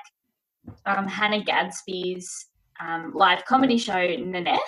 [0.87, 2.47] um, Hannah Gadsby's
[2.81, 4.61] um, live comedy show, Nanette.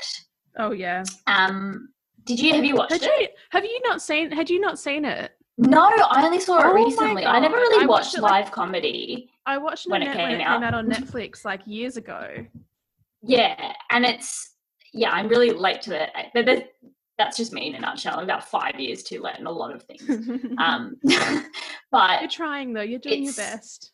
[0.59, 1.89] Oh yeah, Um,
[2.25, 3.21] did you have you watched had it?
[3.21, 5.33] you have you not seen had you not seen it?
[5.59, 7.25] No, I only saw it Oh my recently.
[7.27, 9.31] I never really I watched watched it, like- live comedy.
[9.47, 10.61] I watched When it when came it out.
[10.61, 12.29] came out on Netflix like years ago.
[13.23, 14.55] Yeah, and it's
[14.93, 16.11] yeah, I'm really late to it.
[16.35, 16.69] But
[17.19, 18.17] that's just me in a nutshell.
[18.19, 20.03] I'm about five years too late in a lot of things.
[20.59, 20.97] Um,
[21.91, 22.81] but You're trying though.
[22.83, 23.93] You're doing your best.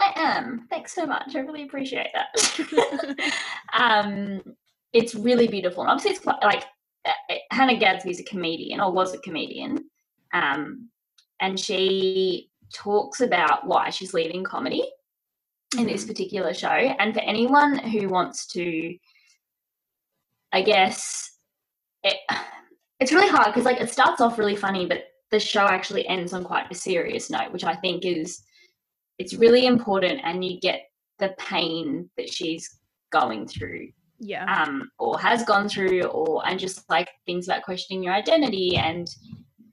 [0.00, 0.66] I am.
[0.70, 1.34] Thanks so much.
[1.36, 3.32] I really appreciate that.
[3.78, 4.42] um,
[4.94, 5.82] it's really beautiful.
[5.82, 6.64] And obviously, it's quite like
[7.04, 9.90] uh, uh, Hannah Gadsby's a comedian or was a comedian,
[10.32, 10.88] um,
[11.40, 14.84] and she talks about why she's leaving comedy
[15.76, 16.68] in this particular show.
[16.68, 18.96] And for anyone who wants to,
[20.52, 21.38] I guess,
[22.04, 22.16] it,
[23.00, 26.32] it's really hard because like it starts off really funny, but the show actually ends
[26.32, 28.42] on quite a serious note, which I think is
[29.18, 30.82] it's really important, and you get
[31.18, 32.80] the pain that she's
[33.10, 33.88] going through
[34.26, 34.46] Yeah.
[34.62, 38.76] um, or has gone through, or and just like things about questioning your identity.
[38.76, 39.06] And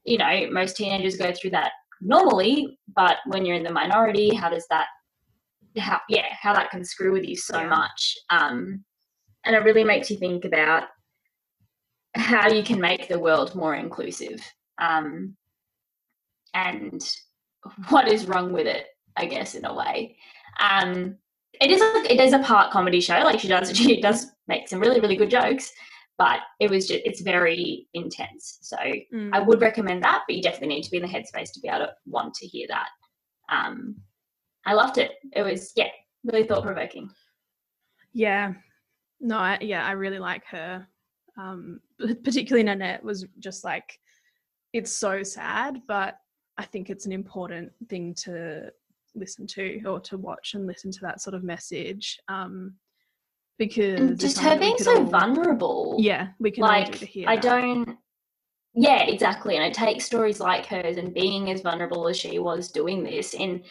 [0.03, 1.71] you know, most teenagers go through that
[2.01, 4.87] normally, but when you're in the minority, how does that,
[5.77, 7.69] how yeah, how that can screw with you so Yeah.
[7.69, 8.17] much.
[8.29, 8.83] Um,
[9.45, 10.83] and it really makes you think about
[12.15, 14.39] how you can make the world more inclusive.
[14.79, 15.37] Um,
[16.53, 17.01] and
[17.89, 20.17] what is wrong with it, I guess, in a way.
[20.59, 21.17] Um,
[21.61, 23.19] it is a, it is a part comedy show.
[23.19, 25.71] Like she does she does make some really really good jokes,
[26.17, 28.59] but it was just it's very intense.
[28.61, 28.77] So
[29.13, 29.29] Mm.
[29.33, 31.67] I would recommend that, but you definitely need to be in the headspace to be
[31.67, 32.89] able to want to hear that.
[33.49, 33.95] Um,
[34.65, 35.11] I loved it.
[35.33, 35.89] It was yeah,
[36.23, 37.09] really thought provoking.
[38.13, 38.53] Yeah.
[39.19, 40.87] No, I, yeah, I really like her.
[41.37, 41.81] Um,
[42.23, 43.99] particularly Nanette was just like,
[44.73, 46.17] it's so sad, but
[46.57, 48.71] I think it's an important thing to
[49.15, 52.17] listen to or to watch and listen to that sort of message.
[52.27, 52.75] Um,
[53.57, 55.95] because just her being so all- vulnerable.
[55.99, 57.29] Yeah, we can like hear.
[57.29, 57.43] I that.
[57.43, 57.97] don't.
[58.73, 59.57] Yeah, exactly.
[59.57, 63.33] And it takes stories like hers and being as vulnerable as she was doing this
[63.33, 63.63] in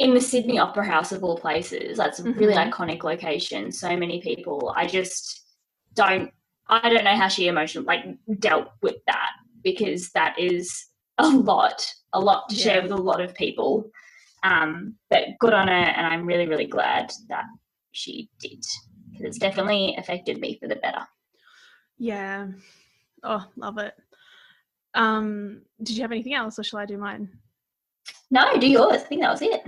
[0.00, 1.96] in the Sydney Opera House of all places.
[1.96, 2.70] That's a really Mhm.
[2.72, 3.70] iconic location.
[3.70, 4.72] So many people.
[4.76, 5.42] I just
[5.94, 6.32] don't.
[6.66, 8.04] I don't know how she emotionally like
[8.40, 9.30] dealt with that
[9.62, 10.86] because that is
[11.18, 13.90] a lot, a lot to share with a lot of people.
[14.44, 17.44] Um, but good on her, and I'm really, really glad that
[17.92, 18.62] she did
[19.10, 21.04] because it's definitely affected me for the better.
[21.98, 22.48] Yeah.
[23.22, 23.94] Oh, love it.
[24.94, 27.28] Um, did you have anything else, or shall I do mine?
[28.30, 29.02] No, do yours.
[29.02, 29.62] I think that was it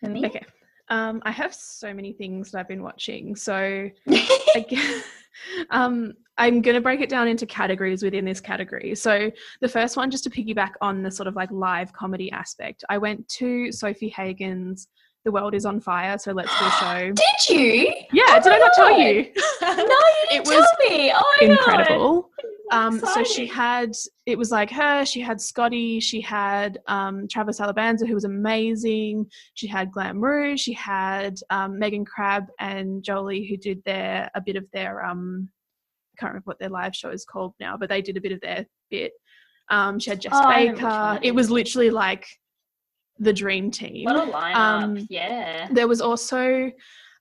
[0.00, 0.24] for me.
[0.24, 0.44] Okay.
[0.88, 3.34] Um, I have so many things that I've been watching.
[3.34, 3.54] So
[4.08, 5.02] I gue-
[5.70, 6.12] um,
[6.42, 8.96] I'm going to break it down into categories within this category.
[8.96, 12.82] So the first one, just to piggyback on the sort of like live comedy aspect,
[12.90, 14.88] I went to Sofie Hagen's
[15.24, 16.18] The World Is on Fire.
[16.18, 17.12] So let's do a show.
[17.48, 17.94] Did you?
[18.12, 19.30] Yeah, Oh did I not tell you?
[19.62, 19.86] No, you
[20.32, 21.12] It didn't was tell me.
[21.14, 21.48] Oh God.
[21.50, 22.30] incredible.
[22.72, 23.92] Um, so she had
[24.26, 25.04] it was like her.
[25.04, 26.00] She had Scotty.
[26.00, 29.26] She had um, Travis Alabanza, who was amazing.
[29.54, 30.58] She had Glamrou.
[30.58, 35.48] She had um, Megan Crabbe and Jolie, who did their a bit of their um,
[36.18, 38.40] can't remember what their live show is called now, but they did a bit of
[38.40, 39.12] their bit.
[39.70, 41.26] Um, she had Jess Oh, I remember which one Baker.
[41.26, 42.26] It was literally like
[43.18, 44.54] the dream team What a lineup.
[44.54, 45.68] Um, yeah.
[45.70, 46.70] there was also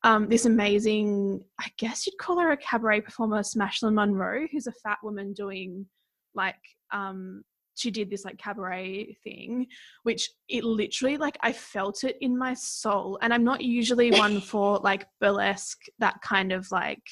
[0.04, 4.72] um, this amazing, I guess you'd call her a cabaret performer, Smashlyn Monroe, who's a
[4.72, 5.86] fat woman doing
[6.34, 6.56] like,
[6.92, 7.44] um,
[7.76, 9.68] she did this like cabaret thing,
[10.04, 13.18] which it literally like I felt it in my soul.
[13.22, 17.04] And I'm not usually one for like burlesque, that kind of like,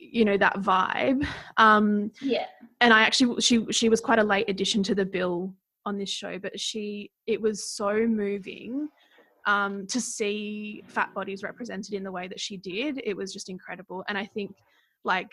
[0.00, 1.26] you know, that vibe.
[1.56, 2.46] Um, Yeah.
[2.80, 5.54] and I actually she she was quite a late addition to the bill
[5.84, 8.88] on this show, but she it was so moving
[9.46, 13.00] um, to see fat bodies represented in the way that she did.
[13.04, 14.54] It was just incredible, and I think
[15.04, 15.30] like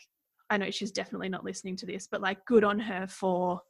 [0.49, 3.61] I know she's definitely not listening to this, but like good on her for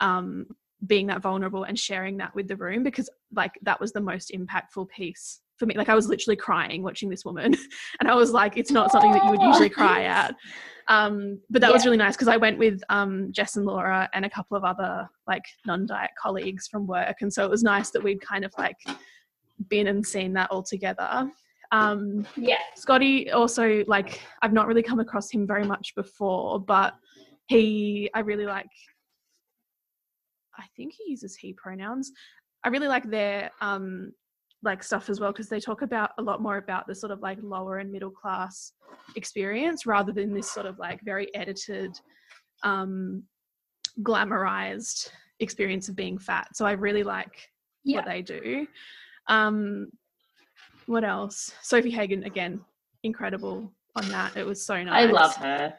[0.00, 0.46] um,
[0.86, 4.32] being that vulnerable and sharing that with the room because like that was the most
[4.34, 5.74] impactful piece for me.
[5.74, 7.54] Like I was literally crying watching this woman,
[8.00, 10.34] and I was like, it's not something that you would usually cry at.
[10.88, 14.24] Um, but that was really nice because I went with um, Jess and Laura and
[14.24, 18.02] a couple of other like non-diet colleagues from work, and so it was nice that
[18.02, 18.76] we'd kind of like
[19.68, 21.30] been and seen that all together.
[21.72, 22.58] Um, Yeah.
[22.76, 26.94] Scotty also like I've not really come across him very much before, but
[27.46, 28.70] he I really like
[30.56, 32.12] I think he uses he pronouns.
[32.62, 34.12] I really like their um
[34.64, 37.20] like stuff as well because they talk about a lot more about the sort of
[37.20, 38.72] like lower and middle class
[39.16, 41.90] experience rather than this sort of like very edited
[42.62, 43.22] um
[44.02, 45.10] glamorized
[45.40, 46.48] experience of being fat.
[46.56, 47.48] So I really like
[47.84, 47.98] Yeah.
[47.98, 48.66] what they do.
[49.28, 49.90] Um,
[50.86, 51.52] what else?
[51.62, 52.60] Sofie Hagen again,
[53.02, 54.36] incredible on that.
[54.36, 55.08] It was so nice.
[55.08, 55.74] I love her.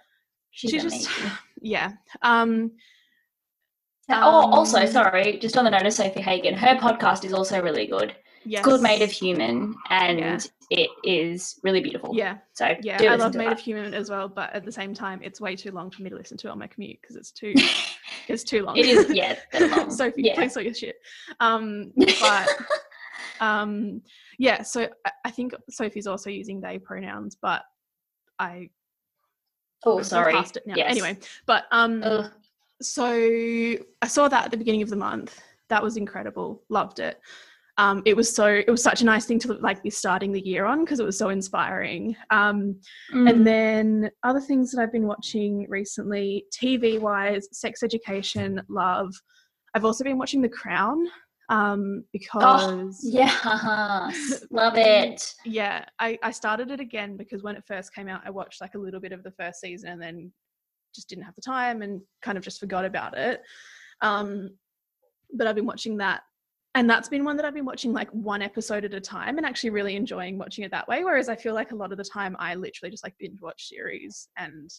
[0.52, 1.00] She's, amazing.
[1.02, 1.10] just
[1.62, 1.92] yeah.
[2.22, 2.72] Um,
[4.10, 7.62] oh, also, um, sorry, just on the note of Sofie Hagen, her podcast is also
[7.62, 8.16] really good.
[8.46, 8.60] Yes.
[8.60, 10.40] It's called Made of Human, and Yeah.
[10.70, 12.12] it is really beautiful.
[12.14, 13.02] Yeah, So yeah.
[13.02, 15.72] I love Made of Human as well, but at the same time, it's way too
[15.72, 17.54] long for me to listen to on my commute because it's too
[18.28, 18.78] it's too long.
[18.78, 19.90] It is, yeah, long.
[19.90, 20.36] Sofie, Yeah.
[20.36, 20.96] please sort your shit.
[21.40, 21.92] Um,
[22.22, 22.48] but
[23.40, 24.02] um,
[24.38, 24.62] yeah.
[24.62, 27.64] So I, I think Sofie's also using they pronouns, but
[28.38, 28.70] I
[29.86, 30.34] oh, sorry.
[30.34, 30.76] passed it now.
[30.76, 30.92] Yes.
[30.92, 31.18] Anyway,
[31.48, 32.32] but um, Ugh.
[32.82, 35.42] so I saw that at the beginning of the month.
[35.70, 36.62] That was incredible.
[36.70, 37.20] Loved it.
[37.78, 40.40] Um, it was so it was such a nice thing to like be starting the
[40.46, 42.16] year on because it was so inspiring.
[42.30, 42.80] Um,
[43.14, 43.30] Mm.
[43.30, 49.14] and then other things that I've been watching recently, TV wise, Sex Education, Love.
[49.74, 51.06] I've also been watching The Crown
[51.50, 54.10] um, because yeah,
[54.52, 55.34] love it.
[55.44, 58.76] yeah, I, I started it again because when it first came out, I watched like
[58.76, 60.32] a little bit of the first season and then
[60.96, 63.42] just didn't have the time and kind of just forgot about it.
[64.02, 64.52] Um,
[65.34, 66.22] but I've been watching that.
[66.76, 69.46] And that's been one that I've been watching like one episode at a time and
[69.46, 71.04] actually really enjoying watching it that way.
[71.06, 73.70] Whereas I feel like a lot of the time I literally just like binge watch
[73.70, 74.70] series and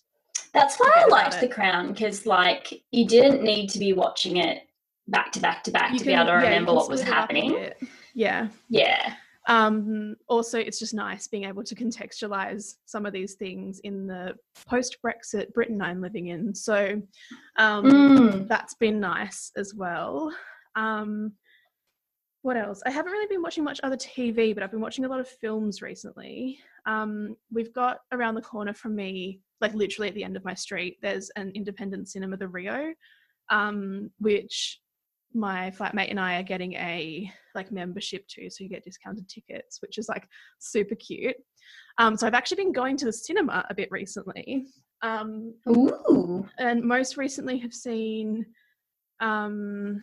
[0.53, 1.41] That's why I liked.
[1.41, 4.63] The Crown because, like, you didn't need to be watching it
[5.09, 7.13] back to back to back you to be able to yeah, remember what was split
[7.13, 7.71] it up a happening.
[8.15, 8.49] Yeah.
[8.69, 9.15] Yeah,
[9.49, 14.35] um also it's just nice being able to contextualize some of these things in the
[14.69, 17.01] post brexit britain i'm living in so
[17.57, 18.49] um Mm.
[18.49, 20.35] that's been nice as well
[20.75, 21.33] um
[22.47, 25.09] what else i haven't really been watching much other tv but i've been watching a
[25.09, 30.15] lot of films recently um we've got around the corner from me like literally at
[30.15, 32.95] the end of my street there's an independent cinema the rio
[33.51, 34.81] um which
[35.35, 39.83] my flatmate and I are getting a like membership to, so you get discounted tickets,
[39.83, 40.27] which is like
[40.59, 41.37] super cute.
[41.99, 44.67] Um, so I've actually been going to the cinema a bit recently,
[45.03, 46.49] um, Ooh.
[46.59, 48.47] and most recently have seen,
[49.21, 50.03] um,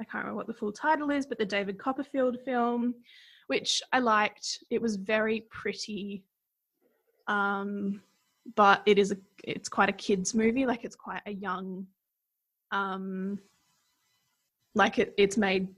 [0.00, 2.94] I can't remember what the full title is, but the David Copperfield film,
[3.48, 4.62] which I liked.
[4.70, 6.24] It was very pretty,
[7.26, 8.00] um,
[8.54, 10.66] but it is a it's quite a kids movie.
[10.66, 11.86] Like it's quite a young,
[12.70, 13.38] um,
[14.74, 15.68] like it, it's made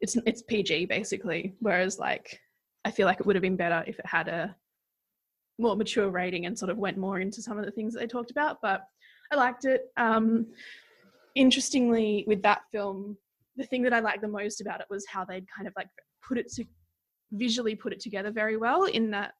[0.00, 1.54] it's it's PG basically.
[1.60, 2.40] Whereas like
[2.84, 4.54] I feel like it would have been better if it had a
[5.58, 8.06] more mature rating and sort of went more into some of the things that they
[8.06, 8.58] talked about.
[8.60, 8.84] But
[9.32, 9.90] I liked it.
[9.96, 10.46] Um,
[11.34, 13.16] interestingly, with that film,
[13.56, 15.88] the thing that I liked the most about it was how they'd kind of like
[16.26, 16.64] put it to
[17.32, 18.84] visually put it together very well.
[18.84, 19.34] In that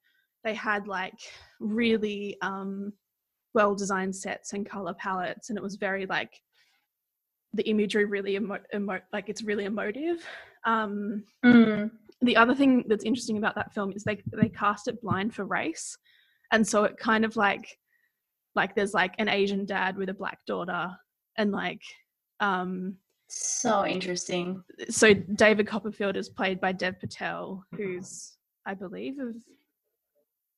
[0.44, 1.18] they had like
[1.60, 2.92] really um,
[3.54, 6.32] well designed sets and color palettes, and it was very like
[7.54, 10.24] the imagery really emo- emo- like it's really emotive.
[10.64, 11.90] Um, Mm.
[12.22, 15.44] the other thing that's interesting about that film is they they cast it blind for
[15.44, 15.96] race,
[16.52, 17.78] and so it kind of like
[18.54, 20.90] like there's like an Asian dad with a black daughter,
[21.36, 21.82] and like
[22.40, 22.96] um
[23.28, 24.62] So interesting.
[24.90, 28.36] so David Copperfield is played by Dev Patel, who's
[28.66, 29.34] I believe of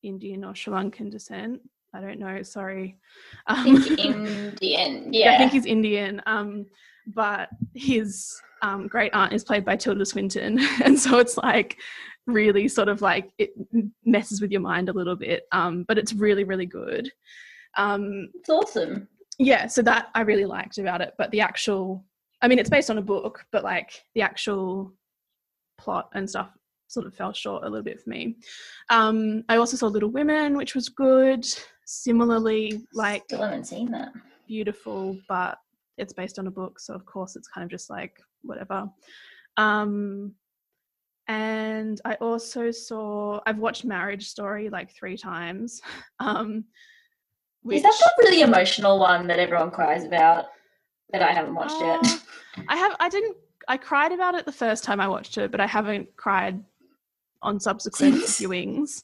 [0.02, 1.60] Indian or Sri Lankan descent.
[1.94, 2.43] I don't know.
[2.43, 2.98] Sorry.
[3.47, 3.98] I Um, think
[4.62, 5.12] Indian.
[5.12, 6.20] yeah, I think he's Indian.
[6.26, 6.66] Um,
[7.14, 11.76] but his um, great aunt is played by Tilda Swinton, and so it's like
[12.26, 13.51] really sort of like it
[14.05, 15.44] messes with your mind a little bit.
[15.52, 17.10] Um, but it's really really good.
[17.78, 19.09] Um, it's awesome.
[19.38, 21.14] yeah, so that I really liked about it.
[21.16, 22.05] But the actual,
[22.42, 24.92] I mean, it's based on a book, but like the actual
[25.78, 26.50] plot and stuff
[26.88, 28.36] sort of fell short a little bit for me.
[28.90, 31.44] Um, I also saw Little Women, which was good.
[31.86, 34.12] Similarly, like Still haven't seen that.
[34.46, 35.58] beautiful, but
[35.98, 38.88] it's based on a book, so of course it's kind of just like whatever.
[39.56, 40.34] Um,
[41.28, 45.80] and I also saw I've watched Marriage Story like three times.
[46.20, 46.64] Um,
[47.70, 50.46] Is that which- the really emotional one that everyone cries about
[51.12, 52.20] that I haven't watched Uh, yet?
[52.68, 52.96] I have.
[53.00, 53.36] I didn't.
[53.68, 56.62] I cried about it the first time I watched it, but I haven't cried
[57.42, 59.02] on subsequent viewings.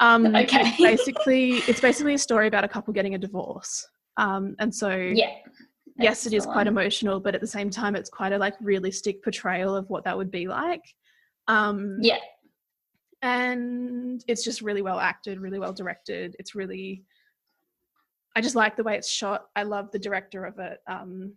[0.00, 0.74] Um, Okay.
[0.78, 3.86] basically, it's basically a story about a couple getting a divorce.
[4.16, 5.30] Um, and so, Yeah.
[5.98, 9.22] yes, it is quite emotional, but at the same time, it's quite a like realistic
[9.22, 10.82] portrayal of what that would be like.
[11.48, 12.18] Um, Yeah.
[13.22, 16.36] and it's just really well acted, really well directed.
[16.38, 17.04] It's really,
[18.36, 19.46] I just like the way it's shot.
[19.54, 21.34] I love the director of it, um,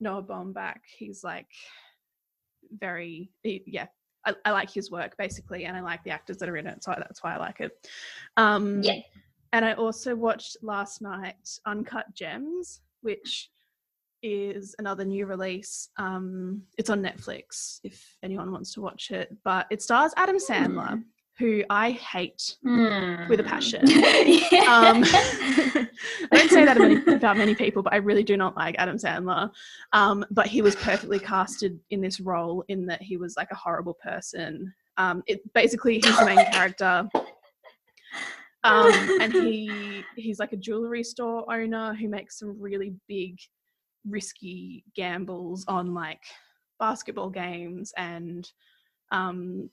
[0.00, 0.78] Noah Baumbach.
[0.98, 1.46] He's like
[2.78, 3.86] very, he- yeah.
[4.26, 6.82] I, I like his work basically, and I like the actors that are in it,
[6.82, 7.88] so that's why I like it.
[8.36, 9.00] Um, Yeah.
[9.52, 13.50] And I also watched last night Uncut Gems, which
[14.22, 15.90] is another new release.
[15.98, 21.04] Um, it's on Netflix if anyone wants to watch it, but it stars Adam Sandler,
[21.38, 23.84] who I hate with a passion.
[24.64, 25.86] Um, I
[26.32, 29.50] don't say that many, about many people, but I really do not like Adam Sandler.
[29.92, 33.56] Um, but he was perfectly casted in this role in that he was like a
[33.56, 34.72] horrible person.
[34.96, 37.08] Um, it basically he's the main character,
[38.64, 43.38] um, and he he's like a jewelry store owner who makes some really big,
[44.08, 46.22] risky gambles on like
[46.78, 48.50] basketball games and
[49.10, 49.68] um,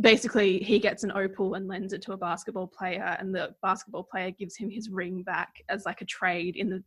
[0.00, 4.04] basically he gets an opal and lends it to a basketball player and the basketball
[4.04, 6.82] player gives him his ring back as like a trade in the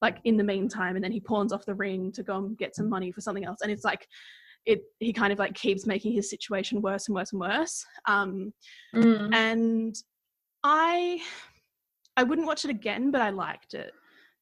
[0.00, 2.74] like in the meantime and then he pawns off the ring to go and get
[2.74, 3.60] some money for something else.
[3.62, 4.06] And it's like
[4.64, 7.84] it he kind of like keeps making his situation worse and worse and worse.
[8.06, 8.52] Um
[8.94, 9.34] Mm.
[9.34, 9.94] and
[10.64, 11.20] i
[12.16, 13.92] i wouldn't watch it again but i liked it.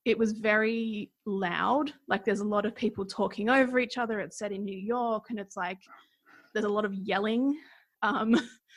[0.07, 1.93] It was very loud.
[2.09, 4.19] Like there's a lot of people talking over each other.
[4.21, 5.79] It's set in new york and it's like
[6.53, 7.59] there's a lot of yelling
[8.03, 8.35] um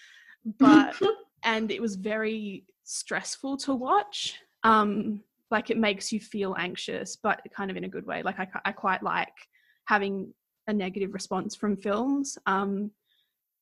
[0.59, 0.95] but
[1.43, 4.35] and it was very stressful to watch.
[4.63, 5.21] Um
[5.51, 8.23] like it makes you feel anxious but kind of in a good way.
[8.23, 9.33] Like i, I quite like
[9.85, 10.33] having
[10.67, 12.37] a negative response from films.
[12.45, 12.91] Um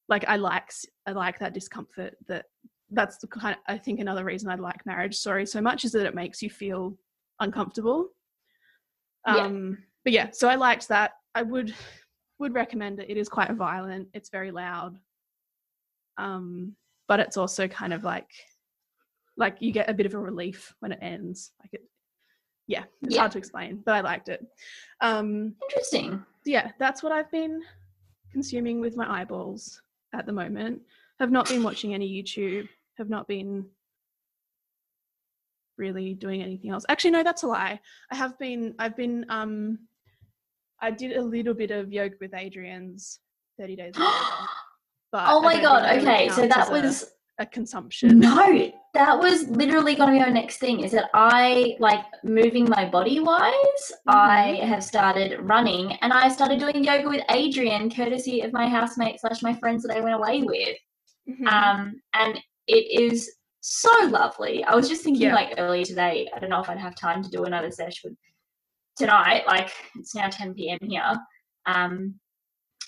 [0.09, 0.69] like i like
[1.07, 2.45] i like that discomfort that
[2.89, 5.93] that's the kind of, i think another reason i like marriage story so much is
[5.93, 6.97] that it makes you feel
[7.39, 8.09] uncomfortable.
[9.25, 9.45] Yeah.
[9.45, 11.11] um but yeah so i liked that.
[11.33, 11.73] I would
[12.39, 13.09] would recommend it.
[13.09, 14.09] It is quite violent.
[14.13, 14.97] It's very loud
[16.21, 16.75] um
[17.07, 18.29] but it's also kind of like
[19.37, 21.51] like you get a bit of a relief when it ends.
[21.61, 21.81] Like it
[22.67, 23.21] yeah it's Yeah.
[23.21, 24.45] hard to explain but i liked it.
[25.01, 26.23] Um Interesting.
[26.45, 27.61] yeah that's what i've been
[28.31, 29.81] consuming with my eyeballs
[30.13, 30.81] at the moment.
[31.19, 32.67] Have not been watching any youtube
[32.97, 33.65] have not been
[35.77, 36.85] really doing anything else.
[36.87, 37.79] Actually no that's a lie.
[38.11, 39.79] I have been i've been um
[40.81, 43.19] i did a little bit of yoga with Adriene's
[43.59, 43.93] 30 days
[45.11, 45.87] but oh my god.
[45.89, 48.71] think that really Okay, so that as a- was a consumption no.
[48.93, 50.81] That was literally going to be our next thing.
[50.81, 53.91] Is that I like moving my body wise.
[54.05, 54.67] I Mhm.
[54.67, 59.41] have started running, and I started doing yoga with Adriene, courtesy of my housemate slash
[59.41, 60.77] my friends that I went away with.
[61.29, 61.47] Mhm.
[61.47, 63.31] Um, and it is
[63.61, 64.63] so lovely.
[64.65, 65.35] I was just thinking Yeah.
[65.35, 66.29] like earlier today.
[66.35, 68.17] I don't know if I'd have time to do another session
[68.97, 69.47] tonight.
[69.47, 70.79] Like it's now 10 p.m.
[70.81, 71.15] here.
[71.65, 72.19] Um,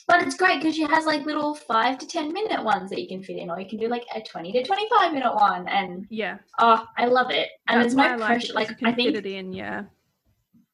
[0.08, 3.08] but it's great because she has like little five to 10 minute ones that you
[3.08, 5.68] can fit in, or you can do like a 20 to 25 minute one.
[5.68, 7.50] And yeah oh, I love it.
[7.68, 8.52] And that's why no like pressure.
[8.52, 9.84] it, Like I think fit it in yeah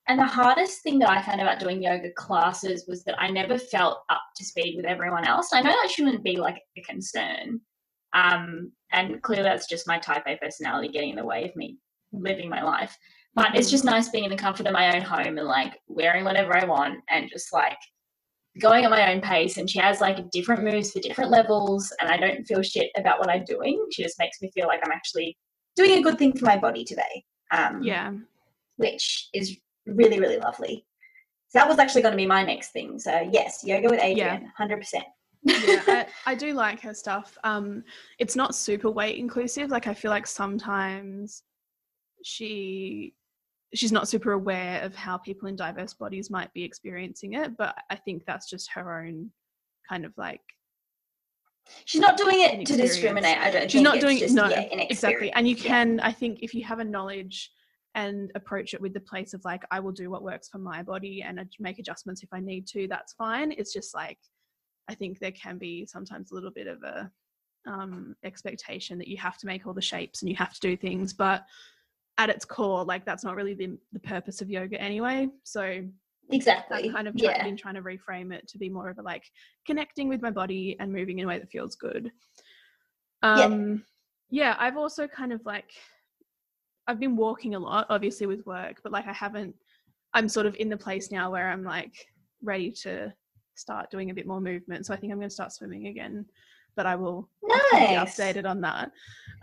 [0.08, 3.60] and the hardest thing that I found about doing yoga classes was that I never
[3.60, 5.54] felt up to speed with everyone else.
[5.54, 7.62] I know that shouldn't be like a concern.
[8.14, 11.78] Um, and clearly that's just my type A personality getting in the way of me
[12.12, 12.98] living my life.
[13.36, 13.72] But it's Mhm.
[13.72, 16.66] just nice being in the comfort of my own home and like wearing whatever I
[16.66, 17.78] want and just like
[18.60, 19.58] going at my own pace.
[19.58, 23.20] And she has like different moves for different levels, and I don't feel shit about
[23.20, 23.86] what I'm doing.
[23.92, 25.38] She just makes me feel like I'm actually
[25.76, 27.24] doing a good thing for my body today.
[27.52, 28.12] Um, yeah
[28.80, 30.86] which is really, really lovely.
[31.50, 32.98] So that was actually going to be my next thing.
[32.98, 35.04] So yes, yoga with Adriene, hundred percent.
[35.44, 37.82] yeah I, I do like her stuff um
[38.18, 41.44] it's not super weight inclusive like i feel like sometimes
[42.26, 43.14] she
[43.74, 47.76] she's not super aware of how people in diverse bodies might be experiencing it but
[47.90, 49.32] i think that's just her own
[49.88, 50.42] kind of like
[51.86, 53.38] She's not doing it to discriminate.
[53.38, 53.70] I don't.
[53.70, 55.64] she's not doing it no yeah, exactly and you inexperience.
[55.64, 55.70] Yeah.
[55.70, 57.52] can i think if you have a knowledge
[57.96, 60.82] and approach it with the place of like i will do what works for my
[60.82, 64.18] body and make adjustments if i need to that's fine it's just like
[64.90, 67.12] i think there can be sometimes a little bit of a
[67.68, 70.76] um expectation that you have to make all the shapes and you have to do
[70.78, 71.46] things but
[72.20, 75.82] at its core like that's not really the, the purpose of yoga anyway so
[76.32, 76.90] Exactly.
[76.90, 77.44] I've kind of try- yeah.
[77.44, 79.24] been trying to reframe it to be more of a like
[79.66, 82.12] connecting with my body and moving in a way that feels good.
[83.24, 83.46] Yeah.
[83.46, 83.84] Um
[84.30, 85.72] yeah, I've also kind of like
[86.88, 89.56] I've been walking a lot, obviously with work, but like I haven't
[90.14, 91.96] I'm sort of in the place now where I'm like
[92.44, 93.12] ready to
[93.56, 94.86] start doing a bit more movement.
[94.86, 96.26] So I think I'm gonna start swimming again.
[96.76, 98.92] But I will I'll keep updated on that.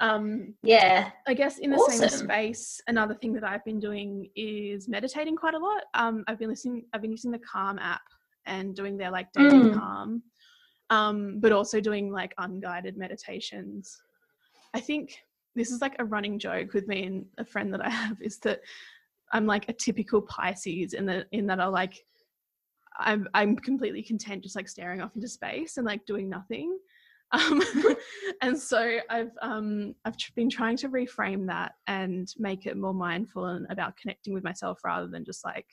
[0.01, 1.11] Um Yeah.
[1.27, 5.55] I guess in the same space, another thing that I've been doing is meditating quite
[5.55, 5.82] a lot.
[5.94, 6.85] Um, I've been listening.
[6.93, 8.03] I've been using the Calm app
[8.47, 9.74] and doing their like daily Mm.
[9.74, 10.23] Calm.
[10.90, 14.01] um, but also doing like unguided meditations.
[14.73, 15.16] I think
[15.57, 18.39] this is like a running joke with me and a friend that I have is
[18.40, 18.61] that
[19.32, 21.94] I'm like a typical Pisces in that in that I like
[23.01, 26.78] I'm I'm completely content just like staring off into space and like doing nothing.
[27.32, 27.61] Um,
[28.40, 33.47] and so I've um, I've been trying to reframe that and make it more mindful
[33.47, 35.66] and about connecting with myself rather than just like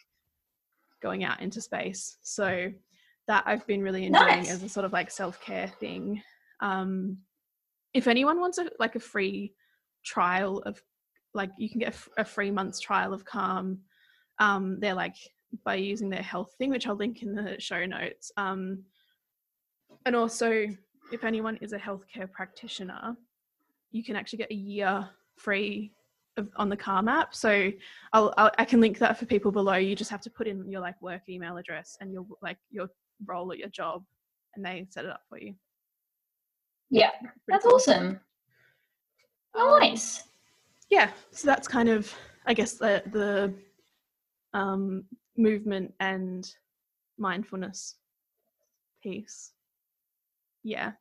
[1.01, 2.17] going out into space.
[2.23, 2.71] So
[3.27, 4.51] that I've been really enjoying nice.
[4.51, 6.23] as a sort of like self care thing.
[6.59, 7.19] Um,
[7.93, 9.53] if anyone wants a like a free
[10.03, 10.81] trial of
[11.33, 13.79] like you can get a, free month's trial of Calm.
[14.39, 15.15] Um, they're like
[15.63, 18.31] by using their health thing, which I'll link in the show notes.
[18.37, 18.83] Um,
[20.05, 20.67] and also,
[21.13, 23.15] if anyone is a healthcare practitioner,
[23.91, 25.07] you can actually get a year
[25.37, 25.91] free
[26.37, 27.35] of, on the Calm app.
[27.35, 27.71] So
[28.11, 29.75] I'll, I'll, i can link that for people below.
[29.75, 32.87] You just have to put in your like work email address and your like your
[33.25, 34.03] role at your job,
[34.55, 35.53] and they set it up for you.
[36.89, 37.11] Yeah,
[37.47, 37.75] that's cool.
[37.75, 38.19] awesome.
[39.55, 40.23] Oh, nice.
[40.89, 42.13] Yeah, so that's kind of,
[42.45, 43.53] I guess, the the
[44.57, 45.03] um,
[45.37, 46.51] movement and
[47.17, 47.95] mindfulness
[49.01, 49.51] piece.
[50.63, 50.93] Yeah.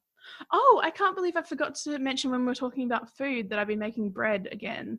[0.53, 3.59] Oh, I can't believe I forgot to mention when we were talking about food that
[3.59, 4.99] I've been making bread again.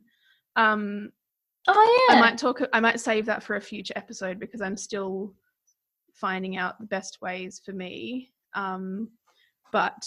[0.56, 1.10] Um,
[1.68, 2.16] oh yeah.
[2.16, 2.60] I might talk.
[2.72, 5.34] I might save that for a future episode because I'm still
[6.14, 8.32] finding out the best ways for me.
[8.54, 9.10] Um,
[9.72, 10.06] but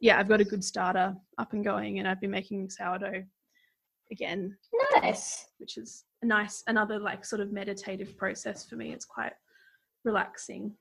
[0.00, 3.24] yeah, I've got a good starter up and going, and I've been making sourdough
[4.10, 4.56] again.
[5.02, 5.46] Nice.
[5.58, 8.92] Which is a nice, another like sort of meditative process for me.
[8.92, 9.32] It's quite
[10.04, 10.72] relaxing.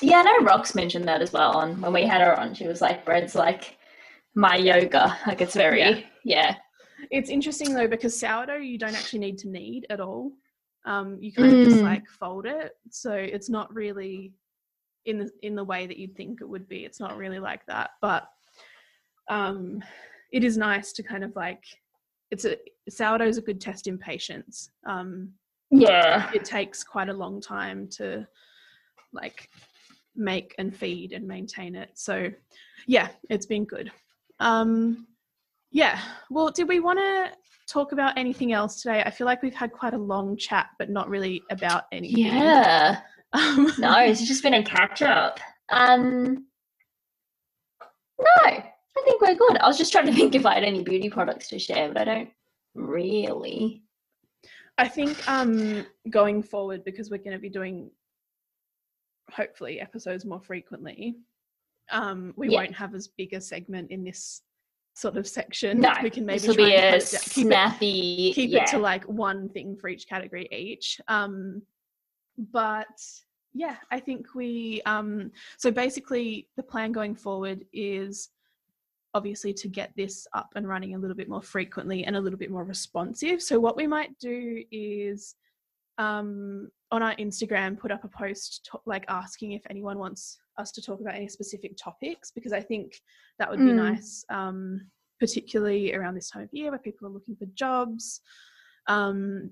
[0.00, 2.54] Yeah, I know Rox mentioned that as well on when we had her on.
[2.54, 3.76] She was like, bread's like
[4.34, 5.16] my yoga.
[5.26, 6.00] Like it's very, yeah.
[6.24, 6.56] yeah.
[7.10, 10.32] It's interesting though because sourdough you don't actually need to knead at all.
[10.86, 11.60] Um, you kind mm.
[11.60, 11.84] of just mm.
[11.84, 14.32] like fold it, so it's not really
[15.06, 16.84] in the in the way that you'd think it would be.
[16.84, 18.28] It's not really like that, but
[19.28, 19.82] um,
[20.32, 21.64] it is nice to kind of like
[22.30, 22.56] it's a
[22.88, 24.70] sourdough is a good test in patience.
[24.86, 25.30] Um,
[25.70, 28.26] yeah, it takes quite a long time to
[29.12, 29.48] like
[30.16, 31.90] make and feed and maintain it.
[31.94, 32.30] So
[32.86, 33.90] yeah, it's been good.
[34.40, 35.06] Um,
[35.70, 36.00] yeah.
[36.30, 37.32] Well, did we want to
[37.66, 39.02] talk about anything else today?
[39.04, 42.26] I feel like we've had quite a long chat, but not really about anything.
[42.26, 43.00] Yeah.
[43.34, 45.40] Um, no, it's just been a catch up.
[45.70, 46.46] Um,
[48.20, 48.72] no, I
[49.04, 49.58] think we're good.
[49.58, 52.02] I was just trying to think if I had any beauty products to share, but
[52.02, 52.30] I don't
[52.76, 53.82] really.
[54.78, 57.90] I think um, going forward, because we're going to be doing
[59.30, 61.16] hopefully episodes more frequently,
[61.90, 62.60] um, we yeah.
[62.60, 64.42] won't have as big a segment in this
[64.94, 65.80] sort of section.
[65.80, 68.30] No, we can maybe be a keep snappy.
[68.30, 68.62] It, keep yeah.
[68.62, 71.00] it to like one thing for each category each.
[71.08, 71.62] Um,
[72.38, 72.86] but
[73.52, 74.82] yeah, I think we.
[74.86, 78.30] Um, so basically, the plan going forward is
[79.14, 82.38] obviously to get this up and running a little bit more frequently and a little
[82.38, 83.40] bit more responsive.
[83.40, 85.36] So what we might do is
[85.98, 90.70] um, on our Instagram put up a post to, like asking if anyone wants us
[90.70, 93.00] to talk about any specific topics because I think
[93.38, 93.74] that would be mm.
[93.74, 94.80] nice, um,
[95.18, 98.20] particularly around this time of year where people are looking for jobs.
[98.86, 99.50] Um,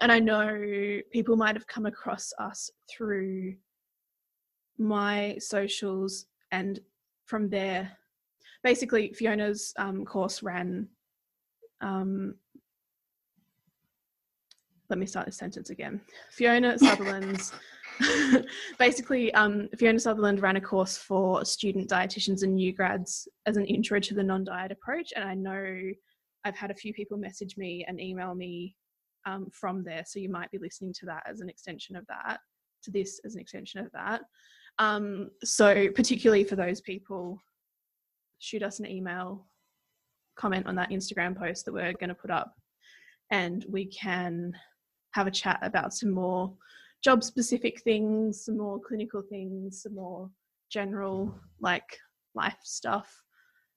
[0.00, 3.54] and I know people might have come across us through
[4.78, 6.80] my socials and
[7.26, 7.90] from there
[8.62, 10.88] basically fiona's um, course ran
[11.82, 12.34] um,
[14.88, 16.00] let me start this sentence again
[16.30, 17.52] fiona sutherland's
[18.78, 23.64] basically um, fiona sutherland ran a course for student dietitians and new grads as an
[23.66, 25.90] intro to the non-diet approach and i know
[26.44, 28.76] i've had a few people message me and email me
[29.26, 30.04] um, from there.
[30.06, 32.38] So you might be listening to that as an extension of that,
[32.84, 34.22] to this as an extension of that.
[34.78, 37.42] Um, so, particularly for those people,
[38.38, 39.46] shoot us an email,
[40.36, 42.54] comment on that Instagram post that we're going to put up,
[43.30, 44.52] and we can
[45.16, 46.52] have a chat about some more
[47.02, 50.30] job specific things, some more clinical things, some more
[50.70, 51.98] general like
[52.34, 53.22] life stuff.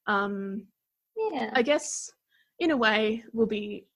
[0.06, 0.68] Um,
[1.16, 1.50] yeah.
[1.54, 2.12] I guess
[2.60, 3.88] in a way, we'll be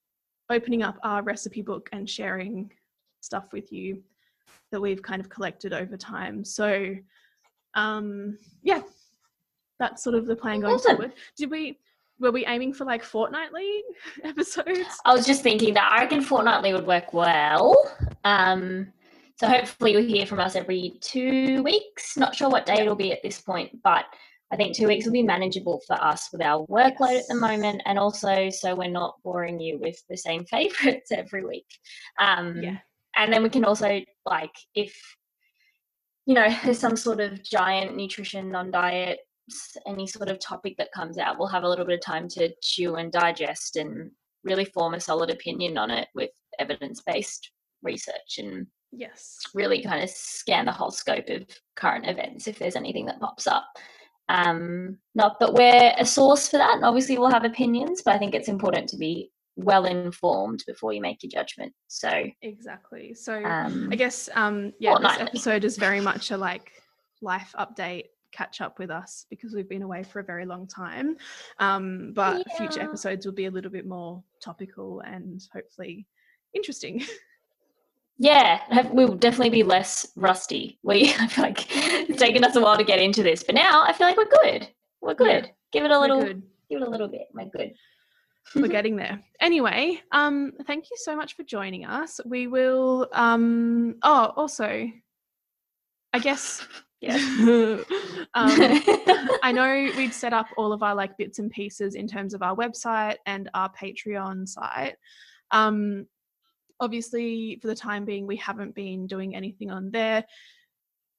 [0.50, 2.72] opening up our recipe book and sharing
[3.20, 4.02] stuff with you
[4.72, 6.46] that we've kind of collected over time.
[6.46, 6.96] So,
[7.76, 8.84] um, yeah,
[9.80, 10.96] that's sort of the plan going awesome.
[10.96, 11.14] forward.
[11.38, 11.80] Did we?
[12.20, 13.84] Were we aiming for like fortnightly
[14.24, 14.98] episodes?
[15.06, 17.76] I was just thinking that I reckon fortnightly would work well.
[18.24, 18.94] Um,
[19.40, 22.16] so hopefully you'll hear from us every two weeks.
[22.18, 24.06] Not sure what day it'll be at this point, but
[24.52, 27.82] I think two weeks will be manageable for us with our workload at the moment,
[27.86, 31.66] and also so we're not boring you with the same favorites every week.
[32.20, 32.78] Um, yeah.
[33.16, 34.96] And then we can also like if
[36.26, 39.20] you know, there's some sort of giant nutrition, non diet,
[39.86, 42.54] any sort of topic that comes out, we'll have a little bit of time to
[42.62, 44.12] chew and digest and
[44.44, 46.30] really form a solid opinion on it with
[46.60, 47.52] evidence based
[47.82, 49.40] research and Yes.
[49.56, 51.44] really kind of scan the whole scope of
[51.76, 53.66] current events if there's anything that pops up.
[54.30, 58.20] Um, not that we're a source for that, and obviously we'll have opinions, but I
[58.20, 61.74] think it's important to be well informed before you make your judgment.
[61.88, 63.14] So, Exactly.
[63.14, 66.72] So um, I guess um yeah, this episode is very much a like
[67.22, 71.16] life update catch up with us because we've been away for a very long time.
[71.60, 76.08] Um but future episodes will be a little bit more topical and hopefully
[76.54, 77.04] interesting.
[78.18, 80.80] yeah, have, we'll definitely be less rusty.
[80.84, 83.84] We, I feel like it's taken us a while to get into this, but now
[83.84, 84.68] I feel like we're good.
[85.02, 85.52] We're Yeah, good.
[85.72, 86.44] Give it a little, good.
[86.70, 87.28] give it a little bit.
[87.34, 87.74] We're good.
[88.56, 89.22] We're getting there.
[89.40, 92.20] Anyway, um thank you so much for joining us.
[92.26, 94.90] We will um oh also
[96.14, 96.66] I guess
[97.04, 97.16] Yeah.
[98.34, 98.58] um
[99.44, 102.42] I know we'd set up all of our like bits and pieces in terms of
[102.42, 104.96] our website and our Patreon site.
[105.52, 106.08] Um,
[106.80, 110.24] obviously, for the time being, we haven't been doing anything on there.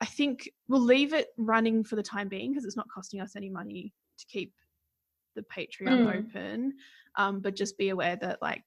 [0.00, 3.36] I think we'll leave it running for the time being because it's not costing us
[3.36, 4.52] any money to keep
[5.36, 6.18] the Patreon Mm.
[6.18, 6.74] open.
[7.16, 8.64] Um, but just be aware that like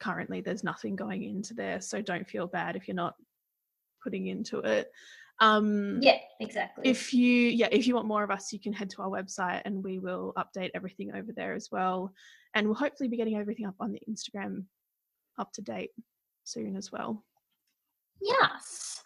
[0.00, 3.14] currently there's nothing going into there, so don't feel bad if you're not
[4.02, 4.90] putting into it.
[5.38, 6.88] Um, Yeah, exactly.
[6.88, 9.60] if you yeah if you want more of us you can head to our website
[9.66, 12.12] and we will update everything over there as well
[12.54, 14.64] and we'll hopefully be getting everything up on the instagram
[15.38, 15.90] up to date
[16.44, 17.22] soon as well
[18.22, 19.04] yes.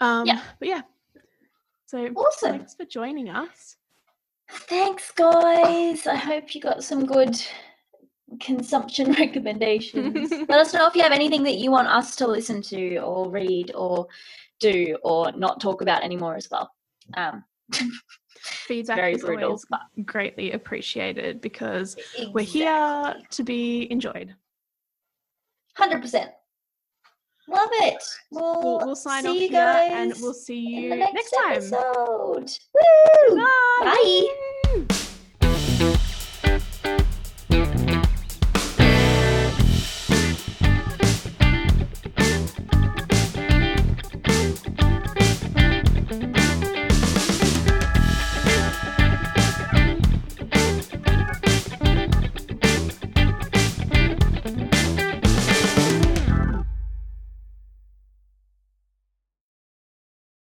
[0.00, 0.40] um Yeah.
[0.60, 0.82] but yeah
[1.86, 2.50] so Awesome.
[2.58, 3.76] thanks for joining us
[4.68, 6.06] Thanks, guys.
[6.06, 7.40] I hope you got some good
[8.40, 10.30] consumption recommendations.
[10.48, 13.30] Let us know if you have anything that you want us to listen to or
[13.30, 14.08] read or
[14.62, 16.70] do or not talk about anymore as well.
[17.14, 17.44] Um,
[18.40, 21.96] feedback very is brutal, always but greatly appreciated because
[22.32, 24.34] we're here to be enjoyed
[25.74, 26.30] Hundred percent.
[27.48, 28.02] Love it.
[28.30, 31.30] We'll, we'll, we'll sign off you here and we'll see in you the next, next,
[31.30, 32.50] time episode.
[32.74, 33.36] Woo!
[33.36, 33.80] Bye.
[33.80, 34.48] Bye.